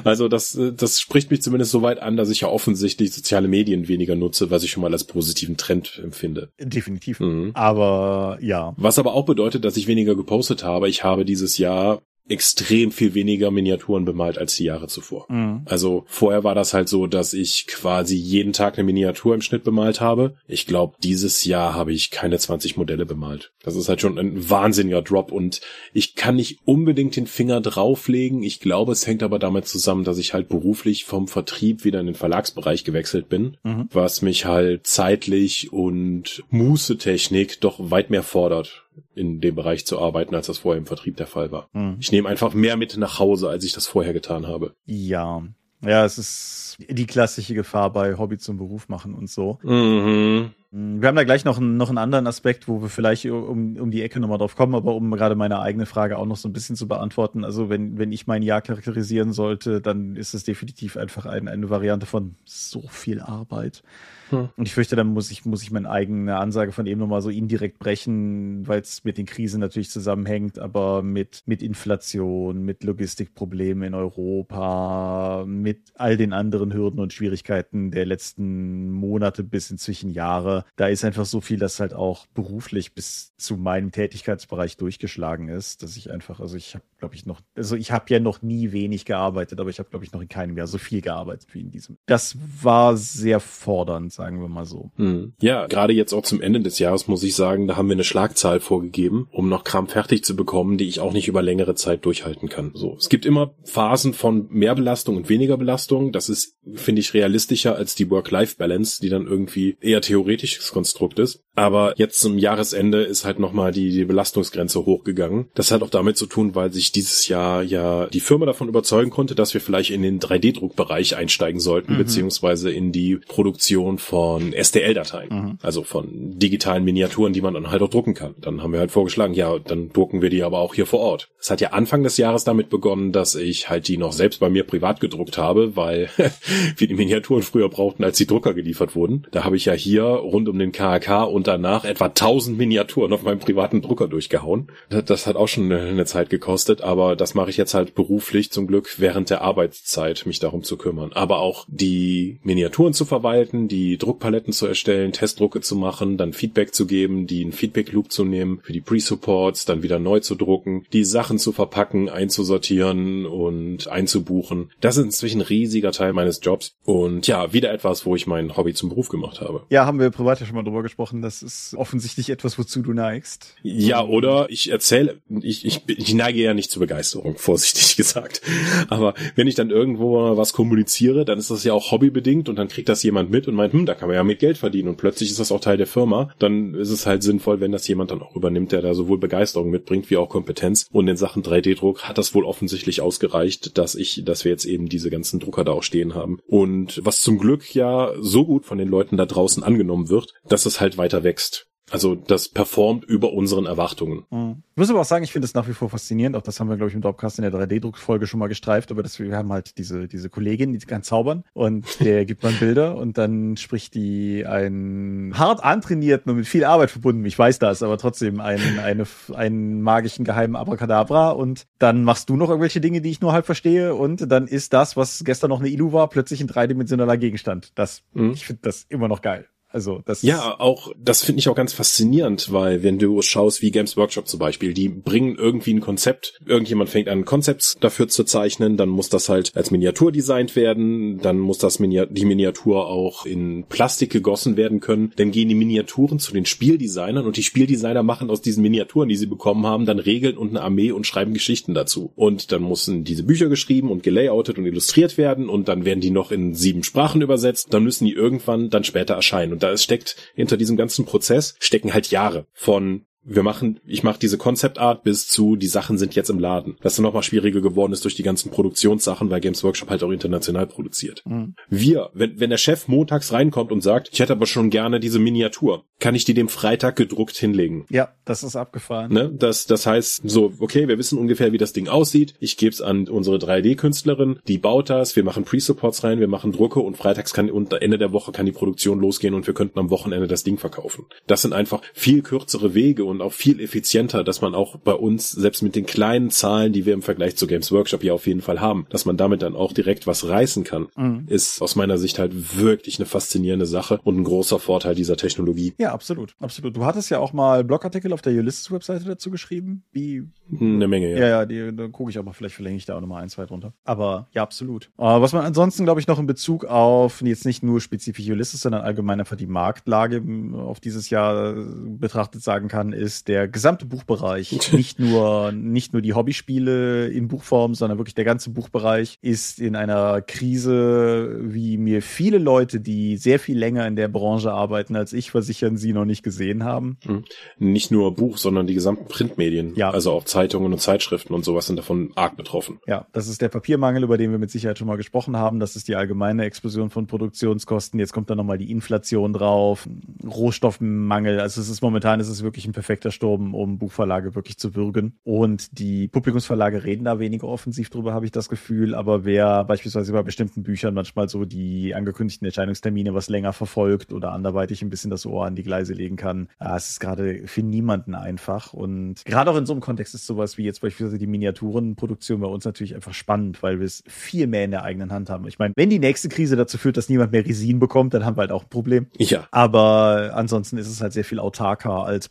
Also 0.04 0.28
das, 0.28 0.60
das 0.76 1.00
spricht 1.00 1.30
mich 1.30 1.44
zumindest 1.44 1.72
so 1.72 1.82
weit 1.84 2.02
an, 2.02 2.18
dass 2.18 2.30
ich 2.30 2.42
ja 2.42 2.48
offensichtlich 2.48 3.14
soziale 3.14 3.48
Medien 3.48 3.88
weniger 3.88 4.16
nutze, 4.16 4.50
was 4.50 4.64
ich 4.64 4.72
schon 4.72 4.82
mal 4.82 4.92
als 4.92 5.04
positiven 5.04 5.58
Trend 5.58 6.02
empfinde. 6.04 6.50
Definitiv. 6.60 7.20
Mhm. 7.20 7.52
Aber 7.54 8.40
ja. 8.42 8.74
Was 8.78 8.98
aber 8.98 9.14
auch 9.14 9.26
bedeutet, 9.26 9.64
dass 9.64 9.78
ich 9.78 9.88
weniger 9.88 10.16
gepostet 10.16 10.64
habe. 10.64 10.90
Ich 10.90 11.04
habe 11.04 11.26
dieses 11.26 11.58
Jahr 11.58 12.02
extrem 12.30 12.92
viel 12.92 13.14
weniger 13.14 13.52
Miniaturen 13.52 14.06
bemalt 14.06 14.38
als 14.38 14.56
die 14.56 14.64
Jahre 14.64 14.88
zuvor. 14.88 15.26
Mhm. 15.30 15.62
Also 15.66 16.06
vorher 16.08 16.44
war 16.44 16.56
das 16.56 16.74
halt 16.74 16.88
so, 16.88 17.08
dass 17.08 17.34
ich 17.34 17.68
quasi 17.68 18.16
jeden 18.16 18.54
Tag 18.54 18.78
eine 18.78 18.86
Miniatur 18.86 19.36
im 19.36 19.42
Schnitt 19.42 19.64
bemalt 19.64 20.02
habe. 20.02 20.36
Ich 20.48 20.66
glaube, 20.66 20.96
dieses 21.04 21.44
Jahr 21.44 21.74
habe 21.74 21.92
ich 21.94 22.12
keine 22.12 22.38
20 22.38 22.78
Modelle 22.78 23.06
bemalt. 23.06 23.52
Das 23.64 23.76
ist 23.76 23.90
halt 23.90 24.02
schon 24.02 24.18
ein 24.18 24.50
wahnsinniger 24.50 25.02
Drop 25.02 25.32
und 25.32 25.62
ich 25.94 26.16
kann 26.16 26.36
nicht 26.36 26.60
unbedingt 26.66 27.16
den 27.16 27.28
Finger 27.28 27.60
drauflegen. 27.60 28.44
Ich 28.44 28.60
glaube, 28.60 28.94
es 28.94 29.06
hängt 29.06 29.24
aber 29.24 29.40
damit 29.40 29.68
zusammen, 29.68 30.04
dass 30.04 30.18
ich 30.18 30.34
halt 30.34 30.48
beruflich 30.48 31.06
vom 31.06 31.28
Vertrieb 31.28 31.84
wieder 31.84 32.00
in 32.00 32.06
den 32.06 32.16
Verlagsbereich 32.16 32.84
gewechselt 32.84 33.30
bin, 33.30 33.58
mhm. 33.64 33.90
was 33.92 34.22
mich 34.22 34.46
halt 34.46 34.88
zeitlich 34.88 35.74
und 35.74 36.44
Mußetechnik 36.50 37.60
doch 37.62 37.92
weit 37.92 38.10
mehr 38.10 38.24
fordert 38.24 38.86
in 39.16 39.42
dem 39.42 39.56
Bereich 39.56 39.86
zu 39.86 40.00
arbeiten, 40.00 40.36
als 40.36 40.48
das 40.48 40.60
vorher 40.60 40.80
im 40.80 40.86
Vertrieb 40.86 41.18
der 41.18 41.28
Fall 41.28 41.52
war. 41.52 41.70
Mhm. 41.74 41.98
Ich 42.00 42.12
nehme 42.12 42.30
einfach 42.30 42.54
mehr 42.54 42.78
mit 42.78 42.98
nach 42.98 43.20
Hause, 43.20 43.50
als 43.50 43.64
ich 43.64 43.74
das 43.74 43.88
vorher 43.88 44.14
getan 44.14 44.48
habe. 44.48 44.74
Ja. 44.86 45.44
Ja, 45.84 46.06
es 46.06 46.18
ist 46.18 46.78
die 46.90 47.08
klassische 47.08 47.56
Gefahr 47.56 47.92
bei 47.92 48.18
Hobby 48.18 48.38
zum 48.38 48.58
Beruf 48.58 48.88
machen 48.88 49.16
und 49.16 49.30
so. 49.30 49.60
Mhm. 49.64 50.52
Wir 50.74 51.10
haben 51.10 51.18
da 51.18 51.26
gleich 51.26 51.44
noch, 51.44 51.58
einen, 51.58 51.76
noch 51.76 51.90
einen 51.90 51.98
anderen 51.98 52.28
Aspekt, 52.28 52.70
wo 52.70 52.82
wir 52.82 52.88
vielleicht 52.88 53.26
um, 53.26 53.76
um 53.76 53.92
die 53.92 54.02
Ecke 54.04 54.22
nochmal 54.22 54.38
drauf 54.38 54.56
kommen, 54.56 54.74
aber 54.74 54.96
um 54.96 55.12
gerade 55.12 55.36
meine 55.36 55.60
eigene 55.60 55.86
Frage 55.86 56.18
auch 56.18 56.26
noch 56.26 56.38
so 56.38 56.48
ein 56.48 56.54
bisschen 56.54 56.78
zu 56.78 56.88
beantworten. 56.88 57.44
Also 57.44 57.70
wenn, 57.70 57.98
wenn 57.98 58.14
ich 58.14 58.26
mein 58.26 58.42
Jahr 58.42 58.62
charakterisieren 58.62 59.34
sollte, 59.34 59.82
dann 59.82 60.16
ist 60.16 60.34
es 60.34 60.46
definitiv 60.46 60.96
einfach 60.96 61.26
ein, 61.26 61.50
eine 61.50 61.70
Variante 61.70 62.06
von 62.06 62.36
so 62.46 62.84
viel 62.88 63.20
Arbeit. 63.20 63.84
Hm. 64.30 64.48
Und 64.56 64.66
ich 64.66 64.74
fürchte, 64.74 64.96
dann 64.96 65.08
muss 65.08 65.30
ich, 65.30 65.46
muss 65.46 65.62
ich 65.62 65.72
meine 65.72 65.90
eigene 65.90 66.38
Ansage 66.38 66.72
von 66.72 66.86
eben 66.86 67.02
nochmal 67.02 67.22
so 67.22 67.30
indirekt 67.30 67.78
brechen, 67.78 68.66
weil 68.66 68.80
es 68.80 69.04
mit 69.04 69.18
den 69.18 69.26
Krisen 69.26 69.60
natürlich 69.60 69.90
zusammenhängt, 69.90 70.58
aber 70.58 71.04
mit, 71.04 71.44
mit 71.46 71.62
Inflation, 71.62 72.64
mit 72.64 72.84
Logistikproblemen 72.84 73.84
in 73.84 73.94
Europa, 73.94 75.44
mit 75.46 75.92
all 75.96 76.16
den 76.16 76.32
anderen 76.32 76.74
Hürden 76.74 77.02
und 77.02 77.12
Schwierigkeiten 77.12 77.92
der 77.92 78.06
letzten 78.06 78.90
Monate 78.90 79.44
bis 79.44 79.70
inzwischen 79.70 80.12
Jahre. 80.12 80.61
Da 80.76 80.88
ist 80.88 81.04
einfach 81.04 81.26
so 81.26 81.42
viel, 81.42 81.60
das 81.60 81.80
halt 81.80 81.94
auch 81.94 82.28
beruflich 82.28 82.94
bis 82.94 83.34
zu 83.38 83.58
meinem 83.58 83.92
Tätigkeitsbereich 83.92 84.78
durchgeschlagen 84.78 85.50
ist, 85.50 85.84
dass 85.84 85.98
ich 85.98 86.12
einfach, 86.12 86.40
also 86.40 86.56
ich 86.56 86.76
habe, 86.76 86.84
glaube 87.00 87.16
ich, 87.16 87.26
noch, 87.26 87.42
also 87.56 87.76
ich 87.76 87.92
habe 87.92 88.06
ja 88.10 88.20
noch 88.20 88.42
nie 88.42 88.72
wenig 88.72 89.06
gearbeitet, 89.06 89.60
aber 89.60 89.70
ich 89.70 89.80
habe, 89.80 89.90
glaube 89.90 90.06
ich, 90.06 90.12
noch 90.12 90.22
in 90.22 90.30
keinem 90.30 90.58
Jahr 90.58 90.68
so 90.68 90.78
viel 90.78 91.02
gearbeitet 91.02 91.48
wie 91.54 91.62
in 91.62 91.72
diesem. 91.72 91.98
Das 92.06 92.38
war 92.62 92.98
sehr 92.98 93.40
fordernd, 93.40 94.14
sagen 94.14 94.42
wir 94.42 94.48
mal 94.48 94.66
so. 94.66 94.92
Hm. 94.98 95.34
Ja, 95.42 95.68
gerade 95.68 95.94
jetzt 95.94 96.14
auch 96.14 96.24
zum 96.24 96.42
Ende 96.42 96.62
des 96.62 96.80
Jahres 96.80 97.08
muss 97.08 97.24
ich 97.24 97.36
sagen, 97.36 97.68
da 97.68 97.78
haben 97.78 97.88
wir 97.88 97.94
eine 97.94 98.04
Schlagzahl 98.04 98.60
vorgegeben, 98.60 99.28
um 99.32 99.50
noch 99.50 99.64
Kram 99.64 99.88
fertig 99.88 100.24
zu 100.24 100.36
bekommen, 100.36 100.78
die 100.78 100.88
ich 100.88 101.00
auch 101.00 101.14
nicht 101.14 101.28
über 101.28 101.42
längere 101.42 101.76
Zeit 101.76 102.06
durchhalten 102.06 102.50
kann. 102.50 102.72
So, 102.74 102.96
es 102.98 103.10
gibt 103.10 103.26
immer 103.26 103.54
Phasen 103.64 104.14
von 104.14 104.48
mehr 104.50 104.76
Belastung 104.76 105.18
und 105.18 105.30
weniger 105.30 105.58
Belastung. 105.58 106.12
Das 106.12 106.30
ist, 106.30 106.56
finde 106.76 107.02
ich, 107.02 107.14
realistischer 107.14 107.76
als 107.76 107.96
die 107.96 108.10
Work-Life-Balance, 108.10 109.02
die 109.02 109.10
dann 109.10 109.26
irgendwie 109.26 109.78
eher 109.82 110.02
theoretisches 110.02 110.72
Konstrukt 110.72 111.20
ist. 111.20 111.42
Aber 111.56 111.94
jetzt 111.98 112.20
zum 112.20 112.38
Jahresende 112.38 113.02
ist 113.02 113.26
halt 113.26 113.40
nochmal 113.40 113.72
die, 113.72 113.92
die 113.92 114.06
Belastungsgrenze 114.06 114.86
hochgegangen. 114.86 115.48
Das 115.54 115.72
hat 115.72 115.82
auch 115.82 115.90
damit 115.90 116.18
zu 116.18 116.26
tun, 116.26 116.56
weil 116.56 116.72
sich 116.72 116.92
dieses 116.92 117.28
Jahr 117.28 117.64
ja 117.64 118.08
die 118.08 118.20
Firma 118.20 118.46
davon 118.46 118.70
überzeugen 118.70 119.12
konnte, 119.12 119.36
dass 119.36 119.54
wir 119.54 119.60
vielleicht 119.60 119.92
in 119.92 120.02
den 120.02 120.20
3D-Druckbereich 120.20 121.16
einsteigen 121.16 121.60
sollten, 121.60 121.94
mhm. 121.94 121.98
beziehungsweise 121.98 122.72
in 122.72 122.92
die 122.92 123.18
Produktion 123.18 123.98
von 123.98 124.54
STL-Dateien, 124.54 125.30
mhm. 125.30 125.58
also 125.62 125.84
von 125.84 126.38
digitalen 126.40 126.86
Miniaturen, 126.86 127.34
die 127.34 127.42
man 127.42 127.56
dann 127.56 127.72
halt 127.72 127.82
auch 127.82 127.90
drucken 127.90 128.14
kann. 128.14 128.36
Dann 128.40 128.62
haben 128.64 128.72
wir 128.72 128.80
halt 128.80 128.92
vorgeschlagen, 128.92 129.34
ja, 129.34 129.60
dann 129.60 129.90
drucken 129.90 130.22
wir 130.22 130.30
die 130.30 130.44
aber 130.44 130.60
auch 130.60 130.74
hier 130.74 130.86
vor 130.86 131.00
Ort. 131.00 131.30
Es 131.40 131.50
hat 131.50 131.60
ja 131.60 131.70
Anfang 131.70 132.04
des 132.04 132.18
Jahres 132.18 132.44
damit 132.44 132.70
begonnen, 132.70 133.12
dass 133.12 133.36
ich 133.36 133.70
halt 133.70 133.88
die 133.88 133.98
noch 133.98 134.14
selbst 134.14 134.40
bei 134.40 134.50
mir 134.50 134.64
privat 134.64 135.00
gedruckt 135.00 135.38
habe, 135.38 135.76
weil 135.76 136.10
die 136.80 136.94
Miniaturen 136.94 137.44
früher 137.44 137.70
brauchten, 137.70 138.04
als 138.04 138.18
die 138.18 138.28
Drucker 138.28 138.54
geliefert 138.54 138.96
wurden. 138.96 139.28
Da 139.32 139.44
habe 139.44 139.56
ich 139.56 139.66
ja 139.66 139.74
hier 139.74 140.04
rund 140.04 140.50
um 140.50 140.58
den 140.60 140.72
KHK 140.72 141.24
und 141.24 141.48
danach 141.48 141.86
etwa 141.86 142.06
1000 142.06 142.58
Miniaturen 142.58 143.14
auf 143.14 143.24
meinem 143.24 143.40
privaten 143.40 143.82
Drucker 143.82 144.08
durchgehauen. 144.08 144.68
Das 144.90 145.28
hat 145.28 145.36
auch 145.36 145.48
schon 145.48 145.72
eine 145.72 146.06
Zeit 146.06 146.30
gekostet, 146.30 146.82
aber 146.82 147.16
das 147.16 147.34
mache 147.34 147.50
ich 147.50 147.58
jetzt 147.58 147.74
halt 147.74 147.96
beruflich 147.96 148.52
zum 148.52 148.68
Glück 148.68 149.00
während 149.00 149.30
der 149.30 149.42
Arbeitszeit, 149.42 150.26
mich 150.26 150.40
darum 150.40 150.64
zu 150.64 150.78
kümmern. 150.78 151.12
Aber 151.14 151.40
auch 151.40 151.66
die 151.70 152.40
Miniaturen 152.44 152.94
zu 152.94 153.06
verwalten, 153.06 153.68
die 153.68 153.98
Druckpaletten 153.98 154.54
zu 154.54 154.68
erstellen, 154.68 155.14
Testdrucke 155.14 155.62
zu 155.62 155.76
machen, 155.76 156.18
dann 156.18 156.34
Feedback 156.34 156.74
zu 156.74 156.86
geben, 156.86 157.28
die 157.28 157.42
in 157.42 157.52
Feedback 157.52 157.92
Loop 157.92 158.12
zu 158.12 158.26
nehmen, 158.26 158.60
für 158.64 158.74
die 158.74 158.82
Pre-Supports, 158.82 159.66
dann 159.66 159.84
wieder 159.84 160.00
neu 160.00 160.20
zu 160.20 160.36
drucken, 160.36 160.86
die 160.94 161.04
Sachen 161.04 161.38
zu 161.38 161.52
verpacken, 161.52 162.10
einzusortieren 162.10 163.26
und 163.26 163.88
einzubuchen. 163.88 164.70
Das 164.82 164.98
ist 164.98 165.06
inzwischen 165.06 165.42
ein 165.42 165.48
riesiger 165.48 165.92
Teil 165.92 166.14
meines 166.14 166.41
Jobs 166.42 166.76
und 166.84 167.28
ja, 167.28 167.54
wieder 167.54 167.72
etwas, 167.72 168.06
wo 168.06 168.16
ich 168.16 168.28
mein 168.28 168.56
Hobby 168.58 168.74
zum 168.74 168.90
Beruf 168.90 169.10
gemacht 169.10 169.42
habe. 169.42 169.64
Ja, 169.70 169.86
haben 169.86 170.00
wir 170.00 170.10
privat 170.10 170.40
ja 170.40 170.46
schon 170.46 170.56
mal 170.56 170.64
drüber 170.64 170.84
gesprochen. 170.84 171.22
Das 171.22 171.42
ist 171.44 171.76
offensichtlich 171.76 172.30
etwas, 172.30 172.58
wozu 172.58 172.82
du 172.82 172.94
neigst. 172.94 173.56
Ja, 173.64 174.04
oder 174.04 174.50
ich 174.50 174.72
erzähle, 174.72 175.22
ich, 175.30 175.66
ich, 175.66 175.82
ich 175.88 176.14
neige 176.14 176.42
ja 176.42 176.54
nicht 176.54 176.72
zur 176.72 176.82
Begeisterung, 176.82 177.36
vorsichtig 177.38 177.96
gesagt. 177.96 178.42
Aber 178.90 179.14
wenn 179.36 179.48
ich 179.48 179.56
dann 179.56 179.70
irgendwo 179.70 180.38
was 180.38 180.54
kommuniziere, 180.54 181.26
dann 181.26 181.40
ist 181.40 181.52
das 181.52 181.64
ja 181.64 181.74
auch 181.74 181.92
hobbybedingt 181.92 182.50
und 182.50 182.56
dann 182.56 182.68
kriegt 182.68 182.90
das 182.90 183.04
jemand 183.04 183.30
mit 183.30 183.48
und 183.48 183.56
meint, 183.56 183.74
hm, 183.74 183.86
da 183.86 183.96
kann 183.96 184.08
man 184.08 184.16
ja 184.16 184.24
mit 184.24 184.40
Geld 184.40 184.58
verdienen 184.58 184.90
und 184.90 184.98
plötzlich 184.98 185.30
ist 185.30 185.40
das 185.40 185.52
auch 185.52 185.60
Teil 185.60 185.78
der 185.78 185.88
Firma. 185.88 186.34
Dann 186.40 186.74
ist 186.74 186.90
es 186.90 187.06
halt 187.06 187.24
sinnvoll, 187.24 187.60
wenn 187.60 187.72
das 187.72 187.88
jemand 187.88 188.12
dann 188.12 188.22
auch 188.22 188.36
übernimmt, 188.36 188.72
der 188.72 188.82
da 188.82 188.94
sowohl 188.94 189.18
Begeisterung 189.18 189.70
mitbringt 189.70 190.10
wie 190.10 190.18
auch 190.18 190.30
Kompetenz. 190.30 190.88
Und 190.92 191.08
in 191.08 191.18
Sachen 191.18 191.44
3D-Druck 191.44 192.04
hat 192.04 192.18
das 192.18 192.34
wohl 192.34 192.46
offensichtlich 192.46 193.02
ausgereicht, 193.02 193.78
dass 193.78 193.96
ich, 193.96 194.24
dass 194.26 194.44
wir 194.44 194.52
jetzt 194.52 194.66
eben 194.66 194.90
diese 194.90 195.10
ganzen 195.10 195.40
Drucker 195.40 195.64
da 195.64 195.72
auch 195.72 195.84
stehen 195.84 196.16
haben. 196.16 196.31
Und 196.46 197.02
was 197.04 197.22
zum 197.22 197.38
Glück 197.38 197.74
ja 197.74 198.12
so 198.20 198.46
gut 198.46 198.66
von 198.66 198.78
den 198.78 198.88
Leuten 198.88 199.18
da 199.18 199.26
draußen 199.26 199.64
angenommen 199.64 200.10
wird, 200.10 200.34
dass 200.48 200.66
es 200.66 200.82
halt 200.82 200.98
weiter 200.98 201.24
wächst. 201.24 201.68
Also 201.92 202.16
das 202.16 202.50
performt 202.50 203.06
über 203.06 203.34
unseren 203.34 203.66
Erwartungen. 203.66 204.26
Mhm. 204.30 204.64
Ich 204.72 204.78
muss 204.78 204.90
aber 204.90 205.02
auch 205.02 205.06
sagen, 205.06 205.24
ich 205.24 205.32
finde 205.32 205.46
es 205.46 205.54
nach 205.54 205.68
wie 205.68 205.74
vor 205.74 205.90
faszinierend. 205.90 206.36
Auch 206.36 206.42
das 206.42 206.60
haben 206.60 206.70
wir, 206.70 206.78
glaube 206.78 206.90
ich, 206.90 206.96
im 206.96 207.02
Dropcast 207.02 207.40
in 207.40 207.44
der 207.44 207.54
3D-Druckfolge 207.54 208.26
schon 208.26 208.40
mal 208.40 208.48
gestreift. 208.48 208.92
Aber 208.92 209.04
das, 209.04 209.20
wir 209.20 209.36
haben 209.36 209.52
halt 209.52 209.78
diese, 209.78 210.08
diese 210.08 210.30
Kollegin, 210.30 210.74
die 210.74 210.80
kann 210.80 211.04
zaubern 211.04 211.44
und 211.54 212.00
der 212.00 212.26
gibt 212.32 212.44
man 212.44 212.58
Bilder 212.58 212.96
und 212.96 213.18
dann 213.18 213.58
spricht 213.58 213.94
die 213.96 214.46
einen 214.46 215.38
hart 215.38 215.64
antrainierten 215.64 216.32
und 216.32 216.38
mit 216.38 216.48
viel 216.48 216.64
Arbeit 216.64 216.92
verbunden, 216.92 217.26
ich 217.26 217.38
weiß 217.38 217.60
das, 217.60 217.84
aber 217.84 217.98
trotzdem 217.98 218.40
einen, 218.40 218.80
eine, 218.80 219.06
einen 219.34 219.82
magischen 219.82 220.26
geheimen 220.26 220.56
Abracadabra 220.56 221.32
und 221.32 221.68
dann 221.80 222.04
machst 222.04 222.30
du 222.30 222.38
noch 222.38 222.50
irgendwelche 222.50 222.82
Dinge, 222.82 223.02
die 223.02 223.12
ich 223.12 223.22
nur 223.22 223.34
halb 223.34 223.46
verstehe 223.46 223.96
und 223.96 224.32
dann 224.32 224.48
ist 224.48 224.74
das, 224.74 224.98
was 224.98 225.24
gestern 225.24 225.50
noch 225.50 225.60
eine 225.60 225.70
Ilu 225.70 225.94
war, 225.94 226.10
plötzlich 226.10 226.42
ein 226.42 226.48
dreidimensionaler 226.48 227.18
Gegenstand. 227.18 227.72
Das, 227.76 228.04
mhm. 228.14 228.32
ich 228.32 228.46
finde 228.46 228.62
das 228.64 228.86
immer 228.90 229.08
noch 229.08 229.22
geil. 229.22 229.48
Also 229.72 230.02
das 230.06 230.22
ja, 230.22 230.60
auch 230.60 230.92
das 231.02 231.24
finde 231.24 231.40
ich 231.40 231.50
auch 231.50 231.56
ganz 231.56 231.74
faszinierend, 231.74 232.52
weil 232.52 232.84
wenn 232.84 233.00
du 233.00 233.22
schaust, 233.22 233.62
wie 233.62 233.72
Games 233.72 233.96
Workshop 233.98 234.28
zum 234.28 234.40
Beispiel, 234.40 234.74
die 234.74 234.90
bringen 234.90 235.36
irgendwie 235.38 235.74
ein 235.74 235.80
Konzept, 235.80 236.40
irgendjemand 236.46 236.90
fängt 236.90 237.08
an, 237.08 237.26
Konzept 237.26 237.78
dafür 237.82 238.08
zu 238.08 238.24
zeichnen, 238.24 238.78
dann 238.78 238.90
muss 238.90 239.10
das 239.10 239.30
halt 239.30 239.52
als 239.56 239.72
Miniatur 239.72 240.12
designt 240.12 240.56
werden, 240.56 241.20
dann 241.20 241.40
muss 241.40 241.58
das 241.58 241.80
Mini 241.80 242.02
die 242.10 242.26
Miniatur 242.26 242.88
auch 242.88 243.26
in 243.26 243.66
Plastik 243.68 244.12
gegossen 244.12 244.58
werden 244.58 244.80
können, 244.80 245.14
dann 245.16 245.32
gehen 245.32 245.50
die 245.50 245.56
Miniaturen 245.56 246.20
zu 246.20 246.34
den 246.34 246.46
Spieldesignern 246.46 247.26
und 247.26 247.38
die 247.38 247.44
Spieldesigner 247.44 248.04
machen 248.04 248.30
aus 248.30 248.42
diesen 248.42 248.64
Miniaturen, 248.64 249.10
die 249.10 249.16
sie 249.16 249.28
bekommen 249.28 249.66
haben, 249.66 249.86
dann 249.86 250.00
Regeln 250.00 250.38
und 250.38 250.50
eine 250.50 250.62
Armee 250.62 250.92
und 250.92 251.08
schreiben 251.08 251.34
Geschichten 251.34 251.74
dazu. 251.74 252.12
Und 252.16 252.52
dann 252.52 252.68
müssen 252.68 253.04
diese 253.04 253.24
Bücher 253.24 253.48
geschrieben 253.48 253.90
und 253.90 254.04
gelayoutet 254.04 254.58
und 254.58 254.66
illustriert 254.66 255.18
werden 255.18 255.50
und 255.50 255.68
dann 255.68 255.86
werden 255.86 256.02
die 256.02 256.12
noch 256.12 256.32
in 256.32 256.56
sieben 256.56 256.84
Sprachen 256.84 257.22
übersetzt, 257.22 257.68
dann 257.74 257.84
müssen 257.84 258.06
die 258.06 258.14
irgendwann 258.14 258.70
dann 258.70 258.84
später 258.84 259.14
erscheinen 259.14 259.61
da 259.62 259.78
steckt 259.78 260.16
hinter 260.36 260.58
diesem 260.58 260.78
ganzen 260.78 261.06
Prozess 261.06 261.56
stecken 261.60 261.94
halt 261.94 262.12
Jahre 262.12 262.48
von 262.54 263.06
wir 263.24 263.44
machen, 263.44 263.80
ich 263.86 264.04
mache 264.04 264.20
diese 264.20 264.38
Concept 264.38 264.80
Art 264.80 265.04
bis 265.04 265.28
zu, 265.28 265.56
die 265.56 265.68
Sachen 265.68 265.98
sind 265.98 266.16
jetzt 266.16 266.30
im 266.30 266.40
Laden. 266.40 266.78
Das 266.82 266.96
dann 266.96 267.04
nochmal 267.04 267.24
schwieriger 267.24 267.62
geworden 267.62 267.94
ist 267.94 268.04
durch 268.04 268.16
die 268.16 268.24
ganzen 268.24 268.52
Produktionssachen, 268.52 269.30
weil 269.30 269.42
Games 269.42 269.64
Workshop 269.64 269.90
halt 269.90 270.04
auch 270.04 270.12
international 270.12 270.68
produziert. 270.68 271.22
Mhm. 271.26 271.56
Wir, 271.70 272.10
wenn, 272.14 272.40
wenn 272.40 272.50
der 272.50 272.58
Chef 272.58 272.88
montags 272.88 273.32
reinkommt 273.32 273.72
und 273.72 273.82
sagt, 273.82 274.10
ich 274.12 274.20
hätte 274.20 274.34
aber 274.34 274.48
schon 274.48 274.70
gerne 274.70 275.00
diese 275.00 275.20
Miniatur, 275.20 275.86
kann 276.00 276.16
ich 276.16 276.26
die 276.26 276.34
dem 276.34 276.50
Freitag 276.50 276.96
gedruckt 276.96 277.38
hinlegen. 277.38 277.86
Ja, 277.90 278.10
das 278.26 278.44
ist 278.44 278.56
abgefahren. 278.56 279.14
Ne? 279.14 279.32
Das, 279.34 279.66
das 279.66 279.86
heißt, 279.86 280.22
so, 280.26 280.54
okay, 280.60 280.88
wir 280.88 280.98
wissen 280.98 281.18
ungefähr, 281.18 281.52
wie 281.52 281.58
das 281.58 281.74
Ding 281.74 281.88
aussieht. 281.88 282.34
Ich 282.40 282.58
gebe 282.58 282.72
es 282.72 282.82
an 282.82 283.08
unsere 283.08 283.38
3D-Künstlerin, 283.38 284.40
die 284.48 284.58
baut 284.58 284.90
das, 284.90 285.16
wir 285.16 285.24
machen 285.24 285.44
Pre-Supports 285.44 286.04
rein, 286.04 286.20
wir 286.20 286.28
machen 286.28 286.52
Drucke 286.52 286.80
und 286.80 286.98
freitags 286.98 287.34
kann, 287.34 287.52
und 287.52 287.74
Ende 287.74 287.98
der 287.98 288.14
Woche 288.14 288.32
kann 288.32 288.46
die 288.46 288.52
Produktion 288.52 289.00
losgehen 289.00 289.34
und 289.34 289.46
wir 289.46 289.54
könnten 289.54 289.80
am 289.80 289.90
Wochenende 289.90 290.28
das 290.28 290.44
Ding 290.44 290.58
verkaufen. 290.58 291.06
Das 291.28 291.42
sind 291.42 291.54
einfach 291.54 291.82
viel 291.94 292.22
kürzere 292.22 292.74
Wege 292.74 293.04
und 293.12 293.22
auch 293.22 293.34
viel 293.34 293.60
effizienter, 293.60 294.24
dass 294.24 294.42
man 294.42 294.56
auch 294.56 294.78
bei 294.78 294.94
uns, 294.94 295.30
selbst 295.30 295.62
mit 295.62 295.76
den 295.76 295.86
kleinen 295.86 296.30
Zahlen, 296.30 296.74
die 296.74 296.86
wir 296.86 296.94
im 296.94 297.02
Vergleich 297.02 297.36
zu 297.36 297.48
Games 297.48 297.72
Workshop 297.72 298.04
ja 298.04 298.14
auf 298.14 298.28
jeden 298.28 298.42
Fall 298.42 298.60
haben, 298.60 298.86
dass 298.90 299.06
man 299.06 299.18
damit 299.18 299.42
dann 299.42 299.56
auch 299.56 299.74
direkt 299.74 300.08
was 300.08 300.28
reißen 300.28 300.64
kann, 300.64 300.88
mhm. 300.96 301.26
ist 301.28 301.62
aus 301.62 301.76
meiner 301.76 301.98
Sicht 301.98 302.20
halt 302.20 302.58
wirklich 302.58 303.00
eine 303.00 303.06
faszinierende 303.06 303.66
Sache 303.66 304.00
und 304.04 304.18
ein 304.18 304.24
großer 304.24 304.60
Vorteil 304.60 304.96
dieser 304.96 305.18
Technologie. 305.18 305.74
Ja, 305.78 305.94
absolut, 305.94 306.36
absolut. 306.40 306.76
Du 306.76 306.86
hattest 306.86 307.10
ja 307.10 307.20
auch 307.20 307.34
mal 307.34 307.64
Blogartikel 307.64 308.14
auf 308.14 308.22
der 308.22 308.34
Ulysses-Webseite 308.34 309.06
dazu 309.06 309.30
geschrieben, 309.30 309.84
wie 309.92 310.24
eine 310.60 310.88
Menge, 310.88 311.12
ja. 311.12 311.18
Ja, 311.18 311.28
ja, 311.28 311.46
die, 311.46 311.76
da 311.76 311.88
gucke 311.88 312.12
ich 312.12 312.18
aber, 312.18 312.34
vielleicht 312.34 312.56
verlängere 312.56 312.78
ich 312.78 312.86
da 312.86 312.96
auch 312.96 313.02
nochmal 313.02 313.24
ein, 313.24 313.30
zwei 313.30 313.46
drunter. 313.46 313.74
Aber 313.84 314.28
ja, 314.34 314.42
absolut. 314.42 314.90
Uh, 314.98 315.22
was 315.22 315.34
man 315.34 315.44
ansonsten, 315.44 315.84
glaube 315.84 316.00
ich, 316.00 316.08
noch 316.08 316.20
in 316.20 316.28
Bezug 316.28 316.66
auf 316.66 317.22
jetzt 317.22 317.46
nicht 317.46 317.64
nur 317.64 317.82
spezifisch 317.82 318.28
Ulysses, 318.30 318.62
sondern 318.62 318.82
allgemein 318.82 319.20
einfach 319.20 319.36
die 319.36 319.48
Marktlage 319.48 320.24
auf 320.54 320.80
dieses 320.80 321.10
Jahr 321.10 321.54
betrachtet 321.54 322.42
sagen 322.44 322.68
kann, 322.68 322.94
ist 323.02 323.28
der 323.28 323.48
gesamte 323.48 323.86
Buchbereich. 323.86 324.72
nicht 324.74 325.00
nur, 325.00 325.52
nicht 325.52 325.94
nur 325.94 326.02
die 326.02 326.14
Hobbyspiele 326.14 327.08
in 327.08 327.28
Buchform, 327.28 327.76
sondern 327.76 327.98
wirklich 327.98 328.16
der 328.16 328.26
ganze 328.26 328.52
Buchbereich 328.52 329.18
ist 329.22 329.60
in 329.60 329.76
einer 329.76 330.22
Krise, 330.22 331.38
wie 331.42 331.78
mir 331.78 332.02
viele 332.02 332.38
Leute, 332.38 332.80
die 332.80 333.18
sehr 333.18 333.40
viel 333.40 333.58
länger 333.58 333.86
in 333.88 333.96
der 333.96 334.08
Branche 334.08 334.52
arbeiten 334.52 334.96
als 334.96 335.14
ich, 335.14 335.32
versichern, 335.32 335.78
sie 335.78 335.94
noch 335.94 336.06
nicht 336.06 336.24
gesehen 336.24 336.64
haben. 336.64 336.98
Hm. 337.04 337.24
Nicht 337.58 337.92
nur 337.92 338.16
Buch, 338.16 338.38
sondern 338.38 338.68
die 338.68 338.74
gesamten 338.74 339.08
Printmedien. 339.08 339.76
Ja. 339.76 339.92
Also 339.92 340.12
auch 340.12 340.24
Zeitungen 340.26 340.72
und 340.72 340.80
Zeitschriften 340.80 341.34
und 341.34 341.44
sowas 341.44 341.68
sind 341.68 341.78
davon 341.78 342.12
arg 342.16 342.38
betroffen. 342.38 342.80
Ja, 342.88 343.08
das 343.12 343.28
ist 343.28 343.42
der 343.42 343.50
Papiermangel, 343.50 344.04
über 344.04 344.18
den 344.18 344.32
wir 344.32 344.38
mit 344.38 344.52
Sicherheit 344.52 344.78
schon 344.78 344.88
mal 344.88 344.98
gesprochen 344.98 345.38
haben. 345.38 345.60
Das 345.60 345.76
ist 345.76 345.88
die 345.88 345.96
allgemeine 345.96 346.46
Explosion 346.46 346.90
von 346.90 347.08
Produktionskosten. 347.08 348.00
Jetzt 348.00 348.14
kommt 348.14 348.30
dann 348.30 348.38
nochmal 348.38 348.58
die 348.58 348.72
Inflation 348.72 349.34
drauf, 349.34 349.88
Rohstoffmangel. 350.24 351.40
Also 351.40 351.62
es 351.62 351.70
ist 351.70 351.82
momentan, 351.82 352.20
es 352.20 352.30
ist 352.30 352.44
wirklich 352.44 352.66
ein 352.66 352.74
perfekter 352.92 353.12
Sturm, 353.12 353.56
um 353.56 353.78
Buchverlage 353.78 354.36
wirklich 354.36 354.58
zu 354.58 354.76
würgen. 354.76 355.14
Und 355.24 355.80
die 355.80 356.10
Publikumsverlage 356.10 356.84
reden 356.84 357.06
da 357.06 357.20
weniger 357.20 357.48
offensiv 357.48 357.90
drüber, 357.90 358.14
habe 358.14 358.26
ich 358.26 358.34
das 358.34 358.50
Gefühl. 358.50 358.96
Aber 358.96 359.24
wer 359.24 359.64
beispielsweise 359.64 360.12
bei 360.12 360.24
bestimmten 360.24 360.62
Büchern 360.62 360.94
manchmal 360.94 361.30
so 361.30 361.46
die 361.46 361.96
angekündigten 361.96 362.46
Erscheinungstermine 362.46 363.14
was 363.14 363.30
länger 363.30 363.54
verfolgt 363.54 364.12
oder 364.12 364.34
anderweitig 364.34 364.82
ein 364.82 364.90
bisschen 364.90 365.10
das 365.10 365.26
Ohr 365.26 365.46
an 365.46 365.56
die 365.56 365.64
Gleise 365.64 365.94
legen 365.94 366.18
kann, 366.18 366.50
es 366.60 366.90
ist 366.90 367.00
gerade 367.00 367.48
für 367.48 367.64
niemanden 367.64 368.14
einfach. 368.14 368.74
Und 368.74 369.24
gerade 369.24 369.52
auch 369.52 369.58
in 369.58 369.66
so 369.66 369.72
einem 369.72 369.82
Kontext 369.82 370.14
ist 370.14 370.28
sowas 370.28 370.58
wie 370.58 370.66
jetzt 370.66 370.82
beispielsweise 370.82 371.18
die 371.18 371.28
Miniaturenproduktion 371.28 372.42
bei 372.42 372.48
uns 372.48 372.66
natürlich 372.66 372.94
einfach 372.94 373.14
spannend, 373.14 373.64
weil 373.64 373.80
wir 373.80 373.86
es 373.86 374.04
viel 374.06 374.48
mehr 374.48 374.66
in 374.66 374.72
der 374.72 374.84
eigenen 374.84 375.14
Hand 375.14 375.30
haben. 375.30 375.48
Ich 375.48 375.60
meine, 375.60 375.74
wenn 375.78 375.90
die 375.90 376.00
nächste 376.00 376.28
Krise 376.28 376.58
dazu 376.58 376.78
führt, 376.78 376.98
dass 376.98 377.08
niemand 377.08 377.32
mehr 377.32 377.46
Resin 377.46 377.80
bekommt, 377.80 378.14
dann 378.14 378.26
haben 378.26 378.36
wir 378.36 378.42
halt 378.42 378.52
auch 378.52 378.64
ein 378.64 378.70
Problem. 378.70 379.08
Ja. 379.18 379.48
Aber 379.52 380.32
ansonsten 380.36 380.78
ist 380.78 380.90
es 380.90 381.00
halt 381.00 381.14
sehr 381.14 381.24
viel 381.24 381.40
autarker, 381.40 382.04
als 382.04 382.28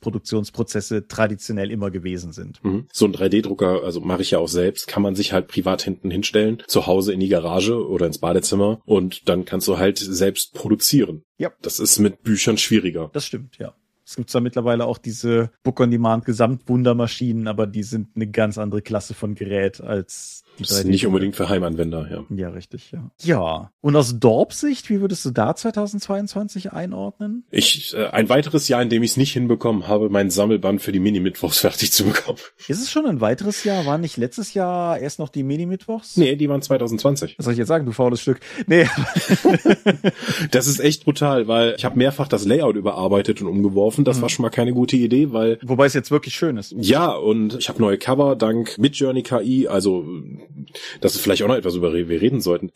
Produktionsprozesse 0.50 1.06
traditionell 1.08 1.70
immer 1.70 1.90
gewesen 1.90 2.32
sind. 2.32 2.62
Mhm. 2.64 2.86
So 2.92 3.06
ein 3.06 3.14
3D-Drucker, 3.14 3.82
also 3.84 4.00
mache 4.00 4.22
ich 4.22 4.32
ja 4.32 4.38
auch 4.38 4.48
selbst, 4.48 4.86
kann 4.86 5.02
man 5.02 5.14
sich 5.14 5.32
halt 5.32 5.48
privat 5.48 5.82
hinten 5.82 6.10
hinstellen, 6.10 6.62
zu 6.66 6.86
Hause 6.86 7.12
in 7.12 7.20
die 7.20 7.28
Garage 7.28 7.86
oder 7.86 8.06
ins 8.06 8.18
Badezimmer 8.18 8.80
und 8.84 9.28
dann 9.28 9.44
kannst 9.44 9.68
du 9.68 9.78
halt 9.78 9.98
selbst 9.98 10.54
produzieren. 10.54 11.22
Ja. 11.38 11.50
Das 11.62 11.80
ist 11.80 11.98
mit 11.98 12.22
Büchern 12.22 12.58
schwieriger. 12.58 13.10
Das 13.12 13.26
stimmt, 13.26 13.58
ja. 13.58 13.74
Es 14.04 14.16
gibt 14.16 14.30
zwar 14.30 14.40
mittlerweile 14.40 14.86
auch 14.86 14.98
diese 14.98 15.52
Book-on-Demand 15.62 16.24
Gesamtwundermaschinen, 16.24 17.46
aber 17.46 17.68
die 17.68 17.84
sind 17.84 18.08
eine 18.16 18.26
ganz 18.26 18.58
andere 18.58 18.82
Klasse 18.82 19.14
von 19.14 19.36
Gerät 19.36 19.80
als 19.80 20.42
das 20.68 20.79
ist 20.79 20.87
nicht 20.87 21.07
unbedingt 21.07 21.37
für 21.37 21.49
Heimanwender, 21.49 22.09
ja. 22.11 22.37
Ja, 22.37 22.51
richtig, 22.51 22.90
ja. 22.92 23.11
Ja. 23.23 23.70
Und 23.81 23.96
aus 23.96 24.18
Dorp-Sicht, 24.18 24.90
wie 24.90 25.01
würdest 25.01 25.25
du 25.25 25.31
da 25.31 25.55
2022 25.55 26.73
einordnen? 26.73 27.44
Ich, 27.51 27.94
äh, 27.94 28.07
ein 28.07 28.29
weiteres 28.29 28.68
Jahr, 28.68 28.83
in 28.83 28.88
dem 28.88 29.03
ich 29.03 29.12
es 29.12 29.16
nicht 29.16 29.33
hinbekommen 29.33 29.88
habe, 29.88 30.11
meinen 30.11 30.31
Sammelband 30.31 30.83
für 30.83 30.92
die 30.92 31.01
Mini-Mittwochs 31.01 31.59
fertig 31.61 31.92
zu 31.92 32.05
bekommen. 32.05 32.38
Ist 32.68 32.83
es 32.83 32.90
schon 32.90 33.07
ein 33.07 33.20
weiteres 33.20 33.64
Jahr? 33.64 33.87
War 33.87 33.99
nicht 33.99 34.16
letztes 34.16 34.55
Jahr 34.55 34.99
erst 34.99 35.18
noch 35.18 35.29
die 35.29 35.42
Mini-Mittwochs? 35.42 36.16
Nee, 36.16 36.37
die 36.37 36.49
waren 36.49 36.62
2020. 36.62 37.37
Was 37.38 37.44
soll 37.44 37.53
ich 37.53 37.59
jetzt 37.59 37.68
sagen, 37.68 37.87
du 37.87 37.92
faules 37.92 38.20
Stück? 38.20 38.40
Nee. 38.66 38.87
das 40.51 40.66
ist 40.66 40.81
echt 40.81 41.05
brutal, 41.05 41.49
weil 41.49 41.75
ich 41.77 41.85
habe 41.85 41.99
mehrfach 41.99 42.29
das 42.29 42.44
Layout 42.44 42.77
überarbeitet 42.77 43.40
und 43.40 43.49
umgeworfen. 43.49 44.05
Das 44.05 44.18
mhm. 44.18 44.23
war 44.23 44.29
schon 44.29 44.42
mal 44.42 44.51
keine 44.51 44.73
gute 44.73 44.96
Idee, 44.96 45.33
weil... 45.33 45.59
Wobei 45.62 45.87
es 45.87 45.94
jetzt 45.94 46.11
wirklich 46.11 46.35
schön 46.35 46.57
ist. 46.57 46.75
Ja, 46.79 47.11
und 47.12 47.57
ich 47.59 47.68
habe 47.68 47.81
neue 47.81 47.99
Cover 47.99 48.37
dank 48.37 48.79
Midjourney 48.79 49.23
KI, 49.23 49.68
also 49.68 50.05
das 51.00 51.14
ist 51.14 51.22
vielleicht 51.22 51.42
auch 51.42 51.48
noch 51.48 51.56
etwas, 51.56 51.74
über 51.74 51.92
wir 51.92 52.20
reden 52.20 52.40
sollten. 52.40 52.70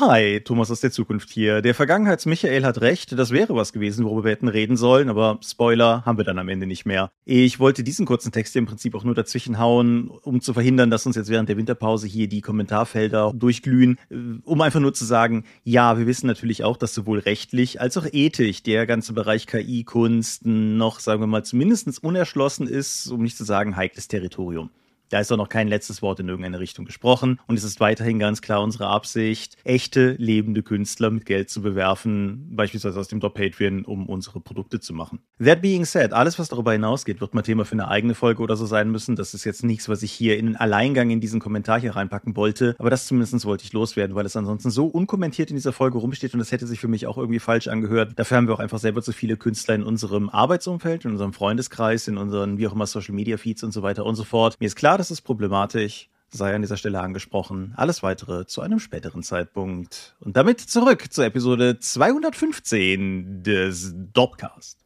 Hi, 0.00 0.40
Thomas 0.40 0.70
aus 0.70 0.80
der 0.80 0.92
Zukunft 0.92 1.28
hier. 1.28 1.60
Der 1.60 1.74
Vergangenheits-Michael 1.74 2.64
hat 2.64 2.80
recht, 2.80 3.18
das 3.18 3.32
wäre 3.32 3.54
was 3.54 3.74
gewesen, 3.74 4.06
worüber 4.06 4.24
wir 4.24 4.30
hätten 4.30 4.48
reden 4.48 4.78
sollen, 4.78 5.10
aber 5.10 5.38
Spoiler 5.44 6.06
haben 6.06 6.16
wir 6.16 6.24
dann 6.24 6.38
am 6.38 6.48
Ende 6.48 6.66
nicht 6.66 6.86
mehr. 6.86 7.10
Ich 7.26 7.60
wollte 7.60 7.84
diesen 7.84 8.06
kurzen 8.06 8.32
Text 8.32 8.56
im 8.56 8.64
Prinzip 8.64 8.94
auch 8.94 9.04
nur 9.04 9.14
dazwischen 9.14 9.58
hauen, 9.58 10.08
um 10.08 10.40
zu 10.40 10.54
verhindern, 10.54 10.90
dass 10.90 11.04
uns 11.04 11.16
jetzt 11.16 11.28
während 11.28 11.50
der 11.50 11.58
Winterpause 11.58 12.06
hier 12.06 12.28
die 12.28 12.40
Kommentarfelder 12.40 13.32
durchglühen, 13.34 13.98
um 14.44 14.60
einfach 14.62 14.80
nur 14.80 14.94
zu 14.94 15.04
sagen, 15.04 15.44
ja, 15.64 15.98
wir 15.98 16.06
wissen 16.06 16.28
natürlich 16.28 16.64
auch, 16.64 16.78
dass 16.78 16.94
sowohl 16.94 17.18
rechtlich 17.18 17.80
als 17.80 17.98
auch 17.98 18.06
ethisch 18.10 18.62
der 18.62 18.86
ganze 18.86 19.12
Bereich 19.12 19.46
KI-Kunst 19.46 20.46
noch, 20.46 21.00
sagen 21.00 21.20
wir 21.20 21.26
mal, 21.26 21.44
zumindest 21.44 22.02
unerschlossen 22.02 22.66
ist, 22.66 23.08
um 23.08 23.22
nicht 23.22 23.36
zu 23.36 23.44
sagen 23.44 23.76
heikles 23.76 24.08
Territorium. 24.08 24.70
Da 25.10 25.18
ist 25.18 25.32
auch 25.32 25.36
noch 25.36 25.48
kein 25.48 25.66
letztes 25.66 26.02
Wort 26.02 26.20
in 26.20 26.28
irgendeine 26.28 26.60
Richtung 26.60 26.84
gesprochen. 26.84 27.40
Und 27.48 27.58
es 27.58 27.64
ist 27.64 27.80
weiterhin 27.80 28.20
ganz 28.20 28.40
klar 28.42 28.62
unsere 28.62 28.86
Absicht, 28.86 29.56
echte, 29.64 30.12
lebende 30.18 30.62
Künstler 30.62 31.10
mit 31.10 31.26
Geld 31.26 31.50
zu 31.50 31.62
bewerfen, 31.62 32.48
beispielsweise 32.54 32.98
aus 32.98 33.08
dem 33.08 33.18
Dot 33.18 33.34
Patreon, 33.34 33.84
um 33.84 34.08
unsere 34.08 34.40
Produkte 34.40 34.78
zu 34.78 34.94
machen. 34.94 35.18
That 35.44 35.62
being 35.62 35.84
said, 35.84 36.12
alles, 36.12 36.38
was 36.38 36.48
darüber 36.48 36.72
hinausgeht, 36.72 37.20
wird 37.20 37.34
mal 37.34 37.42
Thema 37.42 37.64
für 37.64 37.72
eine 37.72 37.88
eigene 37.88 38.14
Folge 38.14 38.40
oder 38.40 38.56
so 38.56 38.66
sein 38.66 38.90
müssen. 38.90 39.16
Das 39.16 39.34
ist 39.34 39.44
jetzt 39.44 39.64
nichts, 39.64 39.88
was 39.88 40.02
ich 40.04 40.12
hier 40.12 40.38
in 40.38 40.46
den 40.46 40.56
Alleingang 40.56 41.10
in 41.10 41.20
diesen 41.20 41.40
Kommentar 41.40 41.80
hier 41.80 41.96
reinpacken 41.96 42.36
wollte. 42.36 42.76
Aber 42.78 42.88
das 42.88 43.06
zumindest 43.06 43.44
wollte 43.44 43.64
ich 43.64 43.72
loswerden, 43.72 44.14
weil 44.14 44.26
es 44.26 44.36
ansonsten 44.36 44.70
so 44.70 44.86
unkommentiert 44.86 45.50
in 45.50 45.56
dieser 45.56 45.72
Folge 45.72 45.98
rumsteht 45.98 46.34
und 46.34 46.38
das 46.38 46.52
hätte 46.52 46.68
sich 46.68 46.78
für 46.78 46.88
mich 46.88 47.08
auch 47.08 47.18
irgendwie 47.18 47.40
falsch 47.40 47.66
angehört. 47.66 48.12
Dafür 48.16 48.36
haben 48.36 48.46
wir 48.46 48.54
auch 48.54 48.60
einfach 48.60 48.78
selber 48.78 49.02
zu 49.02 49.12
viele 49.12 49.36
Künstler 49.36 49.74
in 49.74 49.82
unserem 49.82 50.28
Arbeitsumfeld, 50.28 51.04
in 51.04 51.10
unserem 51.12 51.32
Freundeskreis, 51.32 52.06
in 52.06 52.16
unseren, 52.16 52.58
wie 52.58 52.68
auch 52.68 52.74
immer, 52.74 52.86
Social 52.86 53.14
Media 53.14 53.36
Feeds 53.38 53.64
und 53.64 53.72
so 53.72 53.82
weiter 53.82 54.06
und 54.06 54.14
so 54.14 54.22
fort. 54.22 54.54
Mir 54.60 54.66
ist 54.66 54.76
klar, 54.76 54.99
das 55.00 55.10
ist 55.10 55.22
problematisch 55.22 56.10
sei 56.28 56.54
an 56.54 56.60
dieser 56.60 56.76
Stelle 56.76 57.00
angesprochen. 57.00 57.72
Alles 57.74 58.02
weitere 58.02 58.46
zu 58.46 58.60
einem 58.60 58.78
späteren 58.78 59.22
Zeitpunkt. 59.22 60.14
Und 60.20 60.36
damit 60.36 60.60
zurück 60.60 61.10
zur 61.10 61.24
Episode 61.24 61.78
215 61.80 63.42
des 63.42 63.94
Dopcast. 64.12 64.78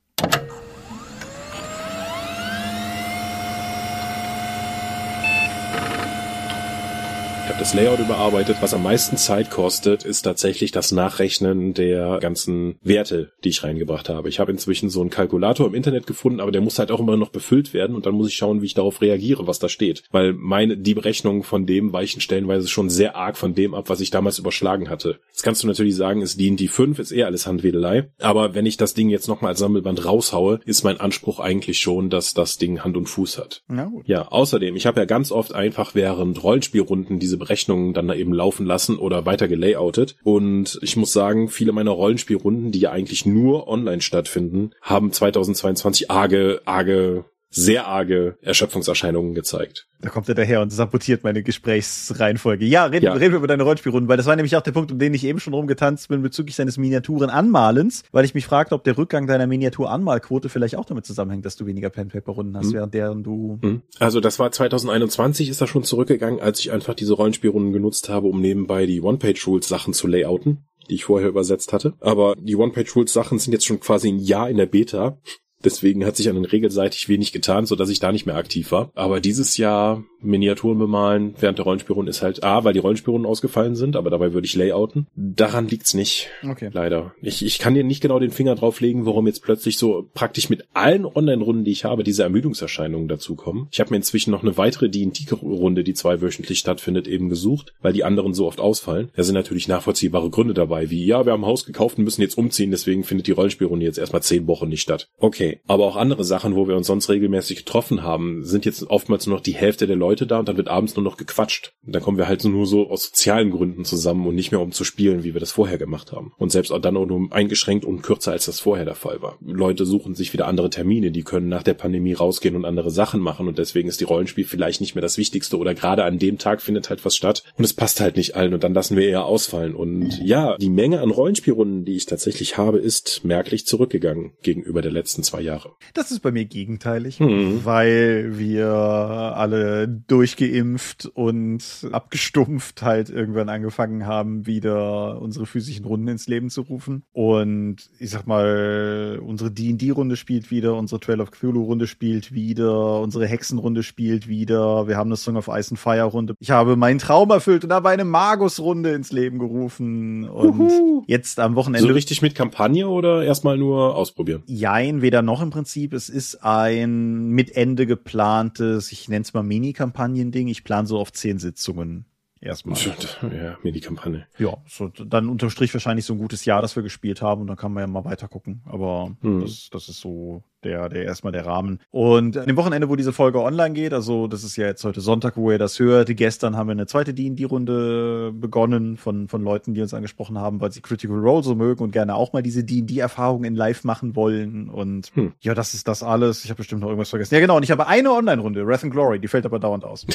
Ich 7.45 7.51
habe 7.51 7.59
das 7.59 7.75
Layout 7.75 7.99
überarbeitet. 7.99 8.57
Was 8.63 8.73
am 8.73 8.83
meisten 8.83 9.19
Zeit 9.19 9.51
kostet, 9.51 10.03
ist 10.03 10.23
tatsächlich 10.23 10.71
das 10.71 10.93
Nachrechnen 10.93 11.75
der 11.75 12.19
ganzen 12.19 12.77
Werte, 12.83 13.33
die 13.45 13.51
ich 13.51 13.63
reingebracht 13.63 14.09
habe. 14.09 14.31
Ich 14.31 14.41
habe 14.41 14.51
inzwischen 14.51 14.89
so 14.89 15.03
einen 15.03 15.11
Kalkulator 15.11 15.67
im 15.67 15.75
Internet 15.75 16.07
gefunden, 16.07 16.41
aber 16.41 16.53
der 16.53 16.63
muss 16.63 16.79
halt 16.79 16.91
auch 16.91 17.01
immer 17.01 17.19
noch 17.19 17.29
befüllt 17.29 17.75
werden 17.75 17.95
und 17.95 18.07
dann 18.07 18.15
muss 18.15 18.29
ich 18.29 18.35
schauen, 18.35 18.63
wie 18.63 18.67
ich 18.67 18.73
darauf 18.73 19.03
reagiere, 19.03 19.47
was 19.47 19.59
da 19.59 19.69
steht. 19.69 20.05
Weil 20.11 20.33
meine, 20.33 20.79
die 20.79 20.95
Berechnungen 20.95 21.43
von 21.43 21.67
dem 21.67 21.93
weichen 21.93 22.23
stellenweise 22.23 22.67
schon 22.67 22.89
sehr 22.89 23.15
arg 23.15 23.37
von 23.37 23.55
dem 23.55 23.75
ab, 23.75 23.91
was 23.91 24.01
ich 24.01 24.11
damals 24.11 24.39
überschlagen 24.39 24.89
hatte. 24.89 25.19
Jetzt 25.29 25.43
kannst 25.43 25.63
du 25.63 25.67
natürlich 25.67 25.97
sagen, 25.97 26.23
es 26.23 26.39
dient 26.39 26.61
die 26.61 26.69
5, 26.69 26.99
ist 26.99 27.13
eher 27.13 27.27
alles 27.27 27.47
Handwedelei. 27.47 28.09
Aber 28.21 28.55
wenn 28.55 28.65
ich 28.65 28.79
das 28.79 28.95
Ding 28.95 29.11
jetzt 29.11 29.29
nochmal 29.29 29.51
als 29.51 29.59
Sammelband 29.59 30.07
raushaue, 30.07 30.61
ist 30.65 30.83
mein 30.83 30.99
Anspruch 30.99 31.41
eigentlich 31.41 31.79
schon, 31.79 32.09
dass 32.09 32.33
das 32.33 32.57
Ding 32.57 32.83
Hand 32.83 32.97
und 32.97 33.11
Fuß 33.11 33.37
hat. 33.37 33.65
Ja, 34.07 34.29
außerdem, 34.29 34.77
ich 34.77 34.87
habe 34.87 35.01
ja 35.01 35.05
ganz 35.05 35.31
oft 35.31 35.53
einfach 35.53 35.95
während 35.95 36.43
Rollenspielrunden 36.43 37.19
diese 37.19 37.34
diese 37.35 37.39
Berechnungen 37.39 37.95
dann 37.95 38.07
da 38.07 38.15
eben 38.15 38.33
laufen 38.33 38.65
lassen 38.65 38.97
oder 38.97 39.27
weiter 39.27 39.49
gelayoutet. 39.49 40.17
Und 40.23 40.79
ich 40.83 40.97
muss 40.97 41.13
sagen, 41.13 41.49
viele 41.49 41.73
meiner 41.73 41.91
Rollenspielrunden, 41.91 42.71
die 42.71 42.79
ja 42.79 42.93
eigentlich 42.93 43.27
nur 43.27 43.67
online 43.67 44.03
stattfinden, 44.03 44.71
haben 44.81 45.11
2022 45.11 46.11
arge, 46.11 46.63
arge 46.65 47.25
sehr 47.55 47.87
arge 47.87 48.37
Erschöpfungserscheinungen 48.43 49.35
gezeigt. 49.35 49.87
Da 50.01 50.11
kommt 50.11 50.29
er 50.29 50.35
daher 50.35 50.61
und 50.61 50.71
sabotiert 50.71 51.25
meine 51.25 51.43
Gesprächsreihenfolge. 51.43 52.67
Ja, 52.67 52.85
reden, 52.85 53.07
ja. 53.07 53.13
reden 53.15 53.33
wir 53.33 53.39
über 53.39 53.47
deine 53.47 53.63
Rollenspielrunden, 53.63 54.09
weil 54.09 54.17
das 54.17 54.27
war 54.27 54.37
nämlich 54.37 54.55
auch 54.57 54.61
der 54.61 54.73
Punkt, 54.73 54.93
um 54.93 54.99
den 54.99 55.15
ich 55.15 55.25
eben 55.25 55.41
schon 55.41 55.55
rumgetanzt 55.55 56.09
bin 56.09 56.21
bezüglich 56.21 56.57
deines 56.57 56.77
Miniaturen-Anmalens, 56.77 58.03
weil 58.13 58.25
ich 58.25 58.35
mich 58.35 58.45
fragte, 58.45 58.75
ob 58.75 58.85
der 58.85 58.99
Rückgang 58.99 59.27
deiner 59.27 59.47
Miniatur-Anmalquote 59.47 60.49
vielleicht 60.49 60.77
auch 60.77 60.85
damit 60.85 61.07
zusammenhängt, 61.07 61.47
dass 61.47 61.57
du 61.57 61.65
weniger 61.65 61.91
Pen-Paper-Runden 61.91 62.57
hast, 62.57 62.69
mhm. 62.69 62.75
während 62.75 62.95
deren 62.95 63.23
du... 63.23 63.59
Mhm. 63.63 63.83
Also 63.99 64.21
das 64.21 64.39
war 64.39 64.51
2021, 64.51 65.49
ist 65.49 65.61
das 65.61 65.71
schon 65.71 65.85
zurückgegangen, 65.85 66.41
als 66.41 66.61
ich 66.61 66.73
einfach 66.73 66.95
diese 66.95 67.15
Rollenspielrunden 67.15 67.73
genutzt 67.73 68.09
habe, 68.09 68.27
um 68.27 68.41
nebenbei 68.41 68.87
die 68.87 69.01
One-Page-Rules-Sachen 69.01 69.95
zu 69.95 70.07
layouten 70.07 70.65
die 70.91 70.97
ich 70.97 71.05
vorher 71.05 71.29
übersetzt 71.29 71.73
hatte. 71.73 71.95
Aber 72.01 72.35
die 72.39 72.57
One-Page-Rules-Sachen 72.57 73.39
sind 73.39 73.53
jetzt 73.53 73.65
schon 73.65 73.81
quasi 73.81 74.09
ein 74.09 74.19
Jahr 74.19 74.51
in 74.51 74.59
der 74.59 74.67
Beta. 74.67 75.19
Deswegen 75.65 76.05
hat 76.05 76.17
sich 76.17 76.29
an 76.29 76.35
den 76.35 76.45
regelseitig 76.45 77.09
wenig 77.09 77.33
getan, 77.33 77.67
so 77.67 77.77
dass 77.77 77.89
ich 77.89 78.01
da 78.01 78.13
nicht 78.13 78.27
mehr 78.27 78.37
aktiv 78.37 78.71
war. 78.73 78.91
Aber 78.95 79.21
dieses 79.21 79.57
Jahr 79.57 80.05
Miniaturen 80.25 80.79
bemalen 80.79 81.35
während 81.39 81.59
der 81.59 81.65
Rollenspielrunden 81.65 82.11
ist 82.11 82.23
halt 82.23 82.43
A, 82.43 82.65
weil 82.65 82.73
die 82.73 82.79
Rollenspielrunden 82.79 83.29
ausgefallen 83.29 83.77
sind, 83.77 83.97
aber 83.97 84.11
dabei 84.11 84.33
würde 84.33 84.47
ich 84.47 84.55
layouten. 84.55 85.07
Daran 85.15 85.69
liegt's 85.69 85.95
nicht. 85.95 86.29
Okay. 86.49 86.71
Leider. 86.73 87.15
Ich, 87.23 87.45
ich 87.45 87.59
kann 87.59 87.75
dir 87.75 87.85
nicht 87.85 88.01
genau 88.01 88.19
den 88.19 88.31
Finger 88.31 88.55
drauflegen, 88.55 89.07
warum 89.07 89.27
jetzt 89.27 89.43
plötzlich 89.43 89.79
so 89.79 90.09
praktisch 90.15 90.51
mit 90.51 90.67
allen 90.75 91.05
Online-Runden, 91.05 91.65
die 91.65 91.73
ich 91.73 91.85
habe, 91.85 92.05
diese 92.05 92.23
Ermüdungserscheinungen 92.23 93.09
dazukommen. 93.09 93.69
Ich 93.71 93.81
habe 93.81 93.91
mir 93.91 93.97
inzwischen 93.97 94.31
noch 94.31 94.43
eine 94.43 94.57
weitere 94.57 94.89
D&D-Runde, 94.89 95.85
die 95.85 95.95
zweiwöchentlich 95.95 96.59
stattfindet, 96.59 97.07
eben 97.07 97.29
gesucht, 97.29 97.75
weil 97.83 97.93
die 97.93 98.05
anderen 98.05 98.35
so 98.35 98.47
oft 98.47 98.61
ausfallen. 98.61 99.11
Da 99.17 99.23
sind 99.23 99.35
natürlich 99.35 99.69
nachvollziehbare 99.69 100.31
Gründe 100.31 100.55
dabei, 100.55 100.91
wie 100.91 101.05
ja, 101.05 101.25
wir 101.27 101.33
haben 101.33 101.45
ein 101.45 101.51
Haus 101.51 101.67
gekauft 101.67 101.99
und 101.99 102.05
müssen 102.05 102.23
jetzt 102.23 102.39
umziehen, 102.39 102.71
deswegen 102.71 103.05
findet 103.05 103.27
die 103.27 103.33
Rollenspielrunde 103.33 103.85
jetzt 103.85 103.99
erstmal 103.99 104.23
zehn 104.23 104.47
Wochen 104.47 104.69
nicht 104.69 104.83
statt. 104.83 105.09
Okay. 105.19 105.61
Aber 105.67 105.85
auch 105.85 105.97
andere 105.97 106.25
Sachen, 106.25 106.55
wo 106.55 106.69
wir 106.69 106.77
uns 106.77 106.87
sonst 106.87 107.09
regelmäßig 107.09 107.59
getroffen 107.59 108.03
haben, 108.03 108.45
sind 108.45 108.65
jetzt 108.65 108.89
oftmals 108.89 109.27
nur 109.27 109.37
noch 109.37 109.43
die 109.43 109.55
Hälfte 109.55 109.87
der 109.87 109.97
Leute 109.97 110.14
Leute 110.15 110.29
da 110.29 110.39
und 110.39 110.49
dann 110.49 110.57
wird 110.57 110.69
abends 110.69 110.95
nur 110.95 111.03
noch 111.03 111.17
gequatscht. 111.17 111.73
Und 111.85 111.93
dann 111.93 112.01
kommen 112.01 112.19
wir 112.19 112.29
halt 112.29 112.45
nur 112.45 112.67
so 112.67 112.89
aus 112.89 113.07
sozialen 113.07 113.51
Gründen 113.51 113.85
zusammen 113.85 114.29
und 114.29 114.37
nicht 114.37 114.53
mehr 114.53 114.61
um 114.61 114.71
zu 114.71 114.85
spielen, 114.85 115.25
wie 115.25 115.35
wir 115.35 115.41
das 115.41 115.51
vorher 115.51 115.77
gemacht 115.77 116.13
haben. 116.13 116.33
Und 116.39 116.53
selbst 116.53 116.71
auch 116.71 116.79
dann 116.79 116.97
auch 116.97 117.07
nur 117.07 117.33
eingeschränkt 117.33 117.85
und 117.85 118.03
kürzer, 118.03 118.31
als 118.31 118.47
das 118.47 118.61
vorher 118.61 118.85
der 118.85 118.95
Fall 118.95 119.23
war. 119.23 119.39
Leute 119.45 119.85
suchen 119.87 120.15
sich 120.15 120.33
wieder 120.33 120.47
andere 120.47 120.71
Termine, 120.71 121.11
die 121.11 121.25
können 121.25 121.49
nach 121.49 121.65
der 121.65 121.75
Pandemie 121.75 122.13
rausgehen 122.13 122.55
und 122.55 122.65
andere 122.65 122.93
Sachen 122.93 123.21
machen 123.21 123.49
und 123.49 123.59
deswegen 123.59 123.89
ist 123.89 124.01
die 124.01 124.05
Rollenspiel 124.05 124.45
vielleicht 124.45 124.81
nicht 124.81 124.95
mehr 124.95 125.03
das 125.03 125.19
Wichtigste 125.19 125.59
oder 125.59 125.75
gerade 125.75 126.05
an 126.05 126.21
dem 126.21 126.39
Tag 126.39 126.63
findet 126.63 126.91
halt 126.91 127.05
was 127.05 127.17
statt 127.17 127.43
und 127.59 127.65
es 127.65 127.75
passt 127.75 128.01
halt 128.01 128.17
nicht 128.17 128.37
allen 128.37 128.55
und 128.55 128.63
dann 128.63 128.75
lassen 128.75 128.97
wir 128.97 129.09
eher 129.09 129.25
ausfallen. 129.25 129.75
Und 129.75 130.21
ja, 130.23 130.57
die 130.59 130.71
Menge 130.71 131.01
an 131.01 131.11
Rollenspielrunden, 131.11 131.85
die 131.85 131.97
ich 131.97 132.07
tatsächlich 132.07 132.57
habe, 132.57 132.79
ist 132.79 133.25
merklich 133.25 133.67
zurückgegangen 133.67 134.35
gegenüber 134.43 134.81
der 134.81 134.93
letzten 134.93 135.25
zwei 135.25 135.41
Jahre. 135.41 135.73
Das 135.93 136.13
ist 136.13 136.21
bei 136.21 136.31
mir 136.31 136.45
gegenteilig, 136.45 137.19
hm. 137.19 137.65
weil 137.65 138.39
wir 138.39 138.69
alle 138.69 139.89
durchgeimpft 140.07 141.07
und 141.07 141.89
abgestumpft 141.93 142.83
halt 142.83 143.11
irgendwann 143.11 143.49
angefangen 143.49 144.07
haben, 144.07 144.47
wieder 144.47 145.21
unsere 145.21 145.47
physischen 145.47 145.85
Runden 145.85 146.09
ins 146.09 146.27
Leben 146.27 146.51
zu 146.51 146.63
rufen. 146.63 147.05
Und 147.13 147.77
ich 147.99 148.11
sag 148.11 148.27
mal, 148.27 149.21
unsere 149.25 149.51
D&D-Runde 149.51 150.17
spielt 150.17 150.51
wieder, 150.51 150.75
unsere 150.77 151.01
Trail 151.01 151.21
of 151.21 151.31
Cthulhu-Runde 151.31 151.87
spielt 151.87 152.33
wieder, 152.33 153.01
unsere 153.01 153.27
Hexenrunde 153.27 153.83
spielt 153.83 154.29
wieder, 154.29 154.87
wir 154.89 154.97
haben 154.97 155.09
eine 155.09 155.17
Song 155.17 155.37
of 155.37 155.49
Ice 155.49 155.71
and 155.71 155.79
Fire-Runde. 155.79 156.35
Ich 156.41 156.51
habe 156.51 156.77
meinen 156.77 156.99
Traum 156.99 157.31
erfüllt 157.31 157.65
und 157.65 157.73
habe 157.73 157.89
eine 157.89 158.05
Magus-Runde 158.05 158.93
ins 158.93 159.13
Leben 159.13 159.39
gerufen. 159.39 160.29
Und 160.29 160.59
Uhu. 160.61 161.05
jetzt 161.07 161.41
am 161.41 161.55
Wochenende... 161.55 161.89
So 161.89 161.95
richtig 161.95 162.23
mit 162.23 162.35
Kampagne 162.35 162.89
oder 162.89 163.25
erstmal 163.25 163.57
nur 163.57 163.97
ausprobieren? 163.97 164.43
Jein, 164.47 165.03
weder 165.03 165.23
noch 165.23 165.43
im 165.43 165.51
Prinzip. 165.51 165.93
Es 165.93 166.09
ist 166.09 166.45
ein 166.45 167.29
mit 167.29 167.57
Ende 167.57 167.87
geplantes, 167.87 168.93
ich 168.93 169.09
nenne 169.09 169.23
es 169.23 169.35
mal 169.35 169.43
Mini-Kampagne, 169.43 169.94
Kampagnending. 169.95 170.49
Ich 170.49 170.65
plane 170.65 170.87
so 170.87 170.99
auf 170.99 171.13
zehn 171.13 171.39
Sitzungen 171.39 172.07
erstmal. 172.41 172.79
Ja, 173.23 173.57
mir 173.63 173.73
die 173.73 173.81
Kampagne. 173.81 174.27
Ja, 174.39 174.57
so 174.67 174.89
dann 174.89 175.29
unterm 175.29 175.51
Strich 175.51 175.73
wahrscheinlich 175.73 176.05
so 176.05 176.15
ein 176.15 176.19
gutes 176.19 176.45
Jahr, 176.45 176.61
das 176.63 176.77
wir 176.77 176.83
gespielt 176.83 177.23
haben 177.23 177.41
und 177.41 177.47
dann 177.47 177.57
kann 177.57 177.73
man 177.73 177.83
ja 177.83 177.87
mal 177.87 178.05
weiter 178.05 178.29
gucken. 178.29 178.63
Aber 178.67 179.17
hm. 179.21 179.41
das, 179.41 179.71
das 179.71 179.89
ist 179.89 180.01
so 180.01 180.43
der, 180.65 180.89
der 180.89 181.05
erstmal 181.05 181.33
der 181.33 181.47
Rahmen. 181.47 181.81
Und 181.91 182.37
an 182.37 182.47
dem 182.47 182.57
Wochenende, 182.57 182.89
wo 182.89 182.97
diese 182.97 183.13
Folge 183.13 183.41
online 183.41 183.75
geht, 183.75 183.93
also 183.93 184.27
das 184.27 184.45
ist 184.45 184.57
ja 184.57 184.67
jetzt 184.67 184.85
heute 184.85 185.01
Sonntag, 185.01 185.37
wo 185.37 185.51
ihr 185.51 185.59
das 185.59 185.79
hört, 185.79 186.15
gestern 186.17 186.57
haben 186.57 186.69
wir 186.69 186.73
eine 186.73 186.87
zweite 186.87 187.15
D&D-Runde 187.15 188.33
begonnen 188.33 188.97
von, 188.97 189.29
von 189.29 189.43
Leuten, 189.43 189.75
die 189.75 189.83
uns 189.83 189.95
angesprochen 189.95 190.39
haben, 190.39 190.61
weil 190.61 190.73
sie 190.73 190.81
Critical 190.81 191.19
Role 191.19 191.43
so 191.43 191.55
mögen 191.55 191.83
und 191.83 191.91
gerne 191.91 192.15
auch 192.15 192.33
mal 192.33 192.43
diese 192.43 192.65
D&D-Erfahrung 192.65 193.45
in 193.45 193.55
Live 193.55 193.85
machen 193.85 194.17
wollen. 194.17 194.69
Und 194.69 195.11
hm. 195.15 195.33
ja, 195.41 195.55
das 195.55 195.75
ist 195.75 195.89
das 195.89 196.03
alles. 196.03 196.45
Ich 196.45 196.51
habe 196.51 196.59
bestimmt 196.59 196.81
noch 196.81 196.89
irgendwas 196.89 197.11
vergessen. 197.11 197.35
Ja, 197.35 197.41
genau. 197.41 197.57
Und 197.57 197.63
ich 197.63 197.71
habe 197.71 197.87
eine 197.87 198.13
Online-Runde, 198.13 198.67
Wrath 198.67 198.85
and 198.85 198.93
Glory, 198.93 199.19
die 199.19 199.29
fällt 199.29 199.47
aber 199.47 199.59
dauernd 199.59 199.85
aus. 199.85 200.07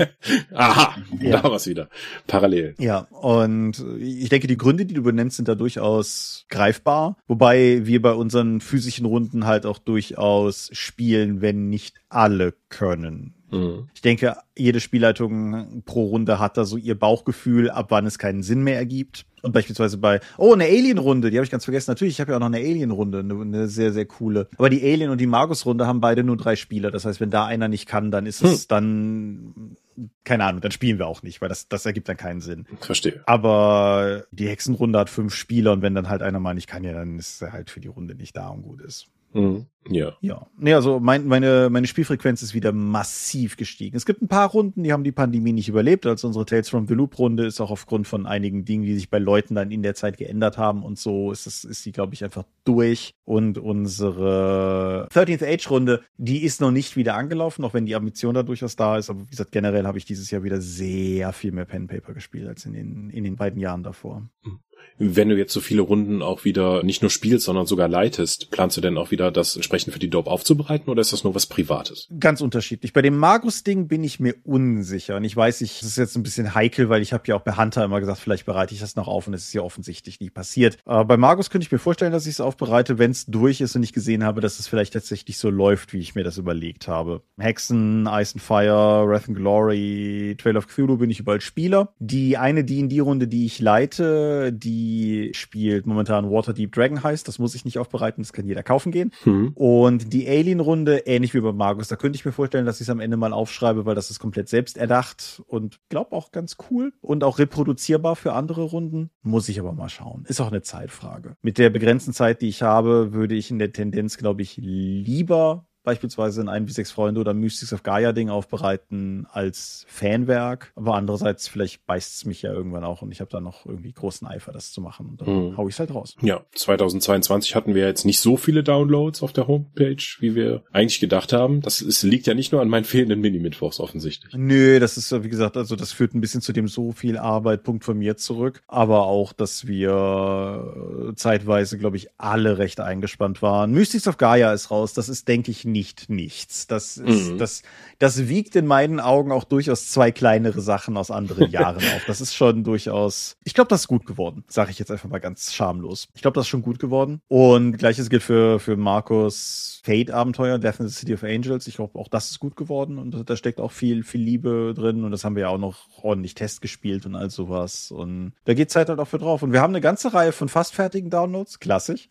Aha, 0.54 0.96
ja. 1.20 1.40
da 1.40 1.50
was 1.50 1.66
wieder. 1.66 1.88
Parallel. 2.26 2.74
Ja, 2.78 3.06
und 3.10 3.84
ich 3.98 4.28
denke, 4.28 4.46
die 4.46 4.56
Gründe, 4.56 4.86
die 4.86 4.94
du 4.94 5.02
benennst, 5.02 5.36
sind 5.36 5.48
da 5.48 5.54
durchaus 5.54 6.46
greifbar. 6.48 7.16
Wobei 7.26 7.80
wir 7.84 8.00
bei 8.00 8.12
unseren 8.12 8.60
physischen 8.60 9.06
Runden 9.06 9.46
halt 9.46 9.66
auch 9.66 9.78
durch 9.78 9.97
durchaus 9.98 10.70
spielen, 10.72 11.40
wenn 11.40 11.68
nicht 11.68 11.96
alle 12.08 12.54
können. 12.68 13.34
Mhm. 13.50 13.88
Ich 13.94 14.00
denke, 14.00 14.36
jede 14.56 14.78
Spielleitung 14.78 15.82
pro 15.84 16.06
Runde 16.06 16.38
hat 16.38 16.56
da 16.56 16.64
so 16.64 16.76
ihr 16.76 16.96
Bauchgefühl, 16.96 17.68
ab 17.70 17.86
wann 17.88 18.06
es 18.06 18.18
keinen 18.18 18.44
Sinn 18.44 18.62
mehr 18.62 18.76
ergibt. 18.76 19.24
Und 19.42 19.52
beispielsweise 19.52 19.98
bei, 19.98 20.20
oh, 20.36 20.52
eine 20.52 20.64
Alien-Runde, 20.64 21.30
die 21.30 21.36
habe 21.36 21.44
ich 21.44 21.50
ganz 21.50 21.64
vergessen. 21.64 21.90
Natürlich, 21.90 22.14
ich 22.14 22.20
habe 22.20 22.32
ja 22.32 22.36
auch 22.36 22.40
noch 22.40 22.48
eine 22.48 22.58
Alien-Runde, 22.58 23.20
eine, 23.20 23.40
eine, 23.40 23.68
sehr, 23.68 23.92
sehr 23.92 24.04
coole. 24.04 24.48
Aber 24.56 24.70
die 24.70 24.82
Alien- 24.82 25.10
und 25.10 25.20
die 25.20 25.26
Magus-Runde 25.26 25.86
haben 25.86 26.00
beide 26.00 26.22
nur 26.22 26.36
drei 26.36 26.54
Spieler. 26.54 26.90
Das 26.90 27.04
heißt, 27.04 27.20
wenn 27.20 27.30
da 27.30 27.46
einer 27.46 27.68
nicht 27.68 27.86
kann, 27.86 28.10
dann 28.10 28.26
ist 28.26 28.42
es 28.42 28.62
hm. 28.62 28.68
dann, 28.68 29.76
keine 30.24 30.44
Ahnung, 30.44 30.60
dann 30.60 30.72
spielen 30.72 30.98
wir 30.98 31.06
auch 31.06 31.22
nicht, 31.22 31.40
weil 31.40 31.48
das, 31.48 31.68
das 31.68 31.86
ergibt 31.86 32.08
dann 32.08 32.16
keinen 32.16 32.40
Sinn. 32.40 32.66
Verstehe. 32.80 33.22
Aber 33.26 34.24
die 34.30 34.48
Hexenrunde 34.48 34.98
hat 34.98 35.10
fünf 35.10 35.34
Spieler 35.34 35.72
und 35.72 35.82
wenn 35.82 35.94
dann 35.94 36.08
halt 36.08 36.22
einer 36.22 36.40
mal 36.40 36.54
nicht 36.54 36.68
kann, 36.68 36.84
ja, 36.84 36.92
dann 36.92 37.18
ist 37.18 37.40
er 37.40 37.52
halt 37.52 37.70
für 37.70 37.80
die 37.80 37.88
Runde 37.88 38.14
nicht 38.14 38.36
da 38.36 38.48
und 38.48 38.62
gut 38.62 38.80
ist. 38.82 39.08
Mhm. 39.32 39.66
Ja. 39.90 40.16
Ja. 40.20 40.46
Nee, 40.58 40.74
also 40.74 41.00
mein, 41.00 41.26
meine, 41.26 41.68
meine 41.70 41.86
Spielfrequenz 41.86 42.42
ist 42.42 42.54
wieder 42.54 42.72
massiv 42.72 43.56
gestiegen. 43.56 43.96
Es 43.96 44.04
gibt 44.04 44.20
ein 44.20 44.28
paar 44.28 44.50
Runden, 44.50 44.82
die 44.82 44.92
haben 44.92 45.04
die 45.04 45.12
Pandemie 45.12 45.52
nicht 45.52 45.68
überlebt. 45.68 46.06
Also 46.06 46.26
unsere 46.26 46.44
Tales 46.44 46.68
from 46.68 46.86
the 46.86 46.94
Loop 46.94 47.18
Runde 47.18 47.46
ist 47.46 47.60
auch 47.60 47.70
aufgrund 47.70 48.06
von 48.06 48.26
einigen 48.26 48.64
Dingen, 48.64 48.84
die 48.84 48.94
sich 48.94 49.08
bei 49.08 49.18
Leuten 49.18 49.54
dann 49.54 49.70
in 49.70 49.82
der 49.82 49.94
Zeit 49.94 50.18
geändert 50.18 50.58
haben 50.58 50.82
und 50.82 50.98
so 50.98 51.32
ist 51.32 51.46
es, 51.46 51.64
ist 51.64 51.82
sie, 51.82 51.92
glaube 51.92 52.14
ich, 52.14 52.22
einfach 52.22 52.44
durch. 52.64 53.14
Und 53.24 53.58
unsere 53.58 55.08
13th 55.10 55.46
Age 55.46 55.70
Runde, 55.70 56.02
die 56.16 56.42
ist 56.42 56.60
noch 56.60 56.70
nicht 56.70 56.96
wieder 56.96 57.14
angelaufen, 57.14 57.64
auch 57.64 57.74
wenn 57.74 57.86
die 57.86 57.94
Ambition 57.94 58.34
da 58.34 58.42
durchaus 58.42 58.76
da 58.76 58.98
ist. 58.98 59.10
Aber 59.10 59.22
wie 59.22 59.30
gesagt, 59.30 59.52
generell 59.52 59.86
habe 59.86 59.98
ich 59.98 60.04
dieses 60.04 60.30
Jahr 60.30 60.42
wieder 60.42 60.60
sehr 60.60 61.32
viel 61.32 61.52
mehr 61.52 61.64
Pen 61.64 61.86
Paper 61.86 62.12
gespielt 62.12 62.48
als 62.48 62.66
in 62.66 62.74
den, 62.74 63.10
in 63.10 63.24
den 63.24 63.36
beiden 63.36 63.60
Jahren 63.60 63.82
davor. 63.82 64.28
Mhm 64.44 64.58
wenn 64.98 65.28
du 65.28 65.36
jetzt 65.36 65.52
so 65.52 65.60
viele 65.60 65.82
Runden 65.82 66.22
auch 66.22 66.44
wieder 66.44 66.82
nicht 66.82 67.02
nur 67.02 67.10
spielst, 67.10 67.46
sondern 67.46 67.66
sogar 67.66 67.88
leitest, 67.88 68.50
planst 68.50 68.76
du 68.76 68.80
denn 68.80 68.98
auch 68.98 69.10
wieder 69.10 69.30
das 69.30 69.54
entsprechend 69.54 69.92
für 69.92 69.98
die 69.98 70.10
Dope 70.10 70.30
aufzubereiten 70.30 70.90
oder 70.90 71.00
ist 71.00 71.12
das 71.12 71.24
nur 71.24 71.34
was 71.34 71.46
Privates? 71.46 72.08
Ganz 72.18 72.40
unterschiedlich. 72.40 72.92
Bei 72.92 73.02
dem 73.02 73.16
Magus-Ding 73.16 73.88
bin 73.88 74.02
ich 74.04 74.20
mir 74.20 74.34
unsicher. 74.44 75.16
Und 75.16 75.24
ich 75.24 75.36
weiß, 75.36 75.60
ich, 75.60 75.80
das 75.80 75.90
ist 75.90 75.98
jetzt 75.98 76.16
ein 76.16 76.22
bisschen 76.22 76.54
heikel, 76.54 76.88
weil 76.88 77.02
ich 77.02 77.12
habe 77.12 77.24
ja 77.26 77.36
auch 77.36 77.42
bei 77.42 77.56
Hunter 77.56 77.84
immer 77.84 78.00
gesagt, 78.00 78.18
vielleicht 78.18 78.46
bereite 78.46 78.74
ich 78.74 78.80
das 78.80 78.96
noch 78.96 79.08
auf 79.08 79.26
und 79.26 79.34
es 79.34 79.44
ist 79.44 79.52
ja 79.52 79.62
offensichtlich 79.62 80.20
nie 80.20 80.30
passiert. 80.30 80.78
Aber 80.84 81.04
bei 81.04 81.16
Magus 81.16 81.50
könnte 81.50 81.64
ich 81.64 81.72
mir 81.72 81.78
vorstellen, 81.78 82.12
dass 82.12 82.26
ich 82.26 82.34
es 82.34 82.40
aufbereite, 82.40 82.98
wenn 82.98 83.12
es 83.12 83.26
durch 83.26 83.60
ist 83.60 83.76
und 83.76 83.82
ich 83.82 83.92
gesehen 83.92 84.24
habe, 84.24 84.40
dass 84.40 84.58
es 84.58 84.66
vielleicht 84.66 84.92
tatsächlich 84.92 85.38
so 85.38 85.50
läuft, 85.50 85.92
wie 85.92 85.98
ich 85.98 86.14
mir 86.14 86.24
das 86.24 86.38
überlegt 86.38 86.88
habe. 86.88 87.22
Hexen, 87.38 88.08
Ice 88.10 88.34
and 88.34 88.42
Fire, 88.42 89.06
Wrath 89.06 89.28
and 89.28 89.36
Glory, 89.36 90.36
Trail 90.38 90.56
of 90.56 90.66
Cthulhu 90.66 90.96
bin 90.96 91.10
ich 91.10 91.20
überall 91.20 91.40
Spieler. 91.40 91.94
Die 91.98 92.36
eine 92.36 92.64
D&D-Runde, 92.64 93.28
die 93.28 93.46
ich 93.46 93.60
leite, 93.60 94.52
die 94.52 94.67
die 94.68 95.30
spielt 95.32 95.86
momentan 95.86 96.30
Waterdeep 96.30 96.72
Dragon 96.72 97.02
heißt. 97.02 97.26
Das 97.26 97.38
muss 97.38 97.54
ich 97.54 97.64
nicht 97.64 97.78
aufbereiten, 97.78 98.22
das 98.22 98.34
kann 98.34 98.46
jeder 98.46 98.62
kaufen 98.62 98.92
gehen. 98.92 99.12
Mhm. 99.24 99.52
Und 99.54 100.12
die 100.12 100.28
Alien-Runde, 100.28 100.98
ähnlich 101.06 101.32
wie 101.32 101.40
bei 101.40 101.52
Magus, 101.52 101.88
da 101.88 101.96
könnte 101.96 102.16
ich 102.16 102.24
mir 102.24 102.32
vorstellen, 102.32 102.66
dass 102.66 102.76
ich 102.76 102.82
es 102.82 102.90
am 102.90 103.00
Ende 103.00 103.16
mal 103.16 103.32
aufschreibe, 103.32 103.86
weil 103.86 103.94
das 103.94 104.10
ist 104.10 104.18
komplett 104.18 104.48
selbst 104.48 104.76
erdacht 104.76 105.42
und 105.46 105.80
glaube 105.88 106.12
auch 106.12 106.32
ganz 106.32 106.56
cool 106.70 106.92
und 107.00 107.24
auch 107.24 107.38
reproduzierbar 107.38 108.14
für 108.14 108.34
andere 108.34 108.62
Runden. 108.62 109.10
Muss 109.22 109.48
ich 109.48 109.58
aber 109.58 109.72
mal 109.72 109.88
schauen. 109.88 110.24
Ist 110.28 110.40
auch 110.40 110.50
eine 110.50 110.62
Zeitfrage. 110.62 111.36
Mit 111.40 111.56
der 111.56 111.70
begrenzten 111.70 112.12
Zeit, 112.12 112.42
die 112.42 112.48
ich 112.48 112.62
habe, 112.62 113.14
würde 113.14 113.34
ich 113.34 113.50
in 113.50 113.58
der 113.58 113.72
Tendenz, 113.72 114.18
glaube 114.18 114.42
ich, 114.42 114.56
lieber 114.58 115.67
beispielsweise 115.88 116.42
ein 116.42 116.50
1 116.50 116.68
wie 116.68 116.72
6 116.74 116.90
Freunde 116.90 117.18
oder 117.18 117.32
Mystics 117.32 117.72
of 117.72 117.82
Gaia 117.82 118.12
Ding 118.12 118.28
aufbereiten 118.28 119.26
als 119.32 119.86
Fanwerk. 119.88 120.70
Aber 120.76 120.96
andererseits, 120.96 121.48
vielleicht 121.48 121.86
beißt 121.86 122.14
es 122.14 122.24
mich 122.26 122.42
ja 122.42 122.52
irgendwann 122.52 122.84
auch 122.84 123.00
und 123.00 123.10
ich 123.10 123.20
habe 123.20 123.30
da 123.30 123.40
noch 123.40 123.64
irgendwie 123.64 123.92
großen 123.92 124.28
Eifer, 124.28 124.52
das 124.52 124.70
zu 124.70 124.82
machen. 124.82 125.06
Und 125.06 125.22
dann 125.22 125.50
mhm. 125.50 125.56
hau 125.56 125.66
ich 125.66 125.76
es 125.76 125.80
halt 125.80 125.94
raus. 125.94 126.14
Ja, 126.20 126.42
2022 126.54 127.54
hatten 127.54 127.74
wir 127.74 127.86
jetzt 127.86 128.04
nicht 128.04 128.20
so 128.20 128.36
viele 128.36 128.62
Downloads 128.62 129.22
auf 129.22 129.32
der 129.32 129.48
Homepage, 129.48 129.96
wie 130.20 130.34
wir 130.34 130.62
eigentlich 130.72 131.00
gedacht 131.00 131.32
haben. 131.32 131.62
Das 131.62 131.80
ist, 131.80 132.02
liegt 132.02 132.26
ja 132.26 132.34
nicht 132.34 132.52
nur 132.52 132.60
an 132.60 132.68
meinen 132.68 132.84
fehlenden 132.84 133.22
Mini-Mittwochs 133.22 133.80
offensichtlich. 133.80 134.34
Nö, 134.36 134.80
das 134.80 134.98
ist, 134.98 135.10
wie 135.24 135.30
gesagt, 135.30 135.56
also 135.56 135.74
das 135.74 135.92
führt 135.92 136.14
ein 136.14 136.20
bisschen 136.20 136.42
zu 136.42 136.52
dem 136.52 136.68
so 136.68 136.92
viel 136.92 137.16
Arbeit, 137.16 137.62
Punkt 137.62 137.82
von 137.84 137.96
mir 137.96 138.18
zurück. 138.18 138.60
Aber 138.66 139.06
auch, 139.06 139.32
dass 139.32 139.66
wir 139.66 141.14
zeitweise, 141.16 141.78
glaube 141.78 141.96
ich, 141.96 142.08
alle 142.18 142.58
recht 142.58 142.80
eingespannt 142.80 143.40
waren. 143.40 143.72
Mystics 143.72 144.06
of 144.06 144.18
Gaia 144.18 144.52
ist 144.52 144.70
raus. 144.70 144.92
Das 144.92 145.08
ist, 145.08 145.28
denke 145.28 145.50
ich, 145.50 145.64
nicht 145.78 146.28
nichts. 146.28 146.66
Das 146.66 146.96
ist, 146.96 147.32
mhm. 147.32 147.38
das, 147.38 147.62
das 147.98 148.28
wiegt 148.28 148.56
in 148.56 148.66
meinen 148.66 149.00
Augen 149.00 149.32
auch 149.32 149.44
durchaus 149.44 149.88
zwei 149.90 150.10
kleinere 150.10 150.60
Sachen 150.60 150.96
aus 150.96 151.10
anderen 151.10 151.50
Jahren 151.50 151.76
auf. 151.76 152.04
Das 152.06 152.20
ist 152.20 152.34
schon 152.34 152.64
durchaus, 152.64 153.36
ich 153.44 153.54
glaube, 153.54 153.68
das 153.68 153.82
ist 153.82 153.88
gut 153.88 154.06
geworden. 154.06 154.44
Sage 154.48 154.70
ich 154.70 154.78
jetzt 154.78 154.90
einfach 154.90 155.08
mal 155.08 155.20
ganz 155.20 155.54
schamlos. 155.54 156.08
Ich 156.14 156.22
glaube, 156.22 156.34
das 156.34 156.46
ist 156.46 156.48
schon 156.48 156.62
gut 156.62 156.78
geworden. 156.78 157.20
Und 157.28 157.78
gleiches 157.78 158.10
gilt 158.10 158.22
für, 158.22 158.58
für 158.60 158.76
Markus 158.76 159.80
Fate-Abenteuer, 159.84 160.58
Death 160.58 160.80
in 160.80 160.88
the 160.88 160.94
City 160.94 161.14
of 161.14 161.24
Angels. 161.24 161.66
Ich 161.66 161.76
glaube, 161.76 161.98
auch 161.98 162.08
das 162.08 162.30
ist 162.30 162.40
gut 162.40 162.56
geworden 162.56 162.98
und 162.98 163.28
da 163.28 163.36
steckt 163.36 163.60
auch 163.60 163.72
viel, 163.72 164.02
viel 164.02 164.20
Liebe 164.20 164.74
drin 164.74 165.04
und 165.04 165.12
das 165.12 165.24
haben 165.24 165.36
wir 165.36 165.42
ja 165.42 165.48
auch 165.48 165.58
noch 165.58 165.86
ordentlich 166.02 166.34
Test 166.34 166.60
gespielt 166.60 167.06
und 167.06 167.14
all 167.14 167.30
sowas. 167.30 167.90
Und 167.90 168.32
da 168.44 168.54
geht 168.54 168.70
Zeit 168.70 168.88
halt 168.88 168.98
auch 168.98 169.08
für 169.08 169.18
drauf. 169.18 169.42
Und 169.42 169.52
wir 169.52 169.62
haben 169.62 169.72
eine 169.72 169.80
ganze 169.80 170.12
Reihe 170.12 170.32
von 170.32 170.48
fast 170.48 170.74
fertigen 170.74 171.10
Downloads. 171.10 171.60
Klassisch. 171.60 172.08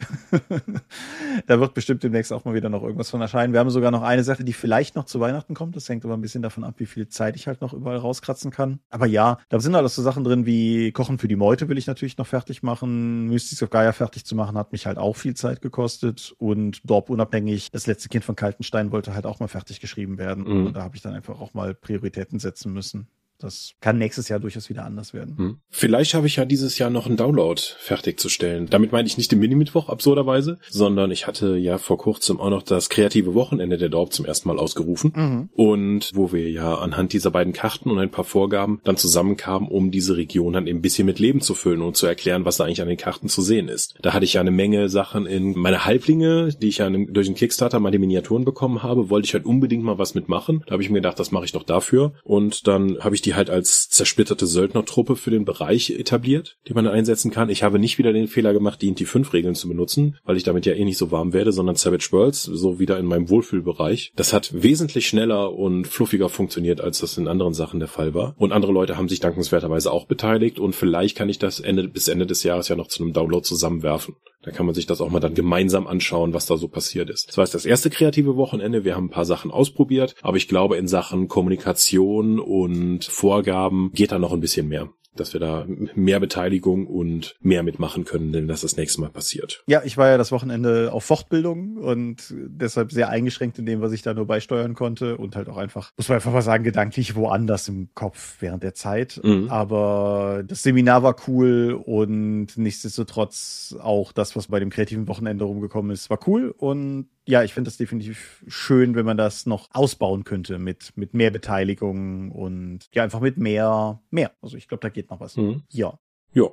da 1.47 1.59
wird 1.59 1.73
bestimmt 1.73 2.03
demnächst 2.03 2.33
auch 2.33 2.45
mal 2.45 2.53
wieder 2.53 2.69
noch 2.69 2.83
irgendwas 2.83 3.09
von 3.09 3.21
erscheinen. 3.21 3.53
Wir 3.57 3.61
haben 3.61 3.71
sogar 3.71 3.89
noch 3.89 4.03
eine 4.03 4.23
Sache, 4.23 4.43
die 4.43 4.53
vielleicht 4.53 4.95
noch 4.95 5.05
zu 5.05 5.19
Weihnachten 5.19 5.55
kommt. 5.55 5.75
Das 5.75 5.89
hängt 5.89 6.05
aber 6.05 6.13
ein 6.13 6.21
bisschen 6.21 6.43
davon 6.43 6.63
ab, 6.63 6.75
wie 6.77 6.85
viel 6.85 7.07
Zeit 7.07 7.35
ich 7.35 7.47
halt 7.47 7.59
noch 7.59 7.73
überall 7.73 7.97
rauskratzen 7.97 8.51
kann. 8.51 8.81
Aber 8.91 9.07
ja, 9.07 9.39
da 9.49 9.59
sind 9.59 9.73
alles 9.73 9.95
so 9.95 10.03
Sachen 10.03 10.23
drin 10.23 10.45
wie 10.45 10.91
Kochen 10.91 11.17
für 11.17 11.27
die 11.27 11.35
Meute 11.35 11.67
will 11.67 11.79
ich 11.79 11.87
natürlich 11.87 12.19
noch 12.19 12.27
fertig 12.27 12.61
machen. 12.61 13.25
Mystics 13.25 13.63
of 13.63 13.71
Gaia 13.71 13.93
fertig 13.93 14.25
zu 14.25 14.35
machen 14.35 14.59
hat 14.59 14.73
mich 14.73 14.85
halt 14.85 14.99
auch 14.99 15.15
viel 15.15 15.33
Zeit 15.33 15.63
gekostet 15.63 16.35
und 16.37 16.87
Dorp 16.87 17.09
unabhängig. 17.09 17.71
Das 17.71 17.87
letzte 17.87 18.09
Kind 18.09 18.23
von 18.23 18.35
Kaltenstein 18.35 18.91
wollte 18.91 19.15
halt 19.15 19.25
auch 19.25 19.39
mal 19.39 19.47
fertig 19.47 19.79
geschrieben 19.79 20.19
werden. 20.19 20.43
Mhm. 20.43 20.67
Und 20.67 20.73
da 20.75 20.83
habe 20.83 20.95
ich 20.95 21.01
dann 21.01 21.15
einfach 21.15 21.41
auch 21.41 21.55
mal 21.55 21.73
Prioritäten 21.73 22.37
setzen 22.37 22.71
müssen. 22.71 23.07
Das 23.39 23.73
kann 23.81 23.97
nächstes 23.97 24.29
Jahr 24.29 24.39
durchaus 24.39 24.69
wieder 24.69 24.85
anders 24.85 25.13
werden. 25.13 25.37
Hm. 25.37 25.57
Vielleicht 25.69 26.13
habe 26.13 26.27
ich 26.27 26.37
ja 26.37 26.45
dieses 26.45 26.77
Jahr 26.77 26.89
noch 26.89 27.05
einen 27.05 27.17
Download 27.17 27.61
fertigzustellen. 27.77 28.67
Damit 28.69 28.91
meine 28.91 29.07
ich 29.07 29.17
nicht 29.17 29.31
den 29.31 29.39
Mini-Mittwoch 29.39 29.89
absurderweise, 29.89 30.57
sondern 30.69 31.11
ich 31.11 31.27
hatte 31.27 31.57
ja 31.57 31.77
vor 31.77 31.97
kurzem 31.97 32.39
auch 32.39 32.49
noch 32.49 32.63
das 32.63 32.89
kreative 32.89 33.35
Wochenende 33.35 33.77
der 33.77 33.89
Dorp 33.89 34.13
zum 34.13 34.25
ersten 34.25 34.47
Mal 34.47 34.57
ausgerufen. 34.57 35.13
Mhm. 35.15 35.49
Und 35.53 36.11
wo 36.15 36.31
wir 36.31 36.49
ja 36.49 36.75
anhand 36.75 37.13
dieser 37.13 37.31
beiden 37.31 37.53
Karten 37.53 37.91
und 37.91 37.99
ein 37.99 38.11
paar 38.11 38.25
Vorgaben 38.25 38.81
dann 38.83 38.97
zusammenkamen, 38.97 39.69
um 39.69 39.91
diese 39.91 40.17
Region 40.17 40.53
dann 40.53 40.67
ein 40.67 40.81
bisschen 40.81 41.05
mit 41.05 41.19
Leben 41.19 41.41
zu 41.41 41.53
füllen 41.53 41.81
und 41.81 41.95
zu 41.95 42.07
erklären, 42.07 42.45
was 42.45 42.57
da 42.57 42.65
eigentlich 42.65 42.81
an 42.81 42.87
den 42.87 42.97
Karten 42.97 43.29
zu 43.29 43.41
sehen 43.41 43.67
ist. 43.67 43.95
Da 44.01 44.13
hatte 44.13 44.25
ich 44.25 44.33
ja 44.33 44.41
eine 44.41 44.51
Menge 44.51 44.89
Sachen 44.89 45.25
in 45.27 45.57
meine 45.57 45.85
Halblinge, 45.85 46.49
die 46.59 46.69
ich 46.69 46.79
ja 46.79 46.89
durch 46.89 47.27
den 47.27 47.35
Kickstarter 47.35 47.79
mal 47.79 47.91
die 47.91 47.99
Miniaturen 47.99 48.45
bekommen 48.45 48.81
habe, 48.81 49.09
wollte 49.09 49.27
ich 49.27 49.33
halt 49.33 49.45
unbedingt 49.45 49.83
mal 49.83 49.99
was 49.99 50.15
mitmachen. 50.15 50.63
Da 50.65 50.73
habe 50.73 50.81
ich 50.81 50.89
mir 50.89 50.95
gedacht, 50.95 51.19
das 51.19 51.31
mache 51.31 51.45
ich 51.45 51.51
doch 51.51 51.63
dafür. 51.63 52.13
Und 52.23 52.67
dann 52.67 52.97
habe 52.99 53.13
ich 53.13 53.21
die 53.27 53.35
halt 53.35 53.49
als 53.49 53.89
zersplitterte 53.89 54.47
Söldnertruppe 54.47 55.17
für 55.17 55.31
den 55.31 55.43
Bereich 55.43 55.89
etabliert, 55.89 56.57
die 56.65 56.73
man 56.73 56.87
einsetzen 56.87 57.29
kann. 57.29 57.49
Ich 57.49 57.61
habe 57.61 57.77
nicht 57.77 57.97
wieder 57.97 58.13
den 58.13 58.29
Fehler 58.29 58.53
gemacht, 58.53 58.81
die 58.81 59.05
fünf 59.05 59.33
Regeln 59.33 59.53
zu 59.53 59.67
benutzen, 59.67 60.17
weil 60.23 60.37
ich 60.37 60.43
damit 60.43 60.65
ja 60.65 60.73
eh 60.73 60.85
nicht 60.85 60.97
so 60.97 61.11
warm 61.11 61.33
werde, 61.33 61.51
sondern 61.51 61.75
Savage 61.75 62.07
Worlds, 62.11 62.43
so 62.43 62.79
wieder 62.79 62.97
in 62.97 63.05
meinem 63.05 63.29
Wohlfühlbereich. 63.29 64.13
Das 64.15 64.31
hat 64.31 64.63
wesentlich 64.63 65.09
schneller 65.09 65.53
und 65.53 65.87
fluffiger 65.87 66.29
funktioniert, 66.29 66.79
als 66.79 66.99
das 66.99 67.17
in 67.17 67.27
anderen 67.27 67.53
Sachen 67.53 67.81
der 67.81 67.89
Fall 67.89 68.13
war. 68.13 68.33
Und 68.37 68.53
andere 68.53 68.71
Leute 68.71 68.95
haben 68.95 69.09
sich 69.09 69.19
dankenswerterweise 69.19 69.91
auch 69.91 70.05
beteiligt 70.05 70.57
und 70.57 70.73
vielleicht 70.73 71.17
kann 71.17 71.27
ich 71.27 71.37
das 71.37 71.59
Ende, 71.59 71.89
bis 71.89 72.07
Ende 72.07 72.27
des 72.27 72.43
Jahres 72.43 72.69
ja 72.69 72.77
noch 72.77 72.87
zu 72.87 73.03
einem 73.03 73.11
Download 73.11 73.43
zusammenwerfen. 73.43 74.15
Da 74.47 74.53
kann 74.53 74.65
man 74.65 74.73
sich 74.73 74.85
das 74.85 75.01
auch 75.01 75.09
mal 75.09 75.19
dann 75.19 75.33
gemeinsam 75.33 75.87
anschauen, 75.87 76.33
was 76.33 76.45
da 76.45 76.55
so 76.55 76.69
passiert 76.69 77.09
ist. 77.09 77.27
Das 77.27 77.37
war 77.37 77.43
jetzt 77.43 77.53
das 77.53 77.65
erste 77.65 77.89
kreative 77.89 78.37
Wochenende. 78.37 78.85
Wir 78.85 78.95
haben 78.95 79.07
ein 79.07 79.09
paar 79.09 79.25
Sachen 79.25 79.51
ausprobiert, 79.51 80.15
aber 80.21 80.37
ich 80.37 80.47
glaube, 80.47 80.77
in 80.77 80.87
Sachen 80.87 81.27
Kommunikation 81.27 82.39
und 82.39 83.03
Vorgaben 83.03 83.91
geht 83.91 84.13
da 84.13 84.19
noch 84.19 84.31
ein 84.31 84.39
bisschen 84.39 84.69
mehr 84.69 84.89
dass 85.19 85.33
wir 85.33 85.39
da 85.39 85.65
mehr 85.95 86.19
Beteiligung 86.19 86.87
und 86.87 87.35
mehr 87.41 87.63
mitmachen 87.63 88.05
können, 88.05 88.31
denn 88.31 88.47
das 88.47 88.61
das 88.61 88.77
nächste 88.77 89.01
Mal 89.01 89.09
passiert. 89.09 89.63
Ja, 89.67 89.81
ich 89.83 89.97
war 89.97 90.09
ja 90.09 90.17
das 90.17 90.31
Wochenende 90.31 90.91
auf 90.91 91.03
Fortbildung 91.03 91.77
und 91.77 92.33
deshalb 92.47 92.91
sehr 92.91 93.09
eingeschränkt 93.09 93.59
in 93.59 93.65
dem, 93.65 93.81
was 93.81 93.91
ich 93.91 94.01
da 94.01 94.13
nur 94.13 94.27
beisteuern 94.27 94.73
konnte 94.73 95.17
und 95.17 95.35
halt 95.35 95.49
auch 95.49 95.57
einfach, 95.57 95.91
muss 95.97 96.09
man 96.09 96.17
einfach 96.17 96.33
mal 96.33 96.41
sagen, 96.41 96.63
gedanklich 96.63 97.15
woanders 97.15 97.67
im 97.67 97.89
Kopf 97.93 98.37
während 98.39 98.63
der 98.63 98.73
Zeit. 98.73 99.19
Mhm. 99.23 99.49
Aber 99.49 100.43
das 100.45 100.63
Seminar 100.63 101.03
war 101.03 101.15
cool 101.27 101.79
und 101.85 102.57
nichtsdestotrotz 102.57 103.75
auch 103.79 104.11
das, 104.11 104.35
was 104.35 104.47
bei 104.47 104.59
dem 104.59 104.69
kreativen 104.69 105.07
Wochenende 105.07 105.45
rumgekommen 105.45 105.91
ist, 105.91 106.09
war 106.09 106.19
cool 106.27 106.53
und 106.57 107.07
ja, 107.27 107.43
ich 107.43 107.53
finde 107.53 107.67
das 107.67 107.77
definitiv 107.77 108.43
schön, 108.47 108.95
wenn 108.95 109.05
man 109.05 109.17
das 109.17 109.45
noch 109.45 109.69
ausbauen 109.73 110.23
könnte 110.23 110.57
mit, 110.59 110.93
mit 110.95 111.13
mehr 111.13 111.29
Beteiligung 111.29 112.31
und 112.31 112.89
ja, 112.93 113.03
einfach 113.03 113.19
mit 113.19 113.37
mehr, 113.37 114.01
mehr. 114.09 114.31
Also 114.41 114.57
ich 114.57 114.67
glaube, 114.67 114.81
da 114.81 114.89
geht 114.89 115.09
noch 115.09 115.19
was. 115.19 115.35
Mhm. 115.35 115.63
Ja. 115.69 115.99
Ja. 116.33 116.47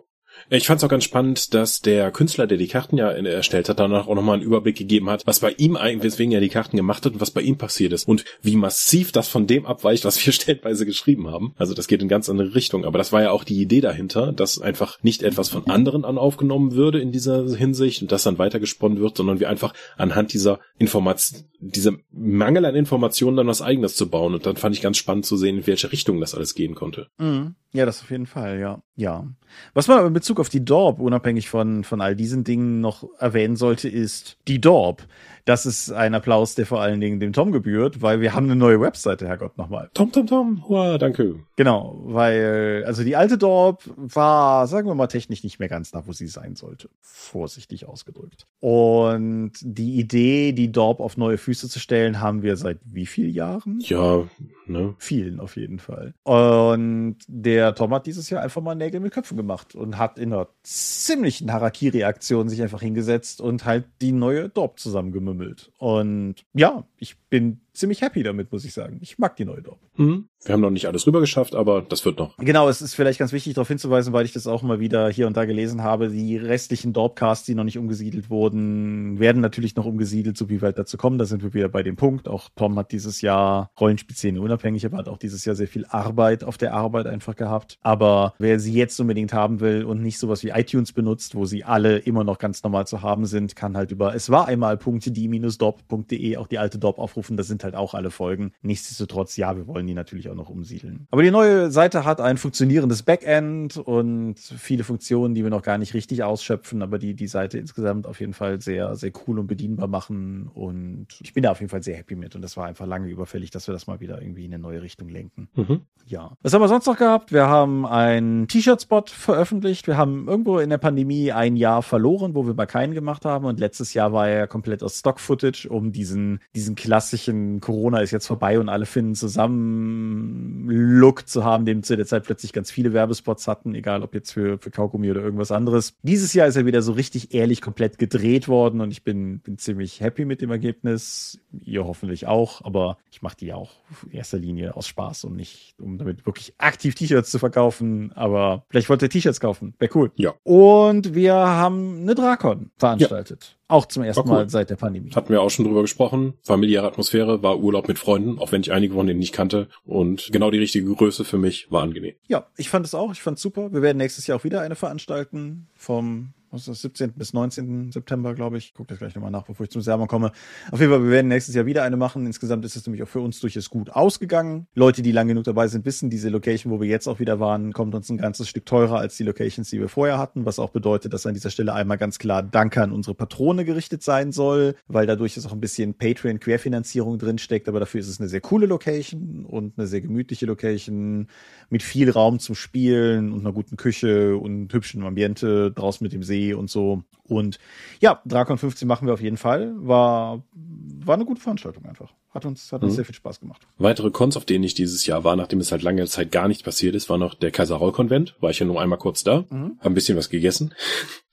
Ich 0.50 0.66
fand 0.66 0.78
es 0.78 0.84
auch 0.84 0.88
ganz 0.88 1.04
spannend, 1.04 1.54
dass 1.54 1.80
der 1.80 2.10
Künstler, 2.10 2.46
der 2.46 2.58
die 2.58 2.68
Karten 2.68 2.96
ja 2.96 3.10
erstellt 3.10 3.68
hat, 3.68 3.78
danach 3.78 4.06
auch 4.06 4.14
nochmal 4.14 4.36
einen 4.36 4.44
Überblick 4.44 4.76
gegeben 4.76 5.08
hat, 5.10 5.26
was 5.26 5.40
bei 5.40 5.52
ihm 5.52 5.76
eigentlich, 5.76 6.12
weswegen 6.12 6.32
er 6.32 6.40
die 6.40 6.48
Karten 6.48 6.76
gemacht 6.76 7.04
hat 7.04 7.14
und 7.14 7.20
was 7.20 7.30
bei 7.30 7.40
ihm 7.40 7.56
passiert 7.56 7.92
ist 7.92 8.06
und 8.06 8.24
wie 8.42 8.56
massiv 8.56 9.12
das 9.12 9.28
von 9.28 9.46
dem 9.46 9.66
abweicht, 9.66 10.04
was 10.04 10.24
wir 10.24 10.32
stellenweise 10.34 10.86
geschrieben 10.86 11.28
haben. 11.28 11.54
Also 11.56 11.74
das 11.74 11.88
geht 11.88 12.02
in 12.02 12.08
ganz 12.08 12.28
andere 12.28 12.54
Richtung. 12.54 12.84
Aber 12.84 12.98
das 12.98 13.12
war 13.12 13.22
ja 13.22 13.30
auch 13.30 13.44
die 13.44 13.60
Idee 13.60 13.80
dahinter, 13.80 14.32
dass 14.32 14.60
einfach 14.60 15.02
nicht 15.02 15.22
etwas 15.22 15.48
von 15.48 15.66
anderen 15.66 16.04
an 16.04 16.18
aufgenommen 16.18 16.72
würde 16.72 17.00
in 17.00 17.12
dieser 17.12 17.44
Hinsicht 17.56 18.02
und 18.02 18.12
das 18.12 18.24
dann 18.24 18.38
weitergesponnen 18.38 19.00
wird, 19.00 19.16
sondern 19.16 19.40
wir 19.40 19.48
einfach 19.48 19.72
anhand 19.96 20.32
dieser 20.32 20.60
Information, 20.78 21.44
dieser 21.60 21.92
Mangel 22.10 22.64
an 22.64 22.74
Informationen 22.74 23.36
dann 23.36 23.46
was 23.46 23.62
eigenes 23.62 23.96
zu 23.96 24.08
bauen. 24.08 24.34
Und 24.34 24.46
dann 24.46 24.56
fand 24.56 24.74
ich 24.76 24.82
ganz 24.82 24.98
spannend 24.98 25.26
zu 25.26 25.36
sehen, 25.36 25.58
in 25.58 25.66
welche 25.66 25.92
Richtung 25.92 26.20
das 26.20 26.34
alles 26.34 26.54
gehen 26.54 26.74
konnte. 26.74 27.08
Mhm. 27.18 27.54
Ja, 27.74 27.84
das 27.86 28.02
auf 28.02 28.10
jeden 28.12 28.26
Fall, 28.26 28.60
ja. 28.60 28.80
Ja. 28.94 29.26
Was 29.74 29.88
man 29.88 30.06
in 30.06 30.12
Bezug 30.12 30.38
auf 30.38 30.48
die 30.48 30.64
Dorp, 30.64 31.00
unabhängig 31.00 31.48
von, 31.48 31.82
von 31.82 32.00
all 32.00 32.14
diesen 32.14 32.44
Dingen 32.44 32.80
noch 32.80 33.04
erwähnen 33.18 33.56
sollte, 33.56 33.88
ist 33.88 34.38
die 34.46 34.60
Dorp. 34.60 35.08
Das 35.44 35.66
ist 35.66 35.92
ein 35.92 36.14
Applaus, 36.14 36.54
der 36.54 36.64
vor 36.64 36.80
allen 36.80 37.00
Dingen 37.00 37.20
dem 37.20 37.34
Tom 37.34 37.52
gebührt, 37.52 38.00
weil 38.00 38.20
wir 38.22 38.32
haben 38.32 38.44
eine 38.46 38.56
neue 38.56 38.80
Webseite, 38.80 39.28
Herrgott, 39.28 39.58
nochmal. 39.58 39.90
Tom, 39.92 40.10
Tom, 40.10 40.26
Tom, 40.26 40.68
Hua, 40.68 40.96
danke. 40.96 41.40
Genau, 41.56 42.00
weil, 42.04 42.82
also 42.86 43.04
die 43.04 43.14
alte 43.14 43.36
Dorp 43.36 43.82
war, 43.96 44.66
sagen 44.66 44.88
wir 44.88 44.94
mal, 44.94 45.06
technisch 45.06 45.44
nicht 45.44 45.58
mehr 45.58 45.68
ganz 45.68 45.90
da, 45.90 46.06
wo 46.06 46.12
sie 46.12 46.28
sein 46.28 46.56
sollte. 46.56 46.88
Vorsichtig 47.02 47.86
ausgedrückt. 47.86 48.46
Und 48.60 49.52
die 49.60 49.98
Idee, 49.98 50.52
die 50.52 50.72
Dorp 50.72 51.00
auf 51.00 51.18
neue 51.18 51.36
Füße 51.36 51.68
zu 51.68 51.78
stellen, 51.78 52.20
haben 52.20 52.42
wir 52.42 52.56
seit 52.56 52.78
wie 52.84 53.06
vielen 53.06 53.34
Jahren? 53.34 53.80
Ja, 53.80 54.24
ne? 54.66 54.94
Vielen 54.98 55.40
auf 55.40 55.56
jeden 55.56 55.78
Fall. 55.78 56.14
Und 56.22 57.18
der 57.28 57.74
Tom 57.74 57.92
hat 57.92 58.06
dieses 58.06 58.30
Jahr 58.30 58.42
einfach 58.42 58.62
mal 58.62 58.74
Nägel 58.74 59.00
mit 59.00 59.12
Köpfen 59.12 59.36
gemacht 59.36 59.74
und 59.74 59.98
hat 59.98 60.18
in 60.18 60.32
einer 60.32 60.48
ziemlichen 60.62 61.52
Harakiri-Aktion 61.52 62.48
sich 62.48 62.62
einfach 62.62 62.80
hingesetzt 62.80 63.42
und 63.42 63.66
halt 63.66 63.84
die 64.00 64.12
neue 64.12 64.48
Dorp 64.48 64.80
zusammengemümmelt. 64.80 65.33
Und 65.78 66.44
ja, 66.54 66.84
ich 66.98 67.16
bin 67.30 67.60
ziemlich 67.74 68.02
happy 68.02 68.22
damit, 68.22 68.52
muss 68.52 68.64
ich 68.64 68.72
sagen. 68.72 68.98
Ich 69.02 69.18
mag 69.18 69.36
die 69.36 69.44
neue 69.44 69.62
Dorp. 69.62 69.80
Mhm. 69.96 70.28
Wir 70.44 70.52
haben 70.52 70.60
noch 70.60 70.70
nicht 70.70 70.86
alles 70.86 71.06
rüber 71.06 71.20
geschafft, 71.20 71.54
aber 71.54 71.82
das 71.82 72.04
wird 72.04 72.18
noch. 72.18 72.36
Genau, 72.36 72.68
es 72.68 72.82
ist 72.82 72.94
vielleicht 72.94 73.18
ganz 73.18 73.32
wichtig 73.32 73.54
darauf 73.54 73.68
hinzuweisen, 73.68 74.12
weil 74.12 74.24
ich 74.24 74.32
das 74.32 74.46
auch 74.46 74.62
mal 74.62 74.78
wieder 74.78 75.08
hier 75.08 75.26
und 75.26 75.36
da 75.36 75.44
gelesen 75.44 75.82
habe. 75.82 76.08
Die 76.10 76.36
restlichen 76.36 76.92
Dorpcasts, 76.92 77.46
die 77.46 77.54
noch 77.54 77.64
nicht 77.64 77.78
umgesiedelt 77.78 78.30
wurden, 78.30 79.18
werden 79.18 79.40
natürlich 79.40 79.74
noch 79.76 79.86
umgesiedelt, 79.86 80.36
so 80.36 80.48
wie 80.48 80.60
wir 80.60 80.66
halt 80.66 80.78
dazu 80.78 80.96
kommen. 80.96 81.18
Da 81.18 81.24
sind 81.24 81.42
wir 81.42 81.54
wieder 81.54 81.68
bei 81.68 81.82
dem 81.82 81.96
Punkt. 81.96 82.28
Auch 82.28 82.50
Tom 82.56 82.78
hat 82.78 82.92
dieses 82.92 83.20
Jahr 83.22 83.70
Rollenspielszene 83.80 84.40
unabhängig, 84.40 84.84
aber 84.86 84.98
hat 84.98 85.08
auch 85.08 85.18
dieses 85.18 85.44
Jahr 85.44 85.56
sehr 85.56 85.68
viel 85.68 85.86
Arbeit 85.86 86.44
auf 86.44 86.58
der 86.58 86.74
Arbeit 86.74 87.06
einfach 87.06 87.36
gehabt. 87.36 87.78
Aber 87.80 88.34
wer 88.38 88.60
sie 88.60 88.74
jetzt 88.74 89.00
unbedingt 89.00 89.32
haben 89.32 89.60
will 89.60 89.84
und 89.84 90.02
nicht 90.02 90.18
sowas 90.18 90.44
wie 90.44 90.50
iTunes 90.50 90.92
benutzt, 90.92 91.34
wo 91.34 91.46
sie 91.46 91.64
alle 91.64 91.98
immer 91.98 92.22
noch 92.22 92.38
ganz 92.38 92.62
normal 92.62 92.86
zu 92.86 93.02
haben 93.02 93.26
sind, 93.26 93.56
kann 93.56 93.76
halt 93.76 93.90
über 93.90 94.14
es 94.14 94.30
war 94.30 94.46
einmal 94.46 94.78
die-dorp.de 94.78 96.36
auch 96.36 96.46
die 96.46 96.58
alte 96.58 96.78
Dorp 96.78 96.98
aufrufen. 96.98 97.36
Da 97.36 97.42
sind 97.42 97.63
halt 97.64 97.74
auch 97.74 97.94
alle 97.94 98.10
Folgen. 98.10 98.52
Nichtsdestotrotz, 98.62 99.36
ja, 99.36 99.56
wir 99.56 99.66
wollen 99.66 99.86
die 99.86 99.94
natürlich 99.94 100.28
auch 100.28 100.34
noch 100.34 100.48
umsiedeln. 100.48 101.06
Aber 101.10 101.22
die 101.22 101.30
neue 101.30 101.70
Seite 101.70 102.04
hat 102.04 102.20
ein 102.20 102.36
funktionierendes 102.36 103.02
Backend 103.02 103.76
und 103.76 104.38
viele 104.38 104.84
Funktionen, 104.84 105.34
die 105.34 105.42
wir 105.42 105.50
noch 105.50 105.62
gar 105.62 105.78
nicht 105.78 105.94
richtig 105.94 106.22
ausschöpfen, 106.22 106.82
aber 106.82 106.98
die 106.98 107.14
die 107.14 107.26
Seite 107.26 107.58
insgesamt 107.58 108.06
auf 108.06 108.20
jeden 108.20 108.34
Fall 108.34 108.60
sehr, 108.60 108.94
sehr 108.96 109.12
cool 109.26 109.38
und 109.38 109.46
bedienbar 109.46 109.88
machen. 109.88 110.48
Und 110.52 111.06
ich 111.20 111.32
bin 111.32 111.42
da 111.42 111.50
auf 111.50 111.60
jeden 111.60 111.70
Fall 111.70 111.82
sehr 111.82 111.96
happy 111.96 112.14
mit. 112.14 112.34
Und 112.34 112.42
das 112.42 112.56
war 112.56 112.66
einfach 112.66 112.86
lange 112.86 113.08
überfällig, 113.08 113.50
dass 113.50 113.66
wir 113.66 113.72
das 113.72 113.86
mal 113.86 114.00
wieder 114.00 114.20
irgendwie 114.20 114.44
in 114.44 114.54
eine 114.54 114.62
neue 114.62 114.82
Richtung 114.82 115.08
lenken. 115.08 115.48
Mhm. 115.54 115.82
Ja. 116.06 116.32
Was 116.42 116.52
haben 116.52 116.60
wir 116.60 116.68
sonst 116.68 116.86
noch 116.86 116.98
gehabt? 116.98 117.32
Wir 117.32 117.48
haben 117.48 117.86
einen 117.86 118.46
T-Shirt-Spot 118.46 119.04
veröffentlicht. 119.06 119.86
Wir 119.86 119.96
haben 119.96 120.28
irgendwo 120.28 120.58
in 120.58 120.70
der 120.70 120.78
Pandemie 120.78 121.32
ein 121.32 121.56
Jahr 121.56 121.82
verloren, 121.82 122.34
wo 122.34 122.46
wir 122.46 122.54
mal 122.54 122.66
keinen 122.66 122.92
gemacht 122.92 123.24
haben. 123.24 123.46
Und 123.46 123.58
letztes 123.58 123.94
Jahr 123.94 124.12
war 124.12 124.28
er 124.28 124.46
komplett 124.46 124.82
aus 124.82 124.98
Stock-Footage, 124.98 125.68
um 125.68 125.92
diesen, 125.92 126.40
diesen 126.54 126.74
klassischen 126.74 127.53
Corona 127.60 127.98
ist 128.00 128.10
jetzt 128.10 128.26
vorbei 128.26 128.58
und 128.58 128.68
alle 128.68 128.86
finden 128.86 129.14
zusammen 129.14 130.68
Look 130.68 131.28
zu 131.28 131.44
haben, 131.44 131.64
dem 131.64 131.82
zu 131.82 131.96
der 131.96 132.06
Zeit 132.06 132.24
plötzlich 132.24 132.52
ganz 132.52 132.70
viele 132.70 132.92
Werbespots 132.92 133.48
hatten, 133.48 133.74
egal 133.74 134.02
ob 134.02 134.14
jetzt 134.14 134.32
für, 134.32 134.58
für 134.58 134.70
Kaugummi 134.70 135.10
oder 135.10 135.22
irgendwas 135.22 135.52
anderes. 135.52 135.94
Dieses 136.02 136.32
Jahr 136.34 136.46
ist 136.46 136.56
er 136.56 136.66
wieder 136.66 136.82
so 136.82 136.92
richtig 136.92 137.34
ehrlich 137.34 137.60
komplett 137.60 137.98
gedreht 137.98 138.48
worden 138.48 138.80
und 138.80 138.90
ich 138.90 139.04
bin, 139.04 139.40
bin 139.40 139.58
ziemlich 139.58 140.00
happy 140.00 140.24
mit 140.24 140.40
dem 140.40 140.50
Ergebnis. 140.50 141.40
Ihr 141.64 141.84
hoffentlich 141.84 142.26
auch, 142.26 142.64
aber 142.64 142.98
ich 143.10 143.22
mache 143.22 143.36
die 143.36 143.52
auch 143.52 143.72
in 144.06 144.12
erster 144.12 144.38
Linie 144.38 144.76
aus 144.76 144.86
Spaß 144.88 145.24
und 145.24 145.36
nicht, 145.36 145.74
um 145.80 145.98
damit 145.98 146.26
wirklich 146.26 146.54
aktiv 146.58 146.94
T-Shirts 146.94 147.30
zu 147.30 147.38
verkaufen. 147.38 148.12
Aber 148.14 148.64
vielleicht 148.68 148.88
wollt 148.88 149.02
ihr 149.02 149.10
T-Shirts 149.10 149.40
kaufen. 149.40 149.74
Wäre 149.78 149.96
cool. 149.96 150.12
Ja. 150.16 150.34
Und 150.42 151.14
wir 151.14 151.34
haben 151.34 152.00
eine 152.02 152.14
Drakon 152.14 152.70
veranstaltet. 152.76 153.56
Ja. 153.58 153.63
Auch 153.66 153.86
zum 153.86 154.02
ersten. 154.02 154.28
Mal 154.28 154.48
seit 154.50 154.70
der 154.70 154.76
Pandemie. 154.76 155.10
Hatten 155.14 155.30
wir 155.30 155.40
auch 155.40 155.50
schon 155.50 155.64
drüber 155.64 155.82
gesprochen. 155.82 156.34
Familiäre 156.42 156.86
Atmosphäre, 156.86 157.42
war 157.42 157.58
Urlaub 157.58 157.88
mit 157.88 157.98
Freunden, 157.98 158.38
auch 158.38 158.52
wenn 158.52 158.60
ich 158.60 158.72
einige 158.72 158.94
von 158.94 159.06
denen 159.06 159.20
nicht 159.20 159.32
kannte. 159.32 159.68
Und 159.84 160.28
genau 160.32 160.50
die 160.50 160.58
richtige 160.58 160.92
Größe 160.92 161.24
für 161.24 161.38
mich 161.38 161.70
war 161.70 161.82
angenehm. 161.82 162.14
Ja, 162.26 162.46
ich 162.56 162.68
fand 162.68 162.84
es 162.84 162.94
auch. 162.94 163.12
Ich 163.12 163.22
fand 163.22 163.38
es 163.38 163.42
super. 163.42 163.72
Wir 163.72 163.82
werden 163.82 163.98
nächstes 163.98 164.26
Jahr 164.26 164.38
auch 164.38 164.44
wieder 164.44 164.60
eine 164.60 164.76
veranstalten 164.76 165.68
vom 165.74 166.34
ist 166.54 166.68
das, 166.68 166.82
17. 166.82 167.12
bis 167.12 167.32
19. 167.32 167.92
September, 167.92 168.34
glaube 168.34 168.58
ich. 168.58 168.74
Guck 168.74 168.88
das 168.88 168.98
gleich 168.98 169.14
nochmal 169.14 169.30
nach, 169.30 169.44
bevor 169.44 169.64
ich 169.64 169.70
zum 169.70 169.82
Sermon 169.82 170.08
komme. 170.08 170.32
Auf 170.70 170.80
jeden 170.80 170.92
Fall, 170.92 171.02
wir 171.02 171.10
werden 171.10 171.28
nächstes 171.28 171.54
Jahr 171.54 171.66
wieder 171.66 171.82
eine 171.82 171.96
machen. 171.96 172.26
Insgesamt 172.26 172.64
ist 172.64 172.76
es 172.76 172.86
nämlich 172.86 173.02
auch 173.02 173.08
für 173.08 173.20
uns 173.20 173.40
durchaus 173.40 173.70
gut 173.70 173.90
ausgegangen. 173.90 174.66
Leute, 174.74 175.02
die 175.02 175.12
lang 175.12 175.28
genug 175.28 175.44
dabei 175.44 175.68
sind, 175.68 175.84
wissen, 175.84 176.10
diese 176.10 176.28
Location, 176.28 176.72
wo 176.72 176.80
wir 176.80 176.88
jetzt 176.88 177.08
auch 177.08 177.18
wieder 177.20 177.40
waren, 177.40 177.72
kommt 177.72 177.94
uns 177.94 178.10
ein 178.10 178.18
ganzes 178.18 178.48
Stück 178.48 178.66
teurer 178.66 178.98
als 178.98 179.16
die 179.16 179.24
Locations, 179.24 179.68
die 179.70 179.80
wir 179.80 179.88
vorher 179.88 180.18
hatten, 180.18 180.44
was 180.44 180.58
auch 180.58 180.70
bedeutet, 180.70 181.12
dass 181.12 181.26
an 181.26 181.34
dieser 181.34 181.50
Stelle 181.50 181.72
einmal 181.72 181.98
ganz 181.98 182.18
klar 182.18 182.42
Danke 182.42 182.82
an 182.82 182.92
unsere 182.92 183.14
Patrone 183.14 183.64
gerichtet 183.64 184.02
sein 184.02 184.32
soll, 184.32 184.74
weil 184.86 185.06
dadurch 185.06 185.36
ist 185.36 185.46
auch 185.46 185.52
ein 185.52 185.60
bisschen 185.60 185.94
Patreon-Querfinanzierung 185.94 187.18
drinsteckt, 187.18 187.68
aber 187.68 187.80
dafür 187.80 188.00
ist 188.00 188.08
es 188.08 188.20
eine 188.20 188.28
sehr 188.28 188.40
coole 188.40 188.66
Location 188.66 189.44
und 189.46 189.78
eine 189.78 189.86
sehr 189.86 190.00
gemütliche 190.00 190.46
Location 190.46 191.28
mit 191.70 191.82
viel 191.82 192.10
Raum 192.10 192.38
zum 192.38 192.54
Spielen 192.54 193.32
und 193.32 193.40
einer 193.40 193.52
guten 193.52 193.76
Küche 193.76 194.36
und 194.36 194.72
hübschen 194.72 195.02
Ambiente 195.04 195.72
draußen 195.72 196.04
mit 196.04 196.12
dem 196.12 196.22
See 196.22 196.43
und 196.52 196.68
so. 196.68 197.02
Und 197.26 197.58
ja, 198.00 198.20
Drakon 198.26 198.58
15 198.58 198.86
machen 198.86 199.06
wir 199.06 199.14
auf 199.14 199.22
jeden 199.22 199.38
Fall. 199.38 199.72
War, 199.78 200.42
war 200.52 201.14
eine 201.14 201.24
gute 201.24 201.40
Veranstaltung 201.40 201.86
einfach. 201.86 202.12
Hat 202.30 202.44
uns, 202.44 202.70
hat 202.72 202.82
uns 202.82 202.92
mhm. 202.92 202.96
sehr 202.96 203.04
viel 203.06 203.14
Spaß 203.14 203.40
gemacht. 203.40 203.66
Weitere 203.78 204.10
Cons, 204.10 204.36
auf 204.36 204.44
denen 204.44 204.64
ich 204.64 204.74
dieses 204.74 205.06
Jahr 205.06 205.24
war, 205.24 205.36
nachdem 205.36 205.60
es 205.60 205.72
halt 205.72 205.82
lange 205.82 206.04
Zeit 206.06 206.32
gar 206.32 206.48
nichts 206.48 206.62
passiert 206.62 206.94
ist, 206.94 207.08
war 207.08 207.16
noch 207.16 207.34
der 207.34 207.52
Kaiser-Roll-Konvent. 207.52 208.36
War 208.40 208.50
ich 208.50 208.58
ja 208.58 208.66
nur 208.66 208.82
einmal 208.82 208.98
kurz 208.98 209.22
da, 209.22 209.44
mhm. 209.48 209.78
hab 209.78 209.86
ein 209.86 209.94
bisschen 209.94 210.18
was 210.18 210.28
gegessen 210.28 210.74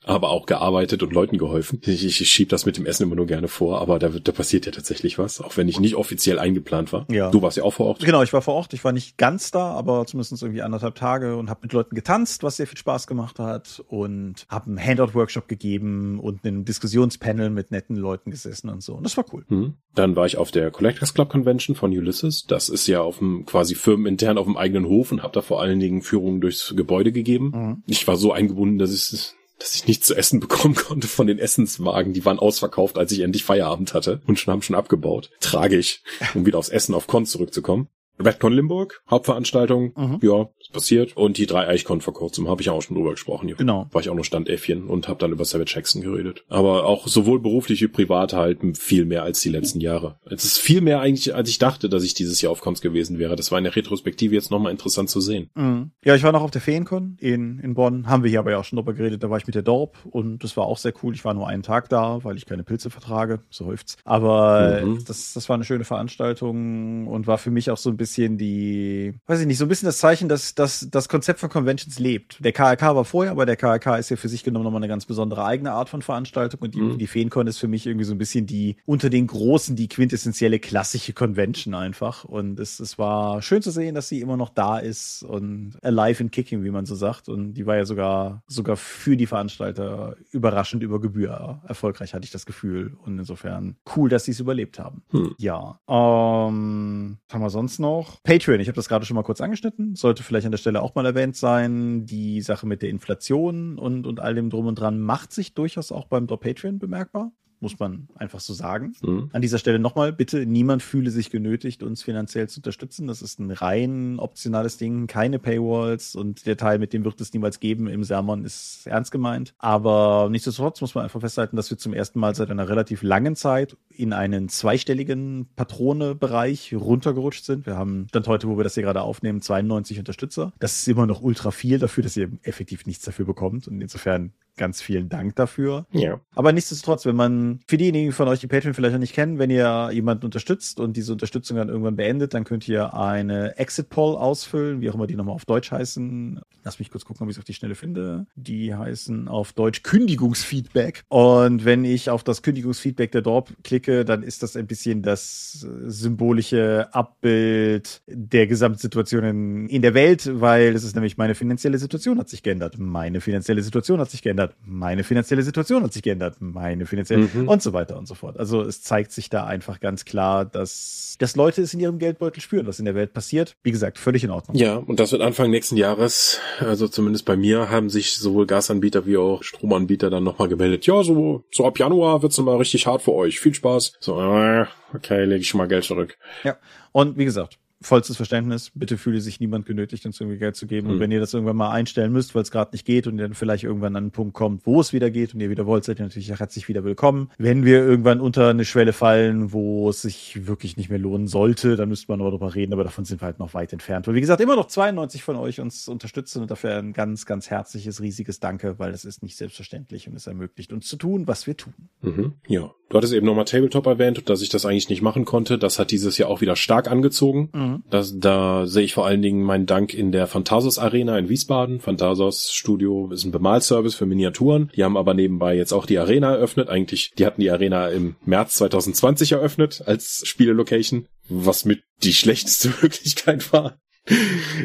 aber 0.03 0.29
auch 0.29 0.45
gearbeitet 0.47 1.03
und 1.03 1.13
Leuten 1.13 1.37
geholfen. 1.37 1.79
Ich, 1.83 2.05
ich, 2.05 2.21
ich 2.21 2.29
schieb 2.29 2.49
das 2.49 2.65
mit 2.65 2.77
dem 2.77 2.85
Essen 2.85 3.03
immer 3.03 3.15
nur 3.15 3.27
gerne 3.27 3.47
vor, 3.47 3.81
aber 3.81 3.99
da, 3.99 4.13
wird, 4.13 4.27
da 4.27 4.31
passiert 4.31 4.65
ja 4.65 4.71
tatsächlich 4.71 5.19
was, 5.19 5.39
auch 5.41 5.57
wenn 5.57 5.67
ich 5.67 5.79
nicht 5.79 5.95
offiziell 5.95 6.39
eingeplant 6.39 6.91
war. 6.91 7.05
Ja. 7.11 7.29
Du 7.29 7.41
warst 7.41 7.57
ja 7.57 7.63
auch 7.63 7.73
vor 7.73 7.85
Ort. 7.85 8.03
Genau, 8.03 8.23
ich 8.23 8.33
war 8.33 8.41
vor 8.41 8.55
Ort. 8.55 8.73
Ich 8.73 8.83
war 8.83 8.93
nicht 8.93 9.17
ganz 9.17 9.51
da, 9.51 9.71
aber 9.71 10.05
zumindest 10.07 10.41
irgendwie 10.41 10.63
anderthalb 10.63 10.95
Tage 10.95 11.35
und 11.35 11.49
habe 11.49 11.59
mit 11.63 11.73
Leuten 11.73 11.95
getanzt, 11.95 12.41
was 12.41 12.57
sehr 12.57 12.67
viel 12.67 12.77
Spaß 12.77 13.05
gemacht 13.05 13.37
hat 13.37 13.83
und 13.87 14.45
habe 14.49 14.67
einen 14.67 14.83
Handout-Workshop 14.83 15.47
gegeben 15.47 16.19
und 16.19 16.45
einen 16.45 16.65
Diskussionspanel 16.65 17.51
mit 17.51 17.69
netten 17.69 17.95
Leuten 17.95 18.31
gesessen 18.31 18.69
und 18.69 18.81
so. 18.81 18.95
Und 18.95 19.03
das 19.03 19.17
war 19.17 19.25
cool. 19.31 19.45
Mhm. 19.49 19.75
Dann 19.93 20.15
war 20.15 20.25
ich 20.25 20.37
auf 20.37 20.49
der 20.49 20.71
Collectors 20.71 21.13
Club 21.13 21.29
Convention 21.29 21.75
von 21.75 21.91
Ulysses. 21.91 22.45
Das 22.47 22.69
ist 22.69 22.87
ja 22.87 23.01
auf 23.01 23.19
dem 23.19 23.45
quasi 23.45 23.75
firmenintern 23.75 24.39
auf 24.39 24.45
dem 24.45 24.57
eigenen 24.57 24.85
Hof 24.85 25.11
und 25.11 25.21
habe 25.21 25.33
da 25.33 25.41
vor 25.41 25.61
allen 25.61 25.79
Dingen 25.79 26.01
Führungen 26.01 26.41
durchs 26.41 26.73
Gebäude 26.75 27.11
gegeben. 27.11 27.51
Mhm. 27.53 27.83
Ich 27.85 28.07
war 28.07 28.17
so 28.17 28.31
eingebunden, 28.31 28.79
dass 28.79 28.93
ich 28.93 29.35
dass 29.61 29.75
ich 29.75 29.87
nichts 29.87 30.07
zu 30.07 30.15
essen 30.15 30.39
bekommen 30.39 30.75
konnte 30.87 31.07
von 31.07 31.27
den 31.27 31.37
Essenswagen. 31.39 32.13
Die 32.13 32.25
waren 32.25 32.39
ausverkauft, 32.39 32.97
als 32.97 33.11
ich 33.11 33.19
endlich 33.19 33.43
Feierabend 33.43 33.93
hatte 33.93 34.21
und 34.25 34.39
schon 34.39 34.51
haben 34.51 34.61
schon 34.63 34.75
abgebaut. 34.75 35.29
Tragisch, 35.39 36.01
um 36.33 36.45
wieder 36.45 36.57
aufs 36.57 36.69
Essen 36.69 36.95
auf 36.95 37.07
Con 37.07 37.25
zurückzukommen. 37.25 37.87
Redcon 38.21 38.53
Limburg, 38.53 39.01
Hauptveranstaltung, 39.09 39.93
mhm. 39.95 40.19
ja, 40.21 40.49
ist 40.59 40.73
passiert. 40.73 41.15
Und 41.17 41.37
die 41.37 41.45
drei 41.45 41.67
Eichcon 41.67 42.01
vor 42.01 42.13
kurzem, 42.13 42.47
habe 42.47 42.61
ich 42.61 42.69
auch 42.69 42.81
schon 42.81 42.95
drüber 42.95 43.11
gesprochen. 43.11 43.47
Hier. 43.47 43.57
Genau. 43.57 43.87
War 43.91 44.01
ich 44.01 44.09
auch 44.09 44.15
nur 44.15 44.25
Standäffchen 44.25 44.87
und 44.87 45.07
habe 45.07 45.19
dann 45.19 45.31
über 45.31 45.45
Savage 45.45 45.73
Jackson 45.75 46.01
geredet. 46.01 46.43
Aber 46.49 46.85
auch 46.85 47.07
sowohl 47.07 47.39
beruflich 47.39 47.81
wie 47.81 47.87
privat 47.87 48.33
halt 48.33 48.59
viel 48.77 49.05
mehr 49.05 49.23
als 49.23 49.41
die 49.41 49.49
letzten 49.49 49.79
Jahre. 49.79 50.19
Es 50.25 50.43
ist 50.43 50.57
viel 50.59 50.81
mehr 50.81 50.99
eigentlich, 50.99 51.33
als 51.35 51.49
ich 51.49 51.57
dachte, 51.57 51.89
dass 51.89 52.03
ich 52.03 52.13
dieses 52.13 52.41
Jahr 52.41 52.51
auf 52.51 52.61
Cons 52.61 52.81
gewesen 52.81 53.19
wäre. 53.19 53.35
Das 53.35 53.51
war 53.51 53.57
in 53.57 53.63
der 53.63 53.75
Retrospektive 53.75 54.35
jetzt 54.35 54.51
nochmal 54.51 54.71
interessant 54.71 55.09
zu 55.09 55.21
sehen. 55.21 55.49
Mhm. 55.55 55.91
Ja, 56.03 56.15
ich 56.15 56.23
war 56.23 56.31
noch 56.31 56.43
auf 56.43 56.51
der 56.51 56.61
Feencon 56.61 57.17
in, 57.19 57.59
in 57.59 57.73
Bonn. 57.73 58.07
Haben 58.07 58.23
wir 58.23 58.29
hier 58.29 58.39
aber 58.39 58.51
ja 58.51 58.57
auch 58.57 58.65
schon 58.65 58.77
drüber 58.77 58.93
geredet. 58.93 59.23
Da 59.23 59.29
war 59.29 59.37
ich 59.37 59.47
mit 59.47 59.55
der 59.55 59.63
Dorp 59.63 59.97
und 60.09 60.43
das 60.43 60.55
war 60.57 60.65
auch 60.65 60.77
sehr 60.77 60.93
cool. 61.03 61.13
Ich 61.13 61.25
war 61.25 61.33
nur 61.33 61.47
einen 61.47 61.63
Tag 61.63 61.89
da, 61.89 62.23
weil 62.23 62.37
ich 62.37 62.45
keine 62.45 62.63
Pilze 62.63 62.89
vertrage. 62.89 63.41
So 63.49 63.65
häuft's. 63.65 63.97
Aber 64.05 64.81
mhm. 64.83 65.03
das, 65.05 65.33
das 65.33 65.49
war 65.49 65.55
eine 65.55 65.63
schöne 65.63 65.83
Veranstaltung 65.83 67.07
und 67.07 67.27
war 67.27 67.37
für 67.37 67.51
mich 67.51 67.71
auch 67.71 67.77
so 67.77 67.89
ein 67.89 67.97
bisschen 67.97 68.10
die 68.17 69.13
weiß 69.27 69.41
ich 69.41 69.47
nicht, 69.47 69.57
so 69.57 69.65
ein 69.65 69.69
bisschen 69.69 69.87
das 69.87 69.99
Zeichen, 69.99 70.29
dass, 70.29 70.55
dass 70.55 70.87
das 70.89 71.09
Konzept 71.09 71.39
von 71.39 71.49
Conventions 71.49 71.99
lebt. 71.99 72.43
Der 72.43 72.51
KRK 72.51 72.95
war 72.95 73.05
vorher, 73.05 73.31
aber 73.31 73.45
der 73.45 73.55
KRK 73.55 73.97
ist 73.97 74.09
ja 74.09 74.17
für 74.17 74.29
sich 74.29 74.43
genommen 74.43 74.65
nochmal 74.65 74.79
eine 74.79 74.87
ganz 74.87 75.05
besondere 75.05 75.45
eigene 75.45 75.71
Art 75.71 75.89
von 75.89 76.01
Veranstaltung 76.01 76.61
und 76.61 76.75
die, 76.75 76.81
mhm. 76.81 76.97
die 76.97 77.07
Feencon 77.07 77.47
ist 77.47 77.57
für 77.57 77.67
mich 77.67 77.85
irgendwie 77.85 78.05
so 78.05 78.13
ein 78.13 78.17
bisschen 78.17 78.45
die 78.45 78.77
unter 78.85 79.09
den 79.09 79.27
Großen, 79.27 79.75
die 79.75 79.87
quintessentielle 79.87 80.59
klassische 80.59 81.13
Convention 81.13 81.73
einfach. 81.73 82.23
Und 82.23 82.59
es, 82.59 82.79
es 82.79 82.97
war 82.97 83.41
schön 83.41 83.61
zu 83.61 83.71
sehen, 83.71 83.95
dass 83.95 84.09
sie 84.09 84.21
immer 84.21 84.37
noch 84.37 84.49
da 84.49 84.79
ist 84.79 85.23
und 85.23 85.77
alive 85.81 86.23
and 86.23 86.31
kicking, 86.31 86.63
wie 86.63 86.71
man 86.71 86.85
so 86.85 86.95
sagt. 86.95 87.29
Und 87.29 87.53
die 87.53 87.65
war 87.65 87.77
ja 87.77 87.85
sogar, 87.85 88.43
sogar 88.47 88.77
für 88.77 89.17
die 89.17 89.27
Veranstalter 89.27 90.15
überraschend 90.31 90.83
über 90.83 90.99
Gebühr 90.99 91.61
erfolgreich, 91.67 92.13
hatte 92.13 92.25
ich 92.25 92.31
das 92.31 92.45
Gefühl. 92.45 92.97
Und 93.03 93.19
insofern 93.19 93.75
cool, 93.95 94.09
dass 94.09 94.25
sie 94.25 94.31
es 94.31 94.39
überlebt 94.39 94.79
haben. 94.79 95.03
Hm. 95.11 95.35
Ja. 95.37 95.79
Ähm, 95.87 97.17
was 97.27 97.33
haben 97.33 97.41
wir 97.41 97.49
sonst 97.49 97.79
noch? 97.79 98.00
Patreon. 98.23 98.59
Ich 98.59 98.67
habe 98.67 98.75
das 98.75 98.87
gerade 98.89 99.05
schon 99.05 99.15
mal 99.15 99.23
kurz 99.23 99.41
angeschnitten, 99.41 99.95
sollte 99.95 100.23
vielleicht 100.23 100.45
an 100.45 100.51
der 100.51 100.57
Stelle 100.57 100.81
auch 100.81 100.95
mal 100.95 101.05
erwähnt 101.05 101.35
sein. 101.35 102.05
Die 102.05 102.41
Sache 102.41 102.67
mit 102.67 102.81
der 102.81 102.89
Inflation 102.89 103.77
und, 103.77 104.07
und 104.07 104.19
all 104.19 104.35
dem 104.35 104.49
drum 104.49 104.67
und 104.67 104.75
dran 104.75 104.99
macht 104.99 105.31
sich 105.31 105.53
durchaus 105.53 105.91
auch 105.91 106.05
beim 106.05 106.27
Patreon 106.27 106.79
bemerkbar. 106.79 107.31
Muss 107.61 107.79
man 107.79 108.07
einfach 108.15 108.39
so 108.39 108.53
sagen. 108.53 108.93
Mhm. 109.01 109.29
An 109.31 109.41
dieser 109.41 109.59
Stelle 109.59 109.79
nochmal, 109.79 110.11
bitte, 110.11 110.45
niemand 110.45 110.83
fühle 110.83 111.11
sich 111.11 111.29
genötigt, 111.29 111.83
uns 111.83 112.03
finanziell 112.03 112.49
zu 112.49 112.59
unterstützen. 112.59 113.07
Das 113.07 113.21
ist 113.21 113.39
ein 113.39 113.51
rein 113.51 114.19
optionales 114.19 114.77
Ding, 114.77 115.07
keine 115.07 115.39
Paywalls 115.39 116.15
und 116.15 116.45
der 116.45 116.57
Teil, 116.57 116.79
mit 116.79 116.93
dem 116.93 117.05
wird 117.05 117.21
es 117.21 117.33
niemals 117.33 117.59
geben 117.59 117.87
im 117.87 118.03
Sermon, 118.03 118.43
ist 118.43 118.87
ernst 118.87 119.11
gemeint. 119.11 119.53
Aber 119.59 120.27
nichtsdestotrotz 120.31 120.81
muss 120.81 120.95
man 120.95 121.03
einfach 121.03 121.21
festhalten, 121.21 121.55
dass 121.55 121.69
wir 121.69 121.77
zum 121.77 121.93
ersten 121.93 122.19
Mal 122.19 122.35
seit 122.35 122.49
einer 122.49 122.67
relativ 122.67 123.03
langen 123.03 123.35
Zeit 123.35 123.77
in 123.89 124.13
einen 124.13 124.49
zweistelligen 124.49 125.47
Patrone-Bereich 125.55 126.73
runtergerutscht 126.73 127.45
sind. 127.45 127.65
Wir 127.65 127.77
haben 127.77 128.07
Stand 128.09 128.27
heute, 128.27 128.47
wo 128.47 128.57
wir 128.57 128.63
das 128.63 128.73
hier 128.73 128.83
gerade 128.83 129.01
aufnehmen, 129.01 129.41
92 129.41 129.99
Unterstützer. 129.99 130.53
Das 130.59 130.79
ist 130.79 130.87
immer 130.87 131.05
noch 131.05 131.21
ultra 131.21 131.51
viel 131.51 131.77
dafür, 131.77 132.03
dass 132.03 132.17
ihr 132.17 132.29
effektiv 132.43 132.85
nichts 132.85 133.05
dafür 133.05 133.25
bekommt. 133.25 133.67
Und 133.67 133.81
insofern 133.81 134.33
ganz 134.61 134.79
vielen 134.79 135.09
Dank 135.09 135.35
dafür. 135.37 135.87
Ja. 135.91 136.19
Aber 136.35 136.51
nichtsdestotrotz, 136.51 137.07
wenn 137.07 137.15
man, 137.15 137.61
für 137.65 137.77
diejenigen 137.77 138.11
von 138.11 138.27
euch, 138.27 138.41
die 138.41 138.47
Patreon 138.47 138.75
vielleicht 138.75 138.93
noch 138.93 138.99
nicht 138.99 139.15
kennen, 139.15 139.39
wenn 139.39 139.49
ihr 139.49 139.89
jemanden 139.91 140.23
unterstützt 140.23 140.79
und 140.79 140.95
diese 140.95 141.13
Unterstützung 141.13 141.57
dann 141.57 141.67
irgendwann 141.67 141.95
beendet, 141.95 142.35
dann 142.35 142.43
könnt 142.43 142.67
ihr 142.67 142.93
eine 142.93 143.57
Exit 143.57 143.89
Poll 143.89 144.15
ausfüllen, 144.15 144.79
wie 144.79 144.91
auch 144.91 144.93
immer 144.93 145.07
die 145.07 145.15
nochmal 145.15 145.33
auf 145.33 145.45
Deutsch 145.45 145.71
heißen. 145.71 146.41
Lass 146.63 146.77
mich 146.77 146.91
kurz 146.91 147.05
gucken, 147.05 147.23
ob 147.23 147.29
ich 147.31 147.37
es 147.37 147.39
auf 147.39 147.45
die 147.45 147.55
Schnelle 147.55 147.73
finde. 147.73 148.27
Die 148.35 148.75
heißen 148.75 149.27
auf 149.27 149.51
Deutsch 149.53 149.81
Kündigungsfeedback. 149.81 151.05
Und 151.09 151.65
wenn 151.65 151.83
ich 151.83 152.11
auf 152.11 152.23
das 152.23 152.43
Kündigungsfeedback 152.43 153.11
der 153.11 153.23
Dorp 153.23 153.51
klicke, 153.63 154.05
dann 154.05 154.21
ist 154.21 154.43
das 154.43 154.55
ein 154.55 154.67
bisschen 154.67 155.01
das 155.01 155.65
symbolische 155.87 156.93
Abbild 156.93 158.03
der 158.05 158.45
Gesamtsituation 158.45 159.23
in, 159.23 159.69
in 159.69 159.81
der 159.81 159.95
Welt, 159.95 160.29
weil 160.39 160.75
es 160.75 160.83
ist 160.83 160.93
nämlich 160.93 161.17
meine 161.17 161.33
finanzielle 161.33 161.79
Situation 161.79 162.19
hat 162.19 162.29
sich 162.29 162.43
geändert. 162.43 162.77
Meine 162.77 163.21
finanzielle 163.21 163.63
Situation 163.63 163.99
hat 163.99 164.11
sich 164.11 164.21
geändert. 164.21 164.50
Meine 164.65 165.03
finanzielle 165.03 165.43
Situation 165.43 165.83
hat 165.83 165.93
sich 165.93 166.03
geändert. 166.03 166.37
Meine 166.39 166.85
finanzielle 166.85 167.29
mhm. 167.33 167.47
und 167.47 167.61
so 167.61 167.73
weiter 167.73 167.97
und 167.97 168.07
so 168.07 168.15
fort. 168.15 168.37
Also 168.37 168.61
es 168.61 168.81
zeigt 168.81 169.11
sich 169.11 169.29
da 169.29 169.45
einfach 169.45 169.79
ganz 169.79 170.05
klar, 170.05 170.45
dass, 170.45 171.15
dass 171.19 171.35
Leute 171.35 171.61
es 171.61 171.73
in 171.73 171.79
ihrem 171.79 171.99
Geldbeutel 171.99 172.41
spüren, 172.41 172.67
was 172.67 172.79
in 172.79 172.85
der 172.85 172.95
Welt 172.95 173.13
passiert. 173.13 173.55
Wie 173.63 173.71
gesagt, 173.71 173.97
völlig 173.97 174.23
in 174.23 174.29
Ordnung. 174.29 174.57
Ja, 174.57 174.77
und 174.77 174.99
das 174.99 175.11
wird 175.11 175.21
Anfang 175.21 175.49
nächsten 175.49 175.77
Jahres, 175.77 176.39
also 176.59 176.87
zumindest 176.87 177.25
bei 177.25 177.35
mir, 177.35 177.69
haben 177.69 177.89
sich 177.89 178.15
sowohl 178.15 178.45
Gasanbieter 178.45 179.05
wie 179.05 179.17
auch 179.17 179.43
Stromanbieter 179.43 180.09
dann 180.09 180.23
nochmal 180.23 180.47
gemeldet. 180.47 180.85
Ja, 180.85 181.03
so, 181.03 181.43
so 181.51 181.65
ab 181.65 181.79
Januar 181.79 182.21
wird's 182.21 182.37
mal 182.39 182.57
richtig 182.57 182.87
hart 182.87 183.01
für 183.01 183.13
euch. 183.13 183.39
Viel 183.39 183.53
Spaß. 183.53 183.93
So, 183.99 184.19
äh, 184.19 184.65
okay, 184.93 185.25
lege 185.25 185.41
ich 185.41 185.49
schon 185.49 185.57
mal 185.59 185.67
Geld 185.67 185.83
zurück. 185.83 186.17
Ja, 186.43 186.57
und 186.91 187.17
wie 187.17 187.25
gesagt, 187.25 187.57
vollstes 187.81 188.15
Verständnis. 188.15 188.71
Bitte 188.73 188.97
fühle 188.97 189.21
sich 189.21 189.39
niemand 189.39 189.65
genötigt, 189.65 190.05
uns 190.05 190.19
irgendwie 190.19 190.37
Geld 190.37 190.55
zu 190.55 190.67
geben. 190.67 190.87
Mhm. 190.87 190.93
Und 190.93 190.99
wenn 190.99 191.11
ihr 191.11 191.19
das 191.19 191.33
irgendwann 191.33 191.57
mal 191.57 191.71
einstellen 191.71 192.11
müsst, 192.11 192.35
weil 192.35 192.43
es 192.43 192.51
gerade 192.51 192.71
nicht 192.73 192.85
geht 192.85 193.07
und 193.07 193.17
ihr 193.17 193.23
dann 193.23 193.33
vielleicht 193.33 193.63
irgendwann 193.63 193.95
an 193.95 194.03
einen 194.03 194.11
Punkt 194.11 194.33
kommt, 194.33 194.65
wo 194.65 194.79
es 194.79 194.93
wieder 194.93 195.09
geht 195.09 195.33
und 195.33 195.39
ihr 195.39 195.49
wieder 195.49 195.65
wollt, 195.65 195.83
seid 195.83 195.99
ihr 195.99 196.05
natürlich 196.05 196.29
herzlich 196.37 196.67
wieder 196.67 196.83
willkommen. 196.83 197.29
Wenn 197.37 197.65
wir 197.65 197.79
irgendwann 197.79 198.21
unter 198.21 198.49
eine 198.49 198.65
Schwelle 198.65 198.93
fallen, 198.93 199.51
wo 199.51 199.89
es 199.89 200.01
sich 200.01 200.47
wirklich 200.47 200.77
nicht 200.77 200.89
mehr 200.89 200.99
lohnen 200.99 201.27
sollte, 201.27 201.75
dann 201.75 201.89
müsste 201.89 202.11
man 202.11 202.19
noch 202.19 202.29
darüber 202.29 202.55
reden, 202.55 202.73
aber 202.73 202.83
davon 202.83 203.05
sind 203.05 203.21
wir 203.21 203.25
halt 203.25 203.39
noch 203.39 203.53
weit 203.53 203.73
entfernt. 203.73 204.07
Und 204.07 204.15
wie 204.15 204.21
gesagt, 204.21 204.41
immer 204.41 204.55
noch 204.55 204.67
92 204.67 205.23
von 205.23 205.35
euch 205.35 205.59
uns 205.59 205.87
unterstützen 205.87 206.41
und 206.41 206.51
dafür 206.51 206.77
ein 206.77 206.93
ganz, 206.93 207.25
ganz 207.25 207.49
herzliches, 207.49 208.01
riesiges 208.01 208.39
Danke, 208.39 208.79
weil 208.79 208.91
das 208.91 209.05
ist 209.05 209.23
nicht 209.23 209.37
selbstverständlich 209.37 210.07
und 210.07 210.15
es 210.15 210.27
ermöglicht 210.27 210.73
uns 210.73 210.87
zu 210.87 210.97
tun, 210.97 211.27
was 211.27 211.47
wir 211.47 211.57
tun. 211.57 211.73
Mhm. 212.01 212.33
Ja. 212.47 212.71
Du 212.89 212.97
hattest 212.97 213.13
eben 213.13 213.25
nochmal 213.25 213.45
Tabletop 213.45 213.85
erwähnt, 213.85 214.29
dass 214.29 214.41
ich 214.41 214.49
das 214.49 214.65
eigentlich 214.65 214.89
nicht 214.89 215.01
machen 215.01 215.23
konnte. 215.23 215.57
Das 215.57 215.79
hat 215.79 215.91
dieses 215.91 216.17
Jahr 216.17 216.29
auch 216.29 216.41
wieder 216.41 216.57
stark 216.57 216.91
angezogen. 216.91 217.49
Mhm. 217.53 217.70
Das, 217.89 218.17
da 218.17 218.65
sehe 218.67 218.83
ich 218.83 218.93
vor 218.93 219.05
allen 219.05 219.21
Dingen 219.21 219.43
meinen 219.43 219.65
Dank 219.65 219.93
in 219.93 220.11
der 220.11 220.27
Phantasos 220.27 220.77
Arena 220.79 221.17
in 221.17 221.29
Wiesbaden. 221.29 221.79
Phantasos 221.79 222.51
Studio 222.51 223.09
ist 223.11 223.25
ein 223.25 223.31
Bemalservice 223.31 223.95
für 223.95 224.05
Miniaturen. 224.05 224.71
Die 224.75 224.83
haben 224.83 224.97
aber 224.97 225.13
nebenbei 225.13 225.55
jetzt 225.55 225.73
auch 225.73 225.85
die 225.85 225.97
Arena 225.97 226.31
eröffnet. 226.33 226.69
Eigentlich, 226.69 227.11
die 227.17 227.25
hatten 227.25 227.41
die 227.41 227.51
Arena 227.51 227.89
im 227.89 228.15
März 228.25 228.55
2020 228.55 229.33
eröffnet 229.33 229.83
als 229.85 230.21
Spielelocation, 230.25 231.07
was 231.29 231.65
mit 231.65 231.81
die 232.03 232.13
schlechteste 232.13 232.73
Möglichkeit 232.81 233.51
war 233.53 233.77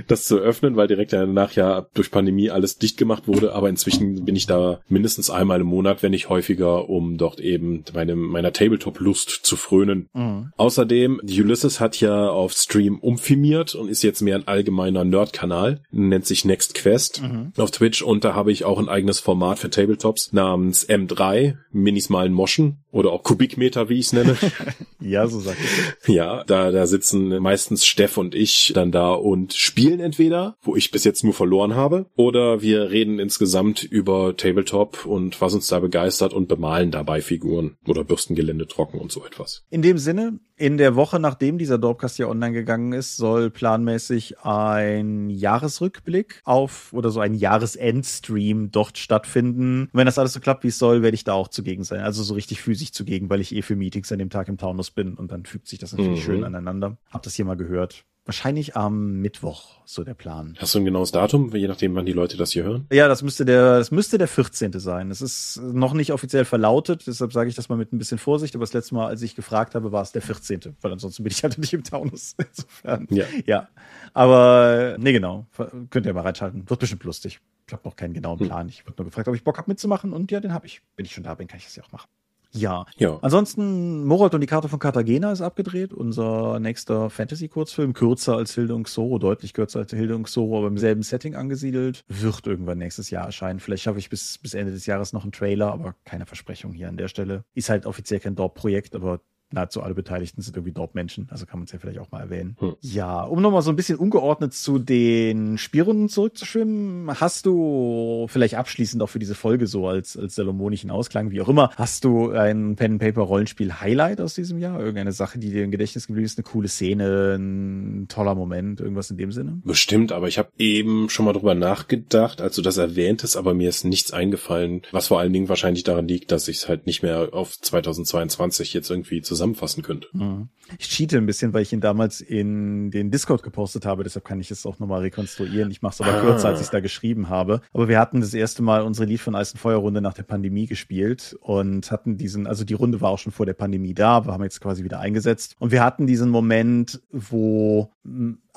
das 0.08 0.24
zu 0.24 0.38
öffnen, 0.38 0.76
weil 0.76 0.88
direkt 0.88 1.12
danach 1.12 1.52
ja 1.52 1.86
durch 1.94 2.10
Pandemie 2.10 2.50
alles 2.50 2.78
dicht 2.78 2.96
gemacht 2.96 3.28
wurde. 3.28 3.52
Aber 3.52 3.68
inzwischen 3.68 4.24
bin 4.24 4.36
ich 4.36 4.46
da 4.46 4.80
mindestens 4.88 5.30
einmal 5.30 5.60
im 5.60 5.66
Monat, 5.66 6.02
wenn 6.02 6.12
nicht 6.12 6.28
häufiger, 6.28 6.88
um 6.88 7.18
dort 7.18 7.40
eben 7.40 7.84
meine, 7.94 8.16
meiner 8.16 8.52
Tabletop-Lust 8.52 9.30
zu 9.42 9.56
frönen. 9.56 10.08
Mhm. 10.14 10.52
Außerdem, 10.56 11.20
Ulysses 11.22 11.80
hat 11.80 12.00
ja 12.00 12.28
auf 12.28 12.52
Stream 12.52 12.98
umfirmiert 12.98 13.74
und 13.74 13.88
ist 13.88 14.02
jetzt 14.02 14.22
mehr 14.22 14.36
ein 14.36 14.48
allgemeiner 14.48 15.04
Nerd-Kanal, 15.04 15.82
nennt 15.90 16.26
sich 16.26 16.44
Next 16.44 16.74
Quest 16.74 17.22
mhm. 17.22 17.52
auf 17.56 17.70
Twitch 17.70 18.02
und 18.02 18.24
da 18.24 18.34
habe 18.34 18.52
ich 18.52 18.64
auch 18.64 18.78
ein 18.78 18.88
eigenes 18.88 19.20
Format 19.20 19.58
für 19.58 19.70
Tabletops 19.70 20.32
namens 20.32 20.88
M3, 20.88 21.56
Minis 21.72 22.08
malen 22.08 22.32
Moschen 22.32 22.78
oder 22.90 23.12
auch 23.12 23.22
Kubikmeter, 23.22 23.88
wie 23.88 23.98
ich 23.98 24.06
es 24.06 24.12
nenne. 24.14 24.36
ja, 25.00 25.26
so 25.26 25.40
sagt 25.40 25.58
es. 25.62 26.08
Ja, 26.08 26.44
da, 26.44 26.70
da 26.70 26.86
sitzen 26.86 27.28
meistens 27.40 27.84
Steff 27.84 28.16
und 28.16 28.34
ich 28.34 28.72
dann 28.74 28.90
da 28.90 29.12
und 29.26 29.54
spielen 29.54 29.98
entweder, 29.98 30.56
wo 30.62 30.76
ich 30.76 30.92
bis 30.92 31.02
jetzt 31.02 31.24
nur 31.24 31.34
verloren 31.34 31.74
habe, 31.74 32.06
oder 32.14 32.62
wir 32.62 32.92
reden 32.92 33.18
insgesamt 33.18 33.82
über 33.82 34.36
Tabletop 34.36 35.04
und 35.04 35.40
was 35.40 35.52
uns 35.52 35.66
da 35.66 35.80
begeistert 35.80 36.32
und 36.32 36.46
bemalen 36.46 36.92
dabei 36.92 37.20
Figuren 37.20 37.76
oder 37.88 38.04
Bürstengelände 38.04 38.68
trocken 38.68 39.00
und 39.00 39.10
so 39.10 39.26
etwas. 39.26 39.64
In 39.68 39.82
dem 39.82 39.98
Sinne, 39.98 40.38
in 40.54 40.78
der 40.78 40.94
Woche, 40.94 41.18
nachdem 41.18 41.58
dieser 41.58 41.76
Dorpcast 41.76 42.20
ja 42.20 42.28
online 42.28 42.52
gegangen 42.52 42.92
ist, 42.92 43.16
soll 43.16 43.50
planmäßig 43.50 44.38
ein 44.42 45.28
Jahresrückblick 45.28 46.42
auf 46.44 46.92
oder 46.92 47.10
so 47.10 47.18
ein 47.18 47.34
Jahresendstream 47.34 48.70
dort 48.70 48.96
stattfinden. 48.96 49.88
wenn 49.92 50.06
das 50.06 50.20
alles 50.20 50.34
so 50.34 50.40
klappt, 50.40 50.62
wie 50.62 50.68
es 50.68 50.78
soll, 50.78 51.02
werde 51.02 51.16
ich 51.16 51.24
da 51.24 51.32
auch 51.32 51.48
zugegen 51.48 51.82
sein. 51.82 51.98
Also 51.98 52.22
so 52.22 52.34
richtig 52.34 52.62
physisch 52.62 52.92
zugegen, 52.92 53.28
weil 53.28 53.40
ich 53.40 53.52
eh 53.52 53.62
für 53.62 53.74
Meetings 53.74 54.12
an 54.12 54.20
dem 54.20 54.30
Tag 54.30 54.46
im 54.46 54.56
Taunus 54.56 54.92
bin 54.92 55.14
und 55.14 55.32
dann 55.32 55.46
fügt 55.46 55.66
sich 55.66 55.80
das 55.80 55.90
natürlich 55.90 56.20
mhm. 56.20 56.24
schön 56.24 56.44
aneinander. 56.44 56.96
Hab 57.10 57.24
das 57.24 57.34
hier 57.34 57.44
mal 57.44 57.56
gehört. 57.56 58.04
Wahrscheinlich 58.26 58.74
am 58.74 59.20
Mittwoch, 59.20 59.80
so 59.84 60.02
der 60.02 60.14
Plan. 60.14 60.56
Hast 60.58 60.74
du 60.74 60.80
ein 60.80 60.84
genaues 60.84 61.12
Datum, 61.12 61.54
je 61.54 61.68
nachdem, 61.68 61.94
wann 61.94 62.06
die 62.06 62.12
Leute 62.12 62.36
das 62.36 62.50
hier 62.50 62.64
hören? 62.64 62.86
Ja, 62.90 63.06
das 63.06 63.22
müsste 63.22 63.44
der, 63.44 63.78
das 63.78 63.92
müsste 63.92 64.18
der 64.18 64.26
14. 64.26 64.72
sein. 64.80 65.12
Es 65.12 65.22
ist 65.22 65.60
noch 65.62 65.94
nicht 65.94 66.12
offiziell 66.12 66.44
verlautet, 66.44 67.06
deshalb 67.06 67.32
sage 67.32 67.48
ich 67.48 67.54
das 67.54 67.68
mal 67.68 67.76
mit 67.76 67.92
ein 67.92 67.98
bisschen 67.98 68.18
Vorsicht, 68.18 68.56
aber 68.56 68.64
das 68.64 68.72
letzte 68.72 68.96
Mal, 68.96 69.06
als 69.06 69.22
ich 69.22 69.36
gefragt 69.36 69.76
habe, 69.76 69.92
war 69.92 70.02
es 70.02 70.10
der 70.10 70.22
14. 70.22 70.76
Weil 70.80 70.90
ansonsten 70.90 71.22
bin 71.22 71.30
ich 71.30 71.44
halt 71.44 71.56
nicht 71.56 71.72
im 71.72 71.84
Taunus. 71.84 72.34
Insofern. 72.48 73.06
Ja. 73.10 73.26
Ja. 73.46 73.68
Aber, 74.12 74.96
nee, 74.98 75.12
genau. 75.12 75.46
Könnt 75.90 76.06
ihr 76.06 76.12
mal 76.12 76.22
reinschalten. 76.22 76.68
Wird 76.68 76.80
bestimmt 76.80 77.04
lustig. 77.04 77.38
Ich 77.68 77.72
habe 77.72 77.82
noch 77.84 77.94
keinen 77.94 78.14
genauen 78.14 78.40
hm. 78.40 78.46
Plan. 78.48 78.62
Hm. 78.62 78.68
Ich 78.70 78.84
wurde 78.86 79.02
nur 79.02 79.04
gefragt, 79.06 79.28
ob 79.28 79.36
ich 79.36 79.44
Bock 79.44 79.56
habe 79.56 79.70
mitzumachen 79.70 80.12
und 80.12 80.32
ja, 80.32 80.40
den 80.40 80.52
habe 80.52 80.66
ich. 80.66 80.82
Wenn 80.96 81.06
ich 81.06 81.12
schon 81.12 81.22
da 81.22 81.36
bin, 81.36 81.46
kann 81.46 81.58
ich 81.58 81.64
das 81.64 81.76
ja 81.76 81.84
auch 81.84 81.92
machen. 81.92 82.08
Ja. 82.52 82.86
ja. 82.96 83.18
Ansonsten, 83.22 84.04
Morold 84.04 84.34
und 84.34 84.40
die 84.40 84.46
Karte 84.46 84.68
von 84.68 84.78
Cartagena 84.78 85.32
ist 85.32 85.40
abgedreht. 85.40 85.92
Unser 85.92 86.58
nächster 86.60 87.10
Fantasy-Kurzfilm. 87.10 87.92
Kürzer 87.92 88.36
als 88.36 88.54
Hilde 88.54 88.74
und 88.74 88.84
Xoro, 88.84 89.18
deutlich 89.18 89.52
kürzer 89.52 89.80
als 89.80 89.92
Hilde 89.92 90.16
und 90.16 90.24
Xoro, 90.24 90.58
aber 90.58 90.68
im 90.68 90.78
selben 90.78 91.02
Setting 91.02 91.34
angesiedelt. 91.34 92.04
Wird 92.08 92.46
irgendwann 92.46 92.78
nächstes 92.78 93.10
Jahr 93.10 93.26
erscheinen. 93.26 93.60
Vielleicht 93.60 93.82
schaffe 93.82 93.98
ich 93.98 94.10
bis, 94.10 94.38
bis 94.38 94.54
Ende 94.54 94.72
des 94.72 94.86
Jahres 94.86 95.12
noch 95.12 95.22
einen 95.22 95.32
Trailer, 95.32 95.72
aber 95.72 95.94
keine 96.04 96.26
Versprechung 96.26 96.72
hier 96.72 96.88
an 96.88 96.96
der 96.96 97.08
Stelle. 97.08 97.44
Ist 97.54 97.68
halt 97.68 97.86
offiziell 97.86 98.20
kein 98.20 98.34
Dorp-Projekt, 98.34 98.94
aber 98.94 99.20
nahezu 99.52 99.82
alle 99.82 99.94
Beteiligten 99.94 100.42
sind 100.42 100.56
irgendwie 100.56 100.72
Dorp-Menschen, 100.72 101.28
also 101.30 101.46
kann 101.46 101.60
man 101.60 101.66
es 101.66 101.72
ja 101.72 101.78
vielleicht 101.78 101.98
auch 101.98 102.10
mal 102.10 102.20
erwähnen. 102.20 102.56
Hm. 102.58 102.74
Ja, 102.80 103.22
um 103.22 103.40
nochmal 103.40 103.62
so 103.62 103.70
ein 103.70 103.76
bisschen 103.76 103.98
ungeordnet 103.98 104.54
zu 104.54 104.78
den 104.78 105.56
Spielrunden 105.56 106.08
zurückzuschwimmen, 106.08 107.20
hast 107.20 107.46
du 107.46 108.26
vielleicht 108.28 108.56
abschließend 108.56 109.02
auch 109.02 109.08
für 109.08 109.18
diese 109.18 109.34
Folge 109.34 109.66
so 109.66 109.86
als, 109.86 110.16
als 110.16 110.34
salomonischen 110.34 110.90
Ausklang, 110.90 111.30
wie 111.30 111.40
auch 111.40 111.48
immer, 111.48 111.70
hast 111.76 112.04
du 112.04 112.30
ein 112.30 112.74
Pen-Paper-Rollenspiel-Highlight 112.76 114.20
aus 114.20 114.34
diesem 114.34 114.58
Jahr? 114.58 114.80
Irgendeine 114.80 115.12
Sache, 115.12 115.38
die 115.38 115.50
dir 115.50 115.62
im 115.62 115.70
Gedächtnis 115.70 116.08
geblieben 116.08 116.26
ist, 116.26 116.38
eine 116.38 116.44
coole 116.44 116.68
Szene, 116.68 117.36
ein 117.38 118.06
toller 118.08 118.34
Moment, 118.34 118.80
irgendwas 118.80 119.10
in 119.10 119.16
dem 119.16 119.30
Sinne? 119.30 119.60
Bestimmt, 119.64 120.10
aber 120.10 120.26
ich 120.26 120.38
habe 120.38 120.50
eben 120.58 121.08
schon 121.08 121.24
mal 121.24 121.32
drüber 121.32 121.54
nachgedacht, 121.54 122.40
als 122.40 122.56
du 122.56 122.62
das 122.62 122.78
erwähntest, 122.78 123.36
aber 123.36 123.54
mir 123.54 123.68
ist 123.68 123.84
nichts 123.84 124.12
eingefallen, 124.12 124.82
was 124.90 125.06
vor 125.06 125.20
allen 125.20 125.32
Dingen 125.32 125.48
wahrscheinlich 125.48 125.84
daran 125.84 126.08
liegt, 126.08 126.32
dass 126.32 126.48
ich 126.48 126.58
es 126.58 126.68
halt 126.68 126.86
nicht 126.86 127.02
mehr 127.02 127.28
auf 127.32 127.58
2022 127.60 128.74
jetzt 128.74 128.90
irgendwie 128.90 129.22
zusammen 129.22 129.35
zusammenfassen 129.36 129.82
könnte. 129.82 130.08
Mhm. 130.12 130.48
Ich 130.78 130.88
cheate 130.88 131.16
ein 131.18 131.26
bisschen, 131.26 131.54
weil 131.54 131.62
ich 131.62 131.72
ihn 131.72 131.80
damals 131.80 132.20
in 132.20 132.90
den 132.90 133.10
Discord 133.10 133.42
gepostet 133.42 133.86
habe, 133.86 134.02
deshalb 134.02 134.24
kann 134.24 134.40
ich 134.40 134.50
es 134.50 134.66
auch 134.66 134.78
nochmal 134.78 135.02
rekonstruieren. 135.02 135.70
Ich 135.70 135.82
mache 135.82 135.94
es 135.94 136.00
aber 136.00 136.16
ah. 136.16 136.20
kürzer, 136.20 136.48
als 136.48 136.60
ich 136.60 136.66
es 136.66 136.70
da 136.70 136.80
geschrieben 136.80 137.28
habe. 137.28 137.60
Aber 137.72 137.88
wir 137.88 138.00
hatten 138.00 138.20
das 138.20 138.34
erste 138.34 138.62
Mal 138.62 138.82
unsere 138.82 139.06
Lied 139.06 139.20
von 139.20 139.34
Eis 139.36 139.52
und 139.52 139.58
Feuerrunde 139.58 140.00
nach 140.00 140.14
der 140.14 140.24
Pandemie 140.24 140.66
gespielt 140.66 141.36
und 141.40 141.90
hatten 141.92 142.16
diesen, 142.16 142.46
also 142.46 142.64
die 142.64 142.74
Runde 142.74 143.00
war 143.00 143.10
auch 143.10 143.18
schon 143.18 143.32
vor 143.32 143.46
der 143.46 143.54
Pandemie 143.54 143.94
da, 143.94 144.26
wir 144.26 144.32
haben 144.32 144.42
jetzt 144.42 144.60
quasi 144.60 144.82
wieder 144.82 144.98
eingesetzt. 144.98 145.54
Und 145.58 145.70
wir 145.70 145.84
hatten 145.84 146.06
diesen 146.06 146.30
Moment, 146.30 147.00
wo 147.12 147.92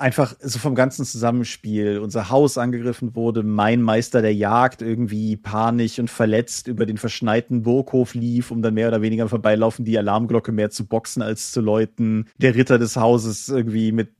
einfach 0.00 0.34
so 0.40 0.58
vom 0.58 0.74
ganzen 0.74 1.04
Zusammenspiel 1.04 1.98
unser 1.98 2.30
Haus 2.30 2.58
angegriffen 2.58 3.14
wurde, 3.14 3.42
mein 3.42 3.82
Meister 3.82 4.22
der 4.22 4.34
Jagd 4.34 4.82
irgendwie 4.82 5.36
panisch 5.36 5.98
und 5.98 6.10
verletzt 6.10 6.68
über 6.68 6.86
den 6.86 6.96
verschneiten 6.96 7.62
Burghof 7.62 8.14
lief, 8.14 8.50
um 8.50 8.62
dann 8.62 8.74
mehr 8.74 8.88
oder 8.88 9.02
weniger 9.02 9.28
vorbeilaufen 9.28 9.84
die 9.84 9.98
Alarmglocke 9.98 10.52
mehr 10.52 10.70
zu 10.70 10.86
boxen 10.86 11.22
als 11.22 11.52
zu 11.52 11.60
läuten. 11.60 12.26
Der 12.38 12.54
Ritter 12.54 12.78
des 12.78 12.96
Hauses 12.96 13.48
irgendwie 13.48 13.92
mit 13.92 14.10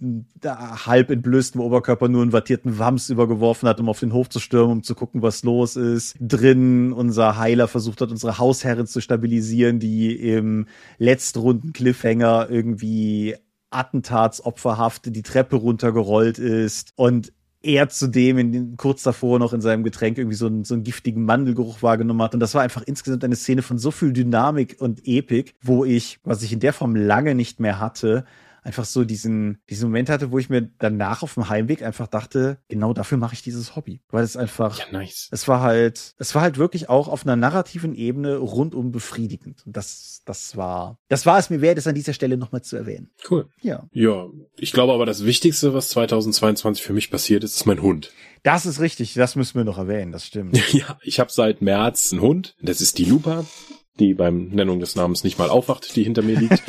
halb 0.44 1.10
entblößtem 1.10 1.60
Oberkörper 1.60 2.08
nur 2.08 2.22
einen 2.22 2.32
wattierten 2.32 2.78
Wams 2.78 3.10
übergeworfen 3.10 3.68
hat, 3.68 3.80
um 3.80 3.88
auf 3.88 4.00
den 4.00 4.12
Hof 4.12 4.28
zu 4.28 4.38
stürmen, 4.38 4.72
um 4.72 4.82
zu 4.82 4.94
gucken, 4.94 5.22
was 5.22 5.42
los 5.42 5.76
ist. 5.76 6.16
Drin 6.20 6.92
unser 6.92 7.38
Heiler 7.38 7.68
versucht 7.68 8.00
hat, 8.00 8.10
unsere 8.10 8.38
Hausherrin 8.38 8.86
zu 8.86 9.00
stabilisieren, 9.00 9.78
die 9.78 10.14
im 10.14 10.66
letztrunden 10.98 11.72
Cliffhanger 11.72 12.48
irgendwie 12.50 13.36
attentatsopferhaft 13.70 15.14
die 15.14 15.22
Treppe 15.22 15.56
runtergerollt 15.56 16.38
ist 16.38 16.92
und 16.96 17.32
er 17.62 17.88
zudem 17.90 18.38
in 18.38 18.76
kurz 18.76 19.02
davor 19.02 19.38
noch 19.38 19.52
in 19.52 19.60
seinem 19.60 19.84
Getränk 19.84 20.16
irgendwie 20.16 20.36
so 20.36 20.46
einen, 20.46 20.64
so 20.64 20.74
einen 20.74 20.82
giftigen 20.82 21.24
Mandelgeruch 21.24 21.82
wahrgenommen 21.82 22.22
hat. 22.22 22.32
Und 22.32 22.40
das 22.40 22.54
war 22.54 22.62
einfach 22.62 22.82
insgesamt 22.82 23.22
eine 23.22 23.36
Szene 23.36 23.60
von 23.62 23.78
so 23.78 23.90
viel 23.90 24.12
Dynamik 24.12 24.76
und 24.78 25.06
Epik, 25.06 25.54
wo 25.60 25.84
ich, 25.84 26.18
was 26.24 26.42
ich 26.42 26.52
in 26.52 26.60
der 26.60 26.72
Form 26.72 26.96
lange 26.96 27.34
nicht 27.34 27.60
mehr 27.60 27.78
hatte, 27.78 28.24
einfach 28.62 28.84
so 28.84 29.04
diesen, 29.04 29.58
diesen 29.68 29.88
Moment 29.88 30.08
hatte, 30.08 30.30
wo 30.32 30.38
ich 30.38 30.50
mir 30.50 30.62
danach 30.78 31.22
auf 31.22 31.34
dem 31.34 31.48
Heimweg 31.48 31.82
einfach 31.82 32.06
dachte, 32.06 32.58
genau 32.68 32.92
dafür 32.92 33.18
mache 33.18 33.34
ich 33.34 33.42
dieses 33.42 33.76
Hobby. 33.76 34.00
Weil 34.11 34.24
es 34.24 34.36
einfach, 34.36 34.78
ja, 34.78 34.84
nice. 34.92 35.28
es 35.30 35.48
war 35.48 35.61
halt, 35.61 36.14
es 36.18 36.34
war 36.34 36.42
halt 36.42 36.58
wirklich 36.58 36.88
auch 36.88 37.08
auf 37.08 37.24
einer 37.24 37.36
narrativen 37.36 37.94
Ebene 37.94 38.36
rundum 38.36 38.92
befriedigend. 38.92 39.66
Und 39.66 39.76
das, 39.76 40.22
das 40.24 40.56
war, 40.56 40.98
das 41.08 41.26
war 41.26 41.38
es 41.38 41.50
mir 41.50 41.61
wert, 41.61 41.78
es 41.78 41.86
an 41.86 41.94
dieser 41.94 42.12
Stelle 42.12 42.36
nochmal 42.36 42.62
zu 42.62 42.76
erwähnen. 42.76 43.11
Cool. 43.30 43.48
Ja. 43.61 43.88
Ja, 43.92 44.26
ich 44.56 44.72
glaube 44.72 44.92
aber 44.92 45.06
das 45.06 45.24
Wichtigste, 45.24 45.74
was 45.74 45.88
2022 45.90 46.82
für 46.82 46.92
mich 46.92 47.11
passiert 47.11 47.44
ist, 47.44 47.56
ist 47.56 47.66
mein 47.66 47.82
Hund. 47.82 48.12
Das 48.42 48.64
ist 48.64 48.80
richtig, 48.80 49.14
das 49.14 49.36
müssen 49.36 49.58
wir 49.58 49.64
noch 49.64 49.78
erwähnen, 49.78 50.12
das 50.12 50.26
stimmt. 50.26 50.58
Ja, 50.72 50.98
ich 51.02 51.18
habe 51.18 51.32
seit 51.32 51.62
März 51.62 52.12
einen 52.12 52.22
Hund, 52.22 52.54
das 52.62 52.80
ist 52.80 52.98
die 52.98 53.04
Lupa 53.04 53.44
die 54.01 54.14
beim 54.14 54.48
Nennung 54.48 54.80
des 54.80 54.96
Namens 54.96 55.22
nicht 55.22 55.38
mal 55.38 55.51
aufwacht, 55.51 55.94
die 55.94 56.03
hinter 56.03 56.22
mir 56.22 56.38
liegt. 56.38 56.62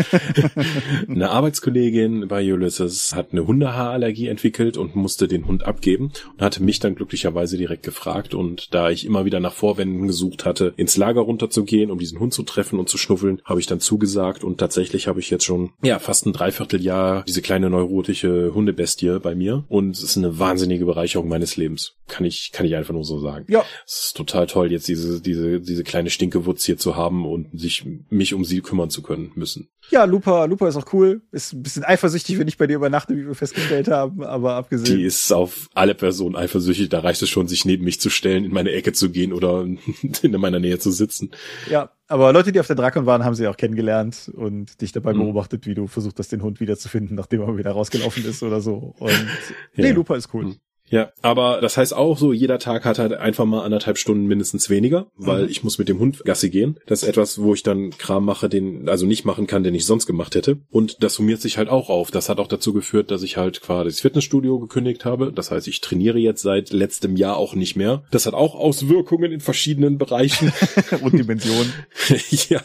eine 1.07 1.31
Arbeitskollegin 1.31 2.27
bei 2.27 2.53
Ulysses 2.53 3.15
hat 3.15 3.29
eine 3.31 3.47
Hundehaarallergie 3.47 4.27
entwickelt 4.27 4.77
und 4.77 4.95
musste 4.95 5.27
den 5.27 5.47
Hund 5.47 5.65
abgeben 5.65 6.11
und 6.33 6.41
hatte 6.41 6.61
mich 6.61 6.79
dann 6.79 6.95
glücklicherweise 6.95 7.57
direkt 7.57 7.83
gefragt. 7.83 8.33
Und 8.33 8.73
da 8.73 8.89
ich 8.89 9.05
immer 9.05 9.25
wieder 9.25 9.39
nach 9.39 9.53
Vorwänden 9.53 10.07
gesucht 10.07 10.45
hatte, 10.45 10.73
ins 10.77 10.97
Lager 10.97 11.21
runterzugehen, 11.21 11.89
um 11.89 11.97
diesen 11.97 12.19
Hund 12.19 12.33
zu 12.33 12.43
treffen 12.43 12.79
und 12.79 12.89
zu 12.89 12.97
schnuffeln, 12.97 13.41
habe 13.45 13.59
ich 13.59 13.67
dann 13.67 13.79
zugesagt 13.79 14.43
und 14.43 14.57
tatsächlich 14.59 15.07
habe 15.07 15.19
ich 15.19 15.29
jetzt 15.29 15.45
schon, 15.45 15.71
ja, 15.81 15.99
fast 15.99 16.25
ein 16.25 16.33
Dreivierteljahr 16.33 17.23
diese 17.27 17.41
kleine 17.41 17.69
neurotische 17.69 18.53
Hundebestie 18.53 19.19
bei 19.19 19.35
mir 19.35 19.63
und 19.69 19.95
es 19.95 20.03
ist 20.03 20.17
eine 20.17 20.37
wahnsinnige 20.37 20.85
Bereicherung 20.85 21.29
meines 21.29 21.55
Lebens. 21.55 21.95
Kann 22.07 22.25
ich, 22.25 22.51
kann 22.51 22.65
ich 22.65 22.75
einfach 22.75 22.93
nur 22.93 23.05
so 23.05 23.19
sagen. 23.19 23.45
Ja. 23.47 23.63
Es 23.85 24.07
ist 24.07 24.17
total 24.17 24.47
toll, 24.47 24.71
jetzt 24.71 24.87
diese, 24.87 25.21
diese, 25.21 25.61
diese 25.61 25.83
kleine 25.83 26.09
Stinkewutz 26.09 26.65
hier 26.65 26.77
zu 26.77 26.95
haben 26.95 27.20
und 27.25 27.59
sich 27.59 27.85
mich 28.09 28.33
um 28.33 28.45
sie 28.45 28.61
kümmern 28.61 28.89
zu 28.89 29.01
können 29.01 29.31
müssen. 29.35 29.69
Ja, 29.89 30.05
Lupa, 30.05 30.45
Lupa 30.45 30.67
ist 30.67 30.75
auch 30.75 30.93
cool. 30.93 31.21
Ist 31.31 31.53
ein 31.53 31.63
bisschen 31.63 31.83
eifersüchtig, 31.83 32.39
wenn 32.39 32.47
ich 32.47 32.57
bei 32.57 32.67
dir 32.67 32.75
übernachte, 32.75 33.15
wie 33.15 33.25
wir 33.25 33.35
festgestellt 33.35 33.87
haben, 33.89 34.23
aber 34.23 34.55
abgesehen. 34.55 34.97
Die 34.97 35.03
ist 35.03 35.31
auf 35.31 35.69
alle 35.73 35.95
Personen 35.95 36.35
eifersüchtig. 36.35 36.89
Da 36.89 36.99
reicht 36.99 37.21
es 37.21 37.29
schon, 37.29 37.47
sich 37.47 37.65
neben 37.65 37.83
mich 37.83 37.99
zu 37.99 38.09
stellen, 38.09 38.45
in 38.45 38.53
meine 38.53 38.71
Ecke 38.71 38.93
zu 38.93 39.09
gehen 39.09 39.33
oder 39.33 39.65
in 40.21 40.31
meiner 40.31 40.59
Nähe 40.59 40.79
zu 40.79 40.91
sitzen. 40.91 41.31
Ja, 41.69 41.91
aber 42.07 42.33
Leute, 42.33 42.51
die 42.51 42.59
auf 42.59 42.67
der 42.67 42.75
Drakon 42.75 43.05
waren, 43.05 43.23
haben 43.23 43.35
sie 43.35 43.47
auch 43.47 43.57
kennengelernt 43.57 44.29
und 44.33 44.81
dich 44.81 44.91
dabei 44.91 45.13
mhm. 45.13 45.19
beobachtet, 45.19 45.65
wie 45.65 45.75
du 45.75 45.87
versucht 45.87 46.19
hast, 46.19 46.31
den 46.31 46.43
Hund 46.43 46.59
wiederzufinden, 46.59 47.15
nachdem 47.15 47.41
er 47.41 47.57
wieder 47.57 47.71
rausgelaufen 47.71 48.25
ist 48.25 48.43
oder 48.43 48.61
so. 48.61 48.95
Und 48.99 49.11
ja. 49.75 49.83
nee, 49.83 49.91
Lupa 49.91 50.15
ist 50.15 50.33
cool. 50.33 50.45
Mhm. 50.45 50.55
Ja, 50.91 51.13
aber 51.21 51.61
das 51.61 51.77
heißt 51.77 51.95
auch 51.95 52.17
so, 52.17 52.33
jeder 52.33 52.59
Tag 52.59 52.83
hat 52.83 52.99
halt 52.99 53.13
einfach 53.13 53.45
mal 53.45 53.63
anderthalb 53.63 53.97
Stunden 53.97 54.25
mindestens 54.25 54.69
weniger, 54.69 55.07
weil 55.15 55.43
mhm. 55.43 55.49
ich 55.49 55.63
muss 55.63 55.77
mit 55.77 55.87
dem 55.87 55.99
Hund 55.99 56.25
Gassi 56.25 56.49
gehen. 56.49 56.77
Das 56.85 57.01
ist 57.01 57.09
etwas, 57.09 57.41
wo 57.41 57.53
ich 57.53 57.63
dann 57.63 57.91
Kram 57.91 58.25
mache, 58.25 58.49
den 58.49 58.89
also 58.89 59.05
nicht 59.05 59.23
machen 59.23 59.47
kann, 59.47 59.63
den 59.63 59.73
ich 59.73 59.85
sonst 59.85 60.05
gemacht 60.05 60.35
hätte. 60.35 60.59
Und 60.69 61.01
das 61.01 61.15
summiert 61.15 61.39
sich 61.39 61.57
halt 61.57 61.69
auch 61.69 61.89
auf. 61.89 62.11
Das 62.11 62.27
hat 62.27 62.39
auch 62.39 62.47
dazu 62.47 62.73
geführt, 62.73 63.09
dass 63.09 63.23
ich 63.23 63.37
halt 63.37 63.61
quasi 63.61 63.89
das 63.89 64.01
Fitnessstudio 64.01 64.59
gekündigt 64.59 65.05
habe. 65.05 65.31
Das 65.31 65.49
heißt, 65.49 65.69
ich 65.69 65.79
trainiere 65.79 66.19
jetzt 66.19 66.41
seit 66.41 66.71
letztem 66.71 67.15
Jahr 67.15 67.37
auch 67.37 67.55
nicht 67.55 67.77
mehr. 67.77 68.03
Das 68.11 68.25
hat 68.25 68.33
auch 68.33 68.55
Auswirkungen 68.55 69.31
in 69.31 69.39
verschiedenen 69.39 69.97
Bereichen. 69.97 70.51
Und 71.01 71.13
Dimensionen. 71.13 71.71
ja. 72.49 72.61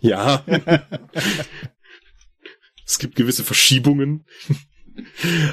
ja. 0.00 0.44
es 2.86 3.00
gibt 3.00 3.16
gewisse 3.16 3.42
Verschiebungen. 3.42 4.24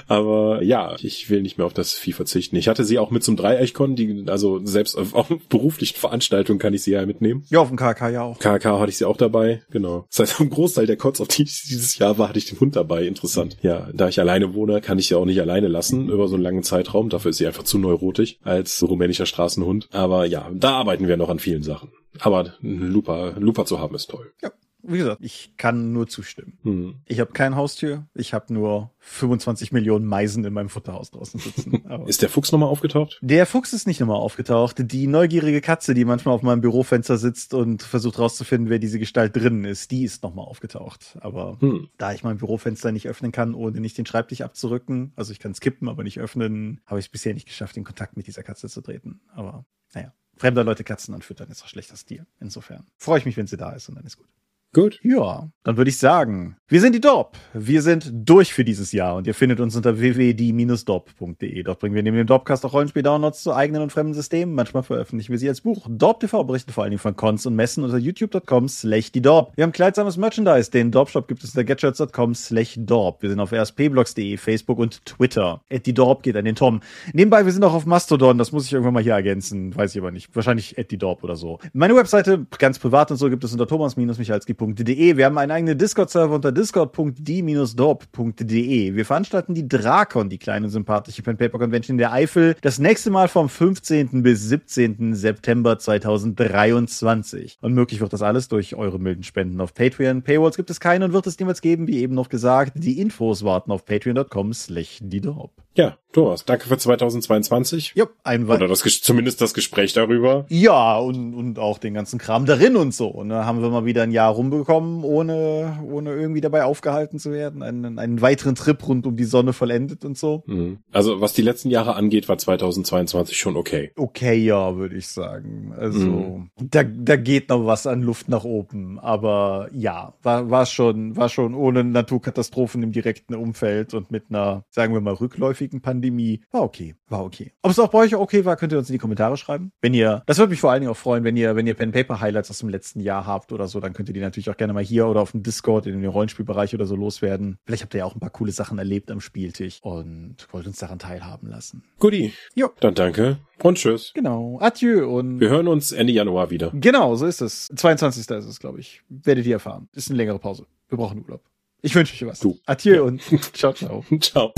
Aber 0.07 0.63
ja, 0.63 0.95
ich 1.01 1.29
will 1.29 1.41
nicht 1.41 1.57
mehr 1.57 1.65
auf 1.65 1.73
das 1.73 1.93
Vieh 1.93 2.13
verzichten. 2.13 2.55
Ich 2.55 2.67
hatte 2.67 2.83
sie 2.83 2.99
auch 2.99 3.11
mit 3.11 3.23
zum 3.23 3.35
Dreieichkon, 3.35 3.95
die, 3.95 4.25
also 4.27 4.59
selbst 4.65 4.95
auf, 4.95 5.13
auf 5.13 5.27
beruflichen 5.49 5.97
Veranstaltungen 5.97 6.59
kann 6.59 6.73
ich 6.73 6.83
sie 6.83 6.91
ja 6.91 7.05
mitnehmen. 7.05 7.43
Ja, 7.49 7.59
auf 7.59 7.67
dem 7.69 7.77
KK 7.77 8.09
ja 8.09 8.23
auch. 8.23 8.39
KK 8.39 8.79
hatte 8.79 8.89
ich 8.89 8.97
sie 8.97 9.05
auch 9.05 9.17
dabei, 9.17 9.61
genau. 9.69 10.05
Das 10.09 10.19
heißt, 10.19 10.41
am 10.41 10.49
Großteil 10.49 10.87
der 10.87 10.97
Cots, 10.97 11.21
auf 11.21 11.27
die 11.27 11.43
ich 11.43 11.63
dieses 11.63 11.97
Jahr 11.97 12.17
war, 12.17 12.29
hatte 12.29 12.39
ich 12.39 12.45
den 12.45 12.59
Hund 12.59 12.75
dabei. 12.75 13.05
Interessant. 13.05 13.57
Ja, 13.61 13.89
da 13.93 14.07
ich 14.09 14.19
alleine 14.19 14.53
wohne, 14.53 14.81
kann 14.81 14.99
ich 14.99 15.07
sie 15.07 15.15
auch 15.15 15.25
nicht 15.25 15.41
alleine 15.41 15.67
lassen 15.67 16.09
über 16.09 16.27
so 16.27 16.35
einen 16.35 16.43
langen 16.43 16.63
Zeitraum. 16.63 17.09
Dafür 17.09 17.31
ist 17.31 17.37
sie 17.37 17.47
einfach 17.47 17.63
zu 17.63 17.77
neurotisch 17.77 18.37
als 18.43 18.81
rumänischer 18.87 19.25
Straßenhund. 19.25 19.89
Aber 19.91 20.25
ja, 20.25 20.49
da 20.53 20.71
arbeiten 20.71 21.07
wir 21.07 21.17
noch 21.17 21.29
an 21.29 21.39
vielen 21.39 21.63
Sachen. 21.63 21.91
Aber 22.19 22.53
Lupa, 22.61 23.35
Lupa 23.37 23.65
zu 23.65 23.79
haben 23.79 23.95
ist 23.95 24.09
toll. 24.09 24.31
Ja 24.41 24.51
wie 24.81 24.97
gesagt, 24.97 25.19
ich 25.21 25.53
kann 25.57 25.91
nur 25.91 26.07
zustimmen. 26.07 26.57
Hm. 26.63 26.95
Ich 27.05 27.19
habe 27.19 27.31
kein 27.33 27.55
Haustür, 27.55 28.07
ich 28.13 28.33
habe 28.33 28.53
nur 28.53 28.91
25 28.99 29.71
Millionen 29.71 30.05
Meisen 30.05 30.45
in 30.45 30.53
meinem 30.53 30.69
Futterhaus 30.69 31.11
draußen 31.11 31.39
sitzen. 31.39 31.83
ist 32.07 32.21
der 32.21 32.29
Fuchs 32.29 32.51
nochmal 32.51 32.69
aufgetaucht? 32.69 33.19
Der 33.21 33.45
Fuchs 33.45 33.73
ist 33.73 33.87
nicht 33.87 33.99
nochmal 33.99 34.17
aufgetaucht. 34.17 34.77
Die 34.91 35.07
neugierige 35.07 35.61
Katze, 35.61 35.93
die 35.93 36.05
manchmal 36.05 36.35
auf 36.35 36.41
meinem 36.41 36.61
Bürofenster 36.61 37.17
sitzt 37.17 37.53
und 37.53 37.83
versucht 37.83 38.19
rauszufinden, 38.19 38.69
wer 38.69 38.79
diese 38.79 38.99
Gestalt 38.99 39.35
drinnen 39.35 39.65
ist, 39.65 39.91
die 39.91 40.03
ist 40.03 40.23
nochmal 40.23 40.45
aufgetaucht. 40.45 41.17
Aber 41.19 41.57
hm. 41.59 41.89
da 41.97 42.13
ich 42.13 42.23
mein 42.23 42.37
Bürofenster 42.37 42.91
nicht 42.91 43.07
öffnen 43.07 43.31
kann, 43.31 43.53
ohne 43.53 43.79
nicht 43.81 43.97
den 43.97 44.05
Schreibtisch 44.05 44.41
abzurücken, 44.41 45.11
also 45.15 45.31
ich 45.31 45.39
kann 45.39 45.51
es 45.51 45.59
kippen, 45.59 45.89
aber 45.89 46.03
nicht 46.03 46.19
öffnen, 46.19 46.81
habe 46.85 46.99
ich 46.99 47.07
es 47.07 47.11
bisher 47.11 47.33
nicht 47.33 47.47
geschafft, 47.47 47.75
in 47.77 47.83
Kontakt 47.83 48.15
mit 48.15 48.27
dieser 48.27 48.43
Katze 48.43 48.69
zu 48.69 48.81
treten. 48.81 49.21
Aber 49.33 49.65
naja, 49.93 50.13
fremder 50.37 50.63
Leute 50.63 50.83
Katzen 50.83 51.13
anfüttern 51.13 51.49
ist 51.49 51.63
auch 51.63 51.67
schlechter 51.67 51.97
Stil. 51.97 52.25
Insofern 52.39 52.87
freue 52.97 53.19
ich 53.19 53.25
mich, 53.25 53.37
wenn 53.37 53.47
sie 53.47 53.57
da 53.57 53.71
ist 53.71 53.89
und 53.89 53.95
dann 53.95 54.05
ist 54.05 54.17
gut. 54.17 54.29
Gut. 54.71 54.99
Ja, 55.01 55.49
dann 55.63 55.77
würde 55.77 55.89
ich 55.89 55.97
sagen, 55.97 56.57
wir 56.67 56.79
sind 56.79 56.93
die 56.93 57.01
Dorp. 57.01 57.35
Wir 57.53 57.81
sind 57.81 58.11
durch 58.13 58.53
für 58.53 58.63
dieses 58.63 58.91
Jahr 58.91 59.15
und 59.15 59.25
ihr 59.25 59.33
findet 59.33 59.59
uns 59.59 59.75
unter 59.75 59.99
www.die-dorp.de. 59.99 61.63
Dort 61.63 61.79
bringen 61.79 61.95
wir 61.95 62.03
neben 62.03 62.17
dem 62.17 62.27
Dorpcast 62.27 62.63
auch 62.63 62.73
Rollenspiel-Downloads 62.73 63.41
zu 63.41 63.55
eigenen 63.55 63.81
und 63.81 63.91
fremden 63.91 64.13
Systemen. 64.13 64.53
Manchmal 64.53 64.83
veröffentlichen 64.83 65.31
wir 65.31 65.39
sie 65.39 65.49
als 65.49 65.61
Buch. 65.61 65.87
Dorp 65.89 66.19
TV 66.19 66.43
berichten 66.43 66.71
vor 66.71 66.83
allen 66.83 66.91
Dingen 66.91 66.99
von 66.99 67.15
Cons 67.15 67.47
und 67.47 67.55
Messen 67.55 67.83
unter 67.83 67.97
youtube.com 67.97 68.67
slash 68.67 69.11
die 69.11 69.23
Dorp. 69.23 69.51
Wir 69.55 69.63
haben 69.63 69.71
kleidsames 69.71 70.17
Merchandise. 70.17 70.69
Den 70.69 70.91
Dorp-Shop 70.91 71.27
gibt 71.27 71.43
es 71.43 71.49
unter 71.49 71.63
getshirts.com 71.63 72.35
slash 72.35 72.75
Dorp. 72.77 73.23
Wir 73.23 73.29
sind 73.31 73.39
auf 73.39 73.51
rspblogs.de, 73.51 74.37
Facebook 74.37 74.77
und 74.77 75.03
Twitter. 75.03 75.63
At 75.71 75.87
die 75.87 75.95
Dorp 75.95 76.21
geht 76.21 76.35
an 76.35 76.45
den 76.45 76.55
Tom. 76.55 76.81
Nebenbei, 77.13 77.43
wir 77.45 77.51
sind 77.51 77.63
auch 77.63 77.73
auf 77.73 77.87
Mastodon. 77.87 78.37
Das 78.37 78.51
muss 78.51 78.65
ich 78.65 78.73
irgendwann 78.73 78.93
mal 78.93 79.01
hier 79.01 79.13
ergänzen. 79.13 79.75
Weiß 79.75 79.95
ich 79.95 79.99
aber 79.99 80.11
nicht. 80.11 80.35
Wahrscheinlich 80.35 80.77
at 80.77 80.91
die 80.91 80.99
Dorp 80.99 81.23
oder 81.23 81.35
so. 81.35 81.57
Meine 81.73 81.95
Webseite, 81.95 82.45
ganz 82.59 82.77
privat 82.77 83.09
und 83.09 83.17
so, 83.17 83.31
gibt 83.31 83.43
es 83.43 83.51
unter 83.51 83.65
thomas-michalski 83.65 84.58
discord.de. 84.59 85.17
Wir 85.17 85.25
haben 85.25 85.37
einen 85.37 85.51
eigenen 85.51 85.77
Discord-Server 85.77 86.33
unter 86.35 86.51
discord.d-dorp.de. 86.51 88.95
Wir 88.95 89.05
veranstalten 89.05 89.53
die 89.53 89.67
Drakon, 89.67 90.29
die 90.29 90.37
kleine 90.37 90.69
sympathische 90.69 91.21
Pen 91.23 91.37
Paper 91.37 91.59
Convention 91.59 91.95
in 91.95 91.99
der 91.99 92.11
Eifel, 92.11 92.55
das 92.61 92.79
nächste 92.79 93.11
Mal 93.11 93.27
vom 93.27 93.49
15. 93.49 94.23
bis 94.23 94.49
17. 94.49 95.13
September 95.15 95.77
2023. 95.79 97.57
Und 97.61 97.73
möglich 97.73 97.99
wird 98.01 98.13
das 98.13 98.21
alles 98.21 98.47
durch 98.47 98.75
eure 98.75 98.99
milden 98.99 99.23
Spenden 99.23 99.59
auf 99.61 99.73
Patreon. 99.73 100.21
Paywalls 100.21 100.57
gibt 100.57 100.69
es 100.69 100.79
keine 100.79 101.05
und 101.05 101.13
wird 101.13 101.25
es 101.27 101.39
niemals 101.39 101.61
geben, 101.61 101.87
wie 101.87 101.99
eben 101.99 102.15
noch 102.15 102.29
gesagt. 102.29 102.73
Die 102.75 102.99
Infos 102.99 103.43
warten 103.43 103.71
auf 103.71 103.85
patreon.com 103.85 104.53
slash 104.53 104.99
die 105.01 105.21
Dorp. 105.21 105.51
Ja, 105.79 105.97
Thomas, 106.11 106.43
danke 106.43 106.67
für 106.67 106.77
2022. 106.77 107.93
Ja, 107.95 108.07
ein 108.23 108.49
Oder 108.49 108.67
das, 108.67 108.81
zumindest 109.01 109.41
das 109.41 109.53
Gespräch 109.53 109.93
darüber. 109.93 110.45
Ja, 110.49 110.97
und, 110.97 111.35
und 111.35 111.59
auch 111.59 111.77
den 111.77 111.93
ganzen 111.93 112.17
Kram 112.17 112.47
darin 112.47 112.75
und 112.75 112.95
so. 112.95 113.07
Und 113.07 113.29
da 113.29 113.45
haben 113.45 113.61
wir 113.61 113.69
mal 113.69 113.85
wieder 113.85 114.01
ein 114.01 114.11
Jahr 114.11 114.33
rumbekommen, 114.33 115.03
ohne, 115.03 115.79
ohne 115.87 116.15
irgendwie 116.15 116.41
dabei 116.41 116.63
aufgehalten 116.63 117.19
zu 117.19 117.31
werden. 117.31 117.61
Einen, 117.61 117.99
einen 117.99 118.21
weiteren 118.21 118.55
Trip 118.55 118.87
rund 118.87 119.05
um 119.05 119.17
die 119.17 119.23
Sonne 119.23 119.53
vollendet 119.53 120.03
und 120.03 120.17
so. 120.17 120.41
Mhm. 120.47 120.79
Also, 120.91 121.21
was 121.21 121.33
die 121.33 121.43
letzten 121.43 121.69
Jahre 121.69 121.95
angeht, 121.95 122.27
war 122.27 122.39
2022 122.39 123.37
schon 123.37 123.55
okay. 123.55 123.91
Okay, 123.95 124.35
ja, 124.35 124.75
würde 124.77 124.95
ich 124.95 125.07
sagen. 125.07 125.75
Also, 125.77 125.99
mhm. 125.99 126.49
da, 126.57 126.83
da 126.83 127.17
geht 127.17 127.49
noch 127.49 127.67
was 127.67 127.85
an 127.85 128.01
Luft 128.01 128.29
nach 128.29 128.45
oben. 128.45 128.97
Aber 128.99 129.69
ja, 129.73 130.15
war, 130.23 130.49
war 130.49 130.65
schon, 130.65 131.15
war 131.15 131.29
schon 131.29 131.53
ohne 131.53 131.83
Naturkatastrophen 131.83 132.81
im 132.81 132.91
direkten 132.91 133.35
Umfeld 133.35 133.93
und 133.93 134.09
mit 134.09 134.23
einer, 134.29 134.65
sagen 134.71 134.95
wir 134.95 135.01
mal, 135.01 135.13
rückläufigen 135.13 135.68
Pandemie. 135.77 136.41
War 136.51 136.63
okay, 136.63 136.95
war 137.07 137.23
okay. 137.23 137.53
Ob 137.61 137.71
es 137.71 137.79
auch 137.79 137.89
bei 137.89 137.99
euch 137.99 138.15
okay 138.15 138.45
war, 138.45 138.55
könnt 138.55 138.71
ihr 138.71 138.77
uns 138.77 138.89
in 138.89 138.93
die 138.93 138.99
Kommentare 138.99 139.37
schreiben. 139.37 139.71
Wenn 139.81 139.93
ihr, 139.93 140.23
das 140.25 140.37
würde 140.37 140.49
mich 140.49 140.59
vor 140.59 140.71
allen 140.71 140.81
Dingen 140.81 140.91
auch 140.91 140.97
freuen, 140.97 141.23
wenn 141.23 141.37
ihr, 141.37 141.55
wenn 141.55 141.67
ihr 141.67 141.75
Pen 141.75 141.91
Paper 141.91 142.19
Highlights 142.19 142.49
aus 142.49 142.59
dem 142.59 142.69
letzten 142.69 142.99
Jahr 142.99 143.25
habt 143.25 143.51
oder 143.51 143.67
so, 143.67 143.79
dann 143.79 143.93
könnt 143.93 144.09
ihr 144.09 144.13
die 144.13 144.19
natürlich 144.19 144.49
auch 144.49 144.57
gerne 144.57 144.73
mal 144.73 144.83
hier 144.83 145.07
oder 145.07 145.21
auf 145.21 145.31
dem 145.31 145.43
Discord 145.43 145.85
in 145.85 146.01
den 146.01 146.09
Rollenspielbereich 146.09 146.73
oder 146.73 146.85
so 146.85 146.95
loswerden. 146.95 147.57
Vielleicht 147.65 147.83
habt 147.83 147.93
ihr 147.93 147.99
ja 147.99 148.05
auch 148.05 148.15
ein 148.15 148.19
paar 148.19 148.29
coole 148.29 148.51
Sachen 148.51 148.77
erlebt 148.77 149.11
am 149.11 149.21
Spieltisch 149.21 149.79
und 149.81 150.47
wollt 150.51 150.67
uns 150.67 150.79
daran 150.79 150.99
teilhaben 150.99 151.47
lassen. 151.47 151.83
Guti. 151.99 152.33
Jo. 152.55 152.69
Dann 152.79 152.95
danke 152.95 153.37
und 153.63 153.77
tschüss. 153.77 154.11
Genau. 154.13 154.57
Adieu 154.61 155.07
und. 155.07 155.39
Wir 155.39 155.49
hören 155.49 155.67
uns 155.67 155.91
Ende 155.91 156.13
Januar 156.13 156.49
wieder. 156.49 156.71
Genau, 156.73 157.15
so 157.15 157.25
ist 157.25 157.41
es. 157.41 157.67
22. 157.75 158.29
ist 158.29 158.45
es, 158.45 158.59
glaube 158.59 158.79
ich. 158.79 159.01
Werdet 159.09 159.45
ihr 159.45 159.53
erfahren. 159.53 159.89
Ist 159.93 160.09
eine 160.09 160.17
längere 160.17 160.39
Pause. 160.39 160.65
Wir 160.87 160.97
brauchen 160.97 161.21
Urlaub. 161.23 161.41
Ich 161.81 161.95
wünsche 161.95 162.13
euch 162.13 162.29
was. 162.29 162.39
Du. 162.39 162.59
Adieu 162.65 163.05
und 163.05 163.21
ciao, 163.53 163.73
ciao. 163.73 164.03
ciao. 164.19 164.53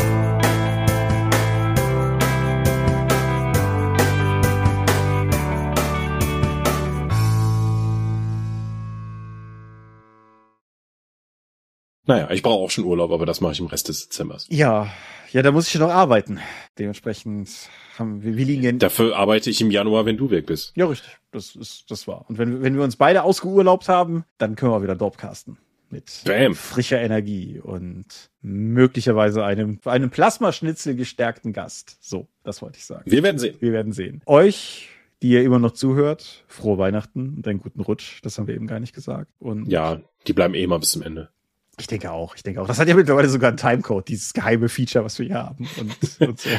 Naja, 12.06 12.32
ich 12.32 12.42
brauche 12.42 12.64
auch 12.64 12.72
schon 12.72 12.86
Urlaub, 12.86 13.12
aber 13.12 13.26
das 13.26 13.42
mache 13.42 13.54
ich 13.54 13.60
im 13.60 13.68
Rest 13.68 13.88
des 13.90 14.08
Dezembers. 14.08 14.48
Ja, 14.50 14.92
ja, 15.32 15.42
da 15.42 15.52
muss 15.52 15.68
ich 15.68 15.80
noch 15.80 15.90
arbeiten. 15.90 16.40
Dementsprechend 16.78 17.50
haben 17.98 18.24
wir, 18.24 18.36
wir 18.36 18.46
liegen 18.46 18.80
Dafür 18.80 19.16
arbeite 19.16 19.50
ich 19.50 19.62
im 19.62 19.72
Januar, 19.72 20.06
wenn 20.06 20.18
du 20.18 20.30
weg 20.30 20.48
bist. 20.48 20.74
Ja, 20.76 20.88
richtig. 20.88 21.18
Das 21.32 21.56
ist, 21.56 21.86
das 21.90 22.08
war. 22.08 22.26
Und 22.28 22.38
wenn, 22.38 22.62
wenn 22.62 22.76
wir 22.76 22.84
uns 22.84 22.96
beide 22.96 23.24
ausgeurlaubt 23.24 23.88
haben, 23.88 24.26
dann 24.38 24.56
können 24.56 24.72
wir 24.72 24.84
wieder 24.84 24.96
Dorpcasten. 24.96 25.58
Mit 25.90 26.22
Bam. 26.26 26.56
frischer 26.56 27.02
Energie 27.02 27.60
und 27.60 28.06
möglicherweise 28.42 29.44
einem, 29.44 29.80
einem 29.84 30.10
Plasmaschnitzel 30.10 30.96
gestärkten 30.96 31.52
Gast. 31.52 31.98
So, 32.00 32.28
das 32.44 32.62
wollte 32.62 32.78
ich 32.78 32.86
sagen. 32.86 33.04
Wir 33.06 33.24
werden 33.24 33.40
sehen. 33.40 33.58
Wir 33.60 33.74
werden 33.74 33.92
sehen. 33.92 34.22
Euch 34.26 34.88
die 35.22 35.30
ihr 35.30 35.44
immer 35.44 35.60
noch 35.60 35.72
zuhört, 35.72 36.44
frohe 36.48 36.78
Weihnachten 36.78 37.36
und 37.38 37.48
einen 37.48 37.60
guten 37.60 37.82
Rutsch. 37.82 38.20
Das 38.24 38.38
haben 38.38 38.48
wir 38.48 38.56
eben 38.56 38.68
gar 38.68 38.80
nicht 38.80 38.94
gesagt. 38.94 39.32
Und 39.40 39.68
ja, 39.68 40.02
die 40.28 40.34
bleiben 40.34 40.56
eh 40.56 40.66
mal 40.66 40.80
bis 40.80 40.92
zum 40.92 41.04
Ende. 41.04 41.30
Ich 41.82 41.88
denke 41.88 42.12
auch, 42.12 42.36
ich 42.36 42.44
denke 42.44 42.62
auch. 42.62 42.68
Das 42.68 42.78
hat 42.78 42.88
ja 42.88 42.94
mittlerweile 42.94 43.28
sogar 43.28 43.48
einen 43.48 43.58
Timecode, 43.58 44.08
dieses 44.08 44.34
geheime 44.34 44.70
Feature, 44.70 45.04
was 45.04 45.18
wir 45.18 45.26
hier 45.26 45.44
haben. 45.44 45.68
Und, 45.80 46.28
und 46.28 46.40
so. 46.40 46.50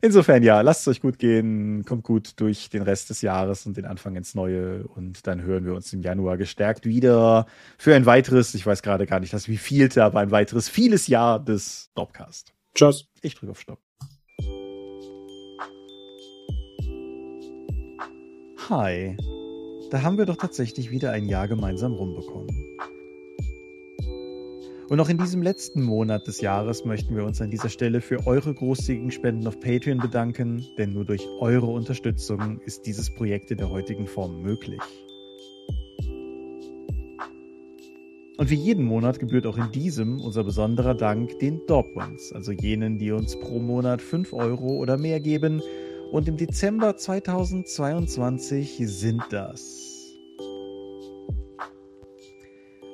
Insofern 0.00 0.42
ja, 0.42 0.62
lasst 0.62 0.80
es 0.80 0.88
euch 0.88 1.02
gut 1.02 1.18
gehen, 1.18 1.84
kommt 1.84 2.04
gut 2.04 2.40
durch 2.40 2.70
den 2.70 2.80
Rest 2.80 3.10
des 3.10 3.20
Jahres 3.20 3.66
und 3.66 3.76
den 3.76 3.84
Anfang 3.84 4.16
ins 4.16 4.34
Neue 4.34 4.86
und 4.86 5.26
dann 5.26 5.42
hören 5.42 5.66
wir 5.66 5.74
uns 5.74 5.92
im 5.92 6.00
Januar 6.00 6.38
gestärkt 6.38 6.86
wieder 6.86 7.44
für 7.76 7.94
ein 7.94 8.06
weiteres, 8.06 8.54
ich 8.54 8.64
weiß 8.64 8.82
gerade 8.82 9.04
gar 9.04 9.20
nicht, 9.20 9.34
das 9.34 9.46
wie 9.46 9.58
vielte, 9.58 10.02
aber 10.02 10.20
ein 10.20 10.30
weiteres 10.30 10.70
vieles 10.70 11.06
Jahr 11.06 11.38
des 11.38 11.90
Dropcast. 11.94 12.54
Tschüss. 12.74 13.06
Ich 13.20 13.34
drücke 13.34 13.52
auf 13.52 13.60
Stopp. 13.60 13.78
Hi. 18.70 19.18
Da 19.90 20.02
haben 20.02 20.16
wir 20.16 20.24
doch 20.24 20.36
tatsächlich 20.36 20.90
wieder 20.90 21.12
ein 21.12 21.26
Jahr 21.26 21.46
gemeinsam 21.46 21.92
rumbekommen. 21.92 22.48
Und 24.94 25.00
auch 25.00 25.08
in 25.08 25.18
diesem 25.18 25.42
letzten 25.42 25.82
Monat 25.82 26.28
des 26.28 26.40
Jahres 26.40 26.84
möchten 26.84 27.16
wir 27.16 27.24
uns 27.24 27.40
an 27.40 27.50
dieser 27.50 27.68
Stelle 27.68 28.00
für 28.00 28.28
eure 28.28 28.54
großzügigen 28.54 29.10
Spenden 29.10 29.44
auf 29.48 29.58
Patreon 29.58 29.98
bedanken, 29.98 30.64
denn 30.78 30.92
nur 30.92 31.04
durch 31.04 31.26
eure 31.40 31.66
Unterstützung 31.66 32.60
ist 32.64 32.86
dieses 32.86 33.12
Projekt 33.12 33.50
in 33.50 33.58
der 33.58 33.70
heutigen 33.70 34.06
Form 34.06 34.40
möglich. 34.40 34.80
Und 38.38 38.50
wie 38.50 38.54
jeden 38.54 38.84
Monat 38.84 39.18
gebührt 39.18 39.48
auch 39.48 39.58
in 39.58 39.72
diesem 39.72 40.20
unser 40.20 40.44
besonderer 40.44 40.94
Dank 40.94 41.40
den 41.40 41.66
Dorpwans, 41.66 42.32
also 42.32 42.52
jenen, 42.52 42.96
die 42.96 43.10
uns 43.10 43.36
pro 43.40 43.58
Monat 43.58 44.00
5 44.00 44.32
Euro 44.32 44.76
oder 44.76 44.96
mehr 44.96 45.18
geben. 45.18 45.60
Und 46.12 46.28
im 46.28 46.36
Dezember 46.36 46.96
2022 46.96 48.80
sind 48.84 49.24
das 49.30 50.14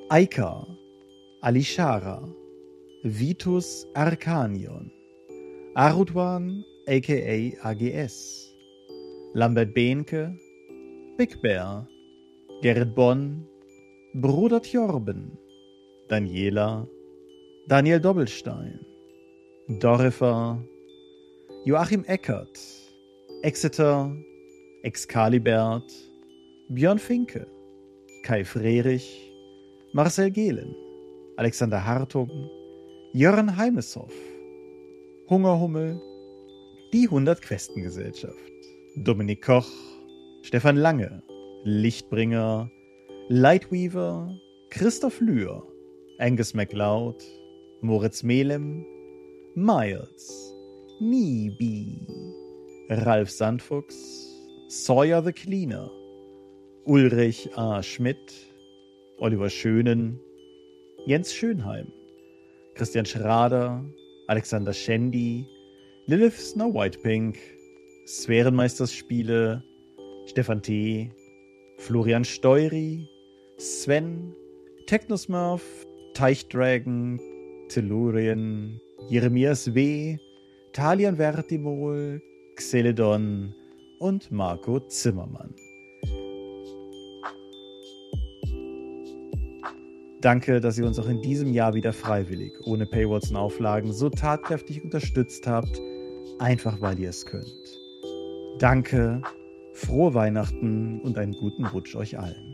Aika, 0.09 0.65
Alishara, 1.43 2.21
Vitus 3.03 3.87
Arcanion, 3.95 4.91
Arudwan 5.75 6.63
aka 6.87 7.51
AGS, 7.63 8.53
Lambert 9.33 9.73
Behnke, 9.73 10.37
Big 11.17 11.41
Bear, 11.41 11.87
Gerrit 12.61 12.93
Bonn, 12.93 13.43
Bruder 14.13 14.59
Tjorben, 14.59 15.31
Daniela, 16.09 16.87
Daniel 17.67 17.99
Doppelstein, 17.99 18.79
Dorifer, 19.79 20.59
Joachim 21.65 22.05
Eckert, 22.07 22.59
Exeter, 23.41 24.15
Excalibert, 24.83 25.91
Björn 26.69 26.99
Finke, 26.99 27.47
Kai 28.23 28.43
Frerich, 28.43 29.31
Marcel 29.93 30.29
Gehlen, 30.29 30.75
Alexander 31.37 31.85
Hartung, 31.85 32.49
Jörn 33.13 33.55
Heimeshoff, 33.57 34.13
Hungerhummel, 35.29 35.99
die 36.93 37.05
100 37.05 37.41
Questengesellschaft, 37.41 38.35
Dominik 38.97 39.41
Koch, 39.41 39.69
Stefan 40.41 40.75
Lange, 40.75 41.23
Lichtbringer, 41.63 42.69
Lightweaver, 43.29 44.37
Christoph 44.69 45.21
Lühr, 45.21 45.63
Angus 46.19 46.53
MacLeod, 46.53 47.23
Moritz 47.81 48.23
Melem, 48.23 48.85
Miles, 49.55 50.53
Nibi, 50.99 52.07
Ralf 52.89 53.29
Sandfuchs, 53.29 54.27
Sawyer 54.67 55.23
the 55.23 55.31
Cleaner, 55.31 55.89
Ulrich 56.85 57.49
A. 57.57 57.81
Schmidt, 57.81 58.33
Oliver 59.17 59.49
Schönen, 59.49 60.19
Jens 61.05 61.33
Schönheim, 61.33 61.91
Christian 62.75 63.05
Schrader, 63.05 63.83
Alexander 64.27 64.71
Schendi, 64.71 65.47
Lilith 66.05 66.39
Snow 66.39 66.71
White 66.71 66.99
Pink, 67.01 67.39
Sphärenmeisterspiele, 68.05 69.63
Stefan 70.27 70.61
T., 70.61 71.11
Florian 71.77 72.23
Steury, 72.23 73.07
Sven, 73.57 74.35
Technosmurf, 74.85 75.63
Teichdragon, 76.13 77.19
Tellurien, 77.69 78.79
Jeremias 79.09 79.73
W., 79.73 80.19
Talian 80.71 81.17
Vertimol, 81.17 82.21
Xeledon 82.55 83.55
und 83.99 84.31
Marco 84.31 84.79
Zimmermann. 84.81 85.55
Danke, 90.21 90.61
dass 90.61 90.77
ihr 90.77 90.85
uns 90.85 90.99
auch 90.99 91.09
in 91.09 91.19
diesem 91.19 91.51
Jahr 91.51 91.73
wieder 91.73 91.93
freiwillig, 91.93 92.53
ohne 92.65 92.85
Paywalls 92.85 93.31
und 93.31 93.37
Auflagen, 93.37 93.91
so 93.91 94.07
tatkräftig 94.07 94.83
unterstützt 94.83 95.47
habt, 95.47 95.81
einfach 96.37 96.79
weil 96.79 96.99
ihr 96.99 97.09
es 97.09 97.25
könnt. 97.25 97.79
Danke, 98.59 99.23
frohe 99.73 100.13
Weihnachten 100.13 101.01
und 101.01 101.17
einen 101.17 101.33
guten 101.33 101.65
Rutsch 101.65 101.95
euch 101.95 102.19
allen. 102.19 102.50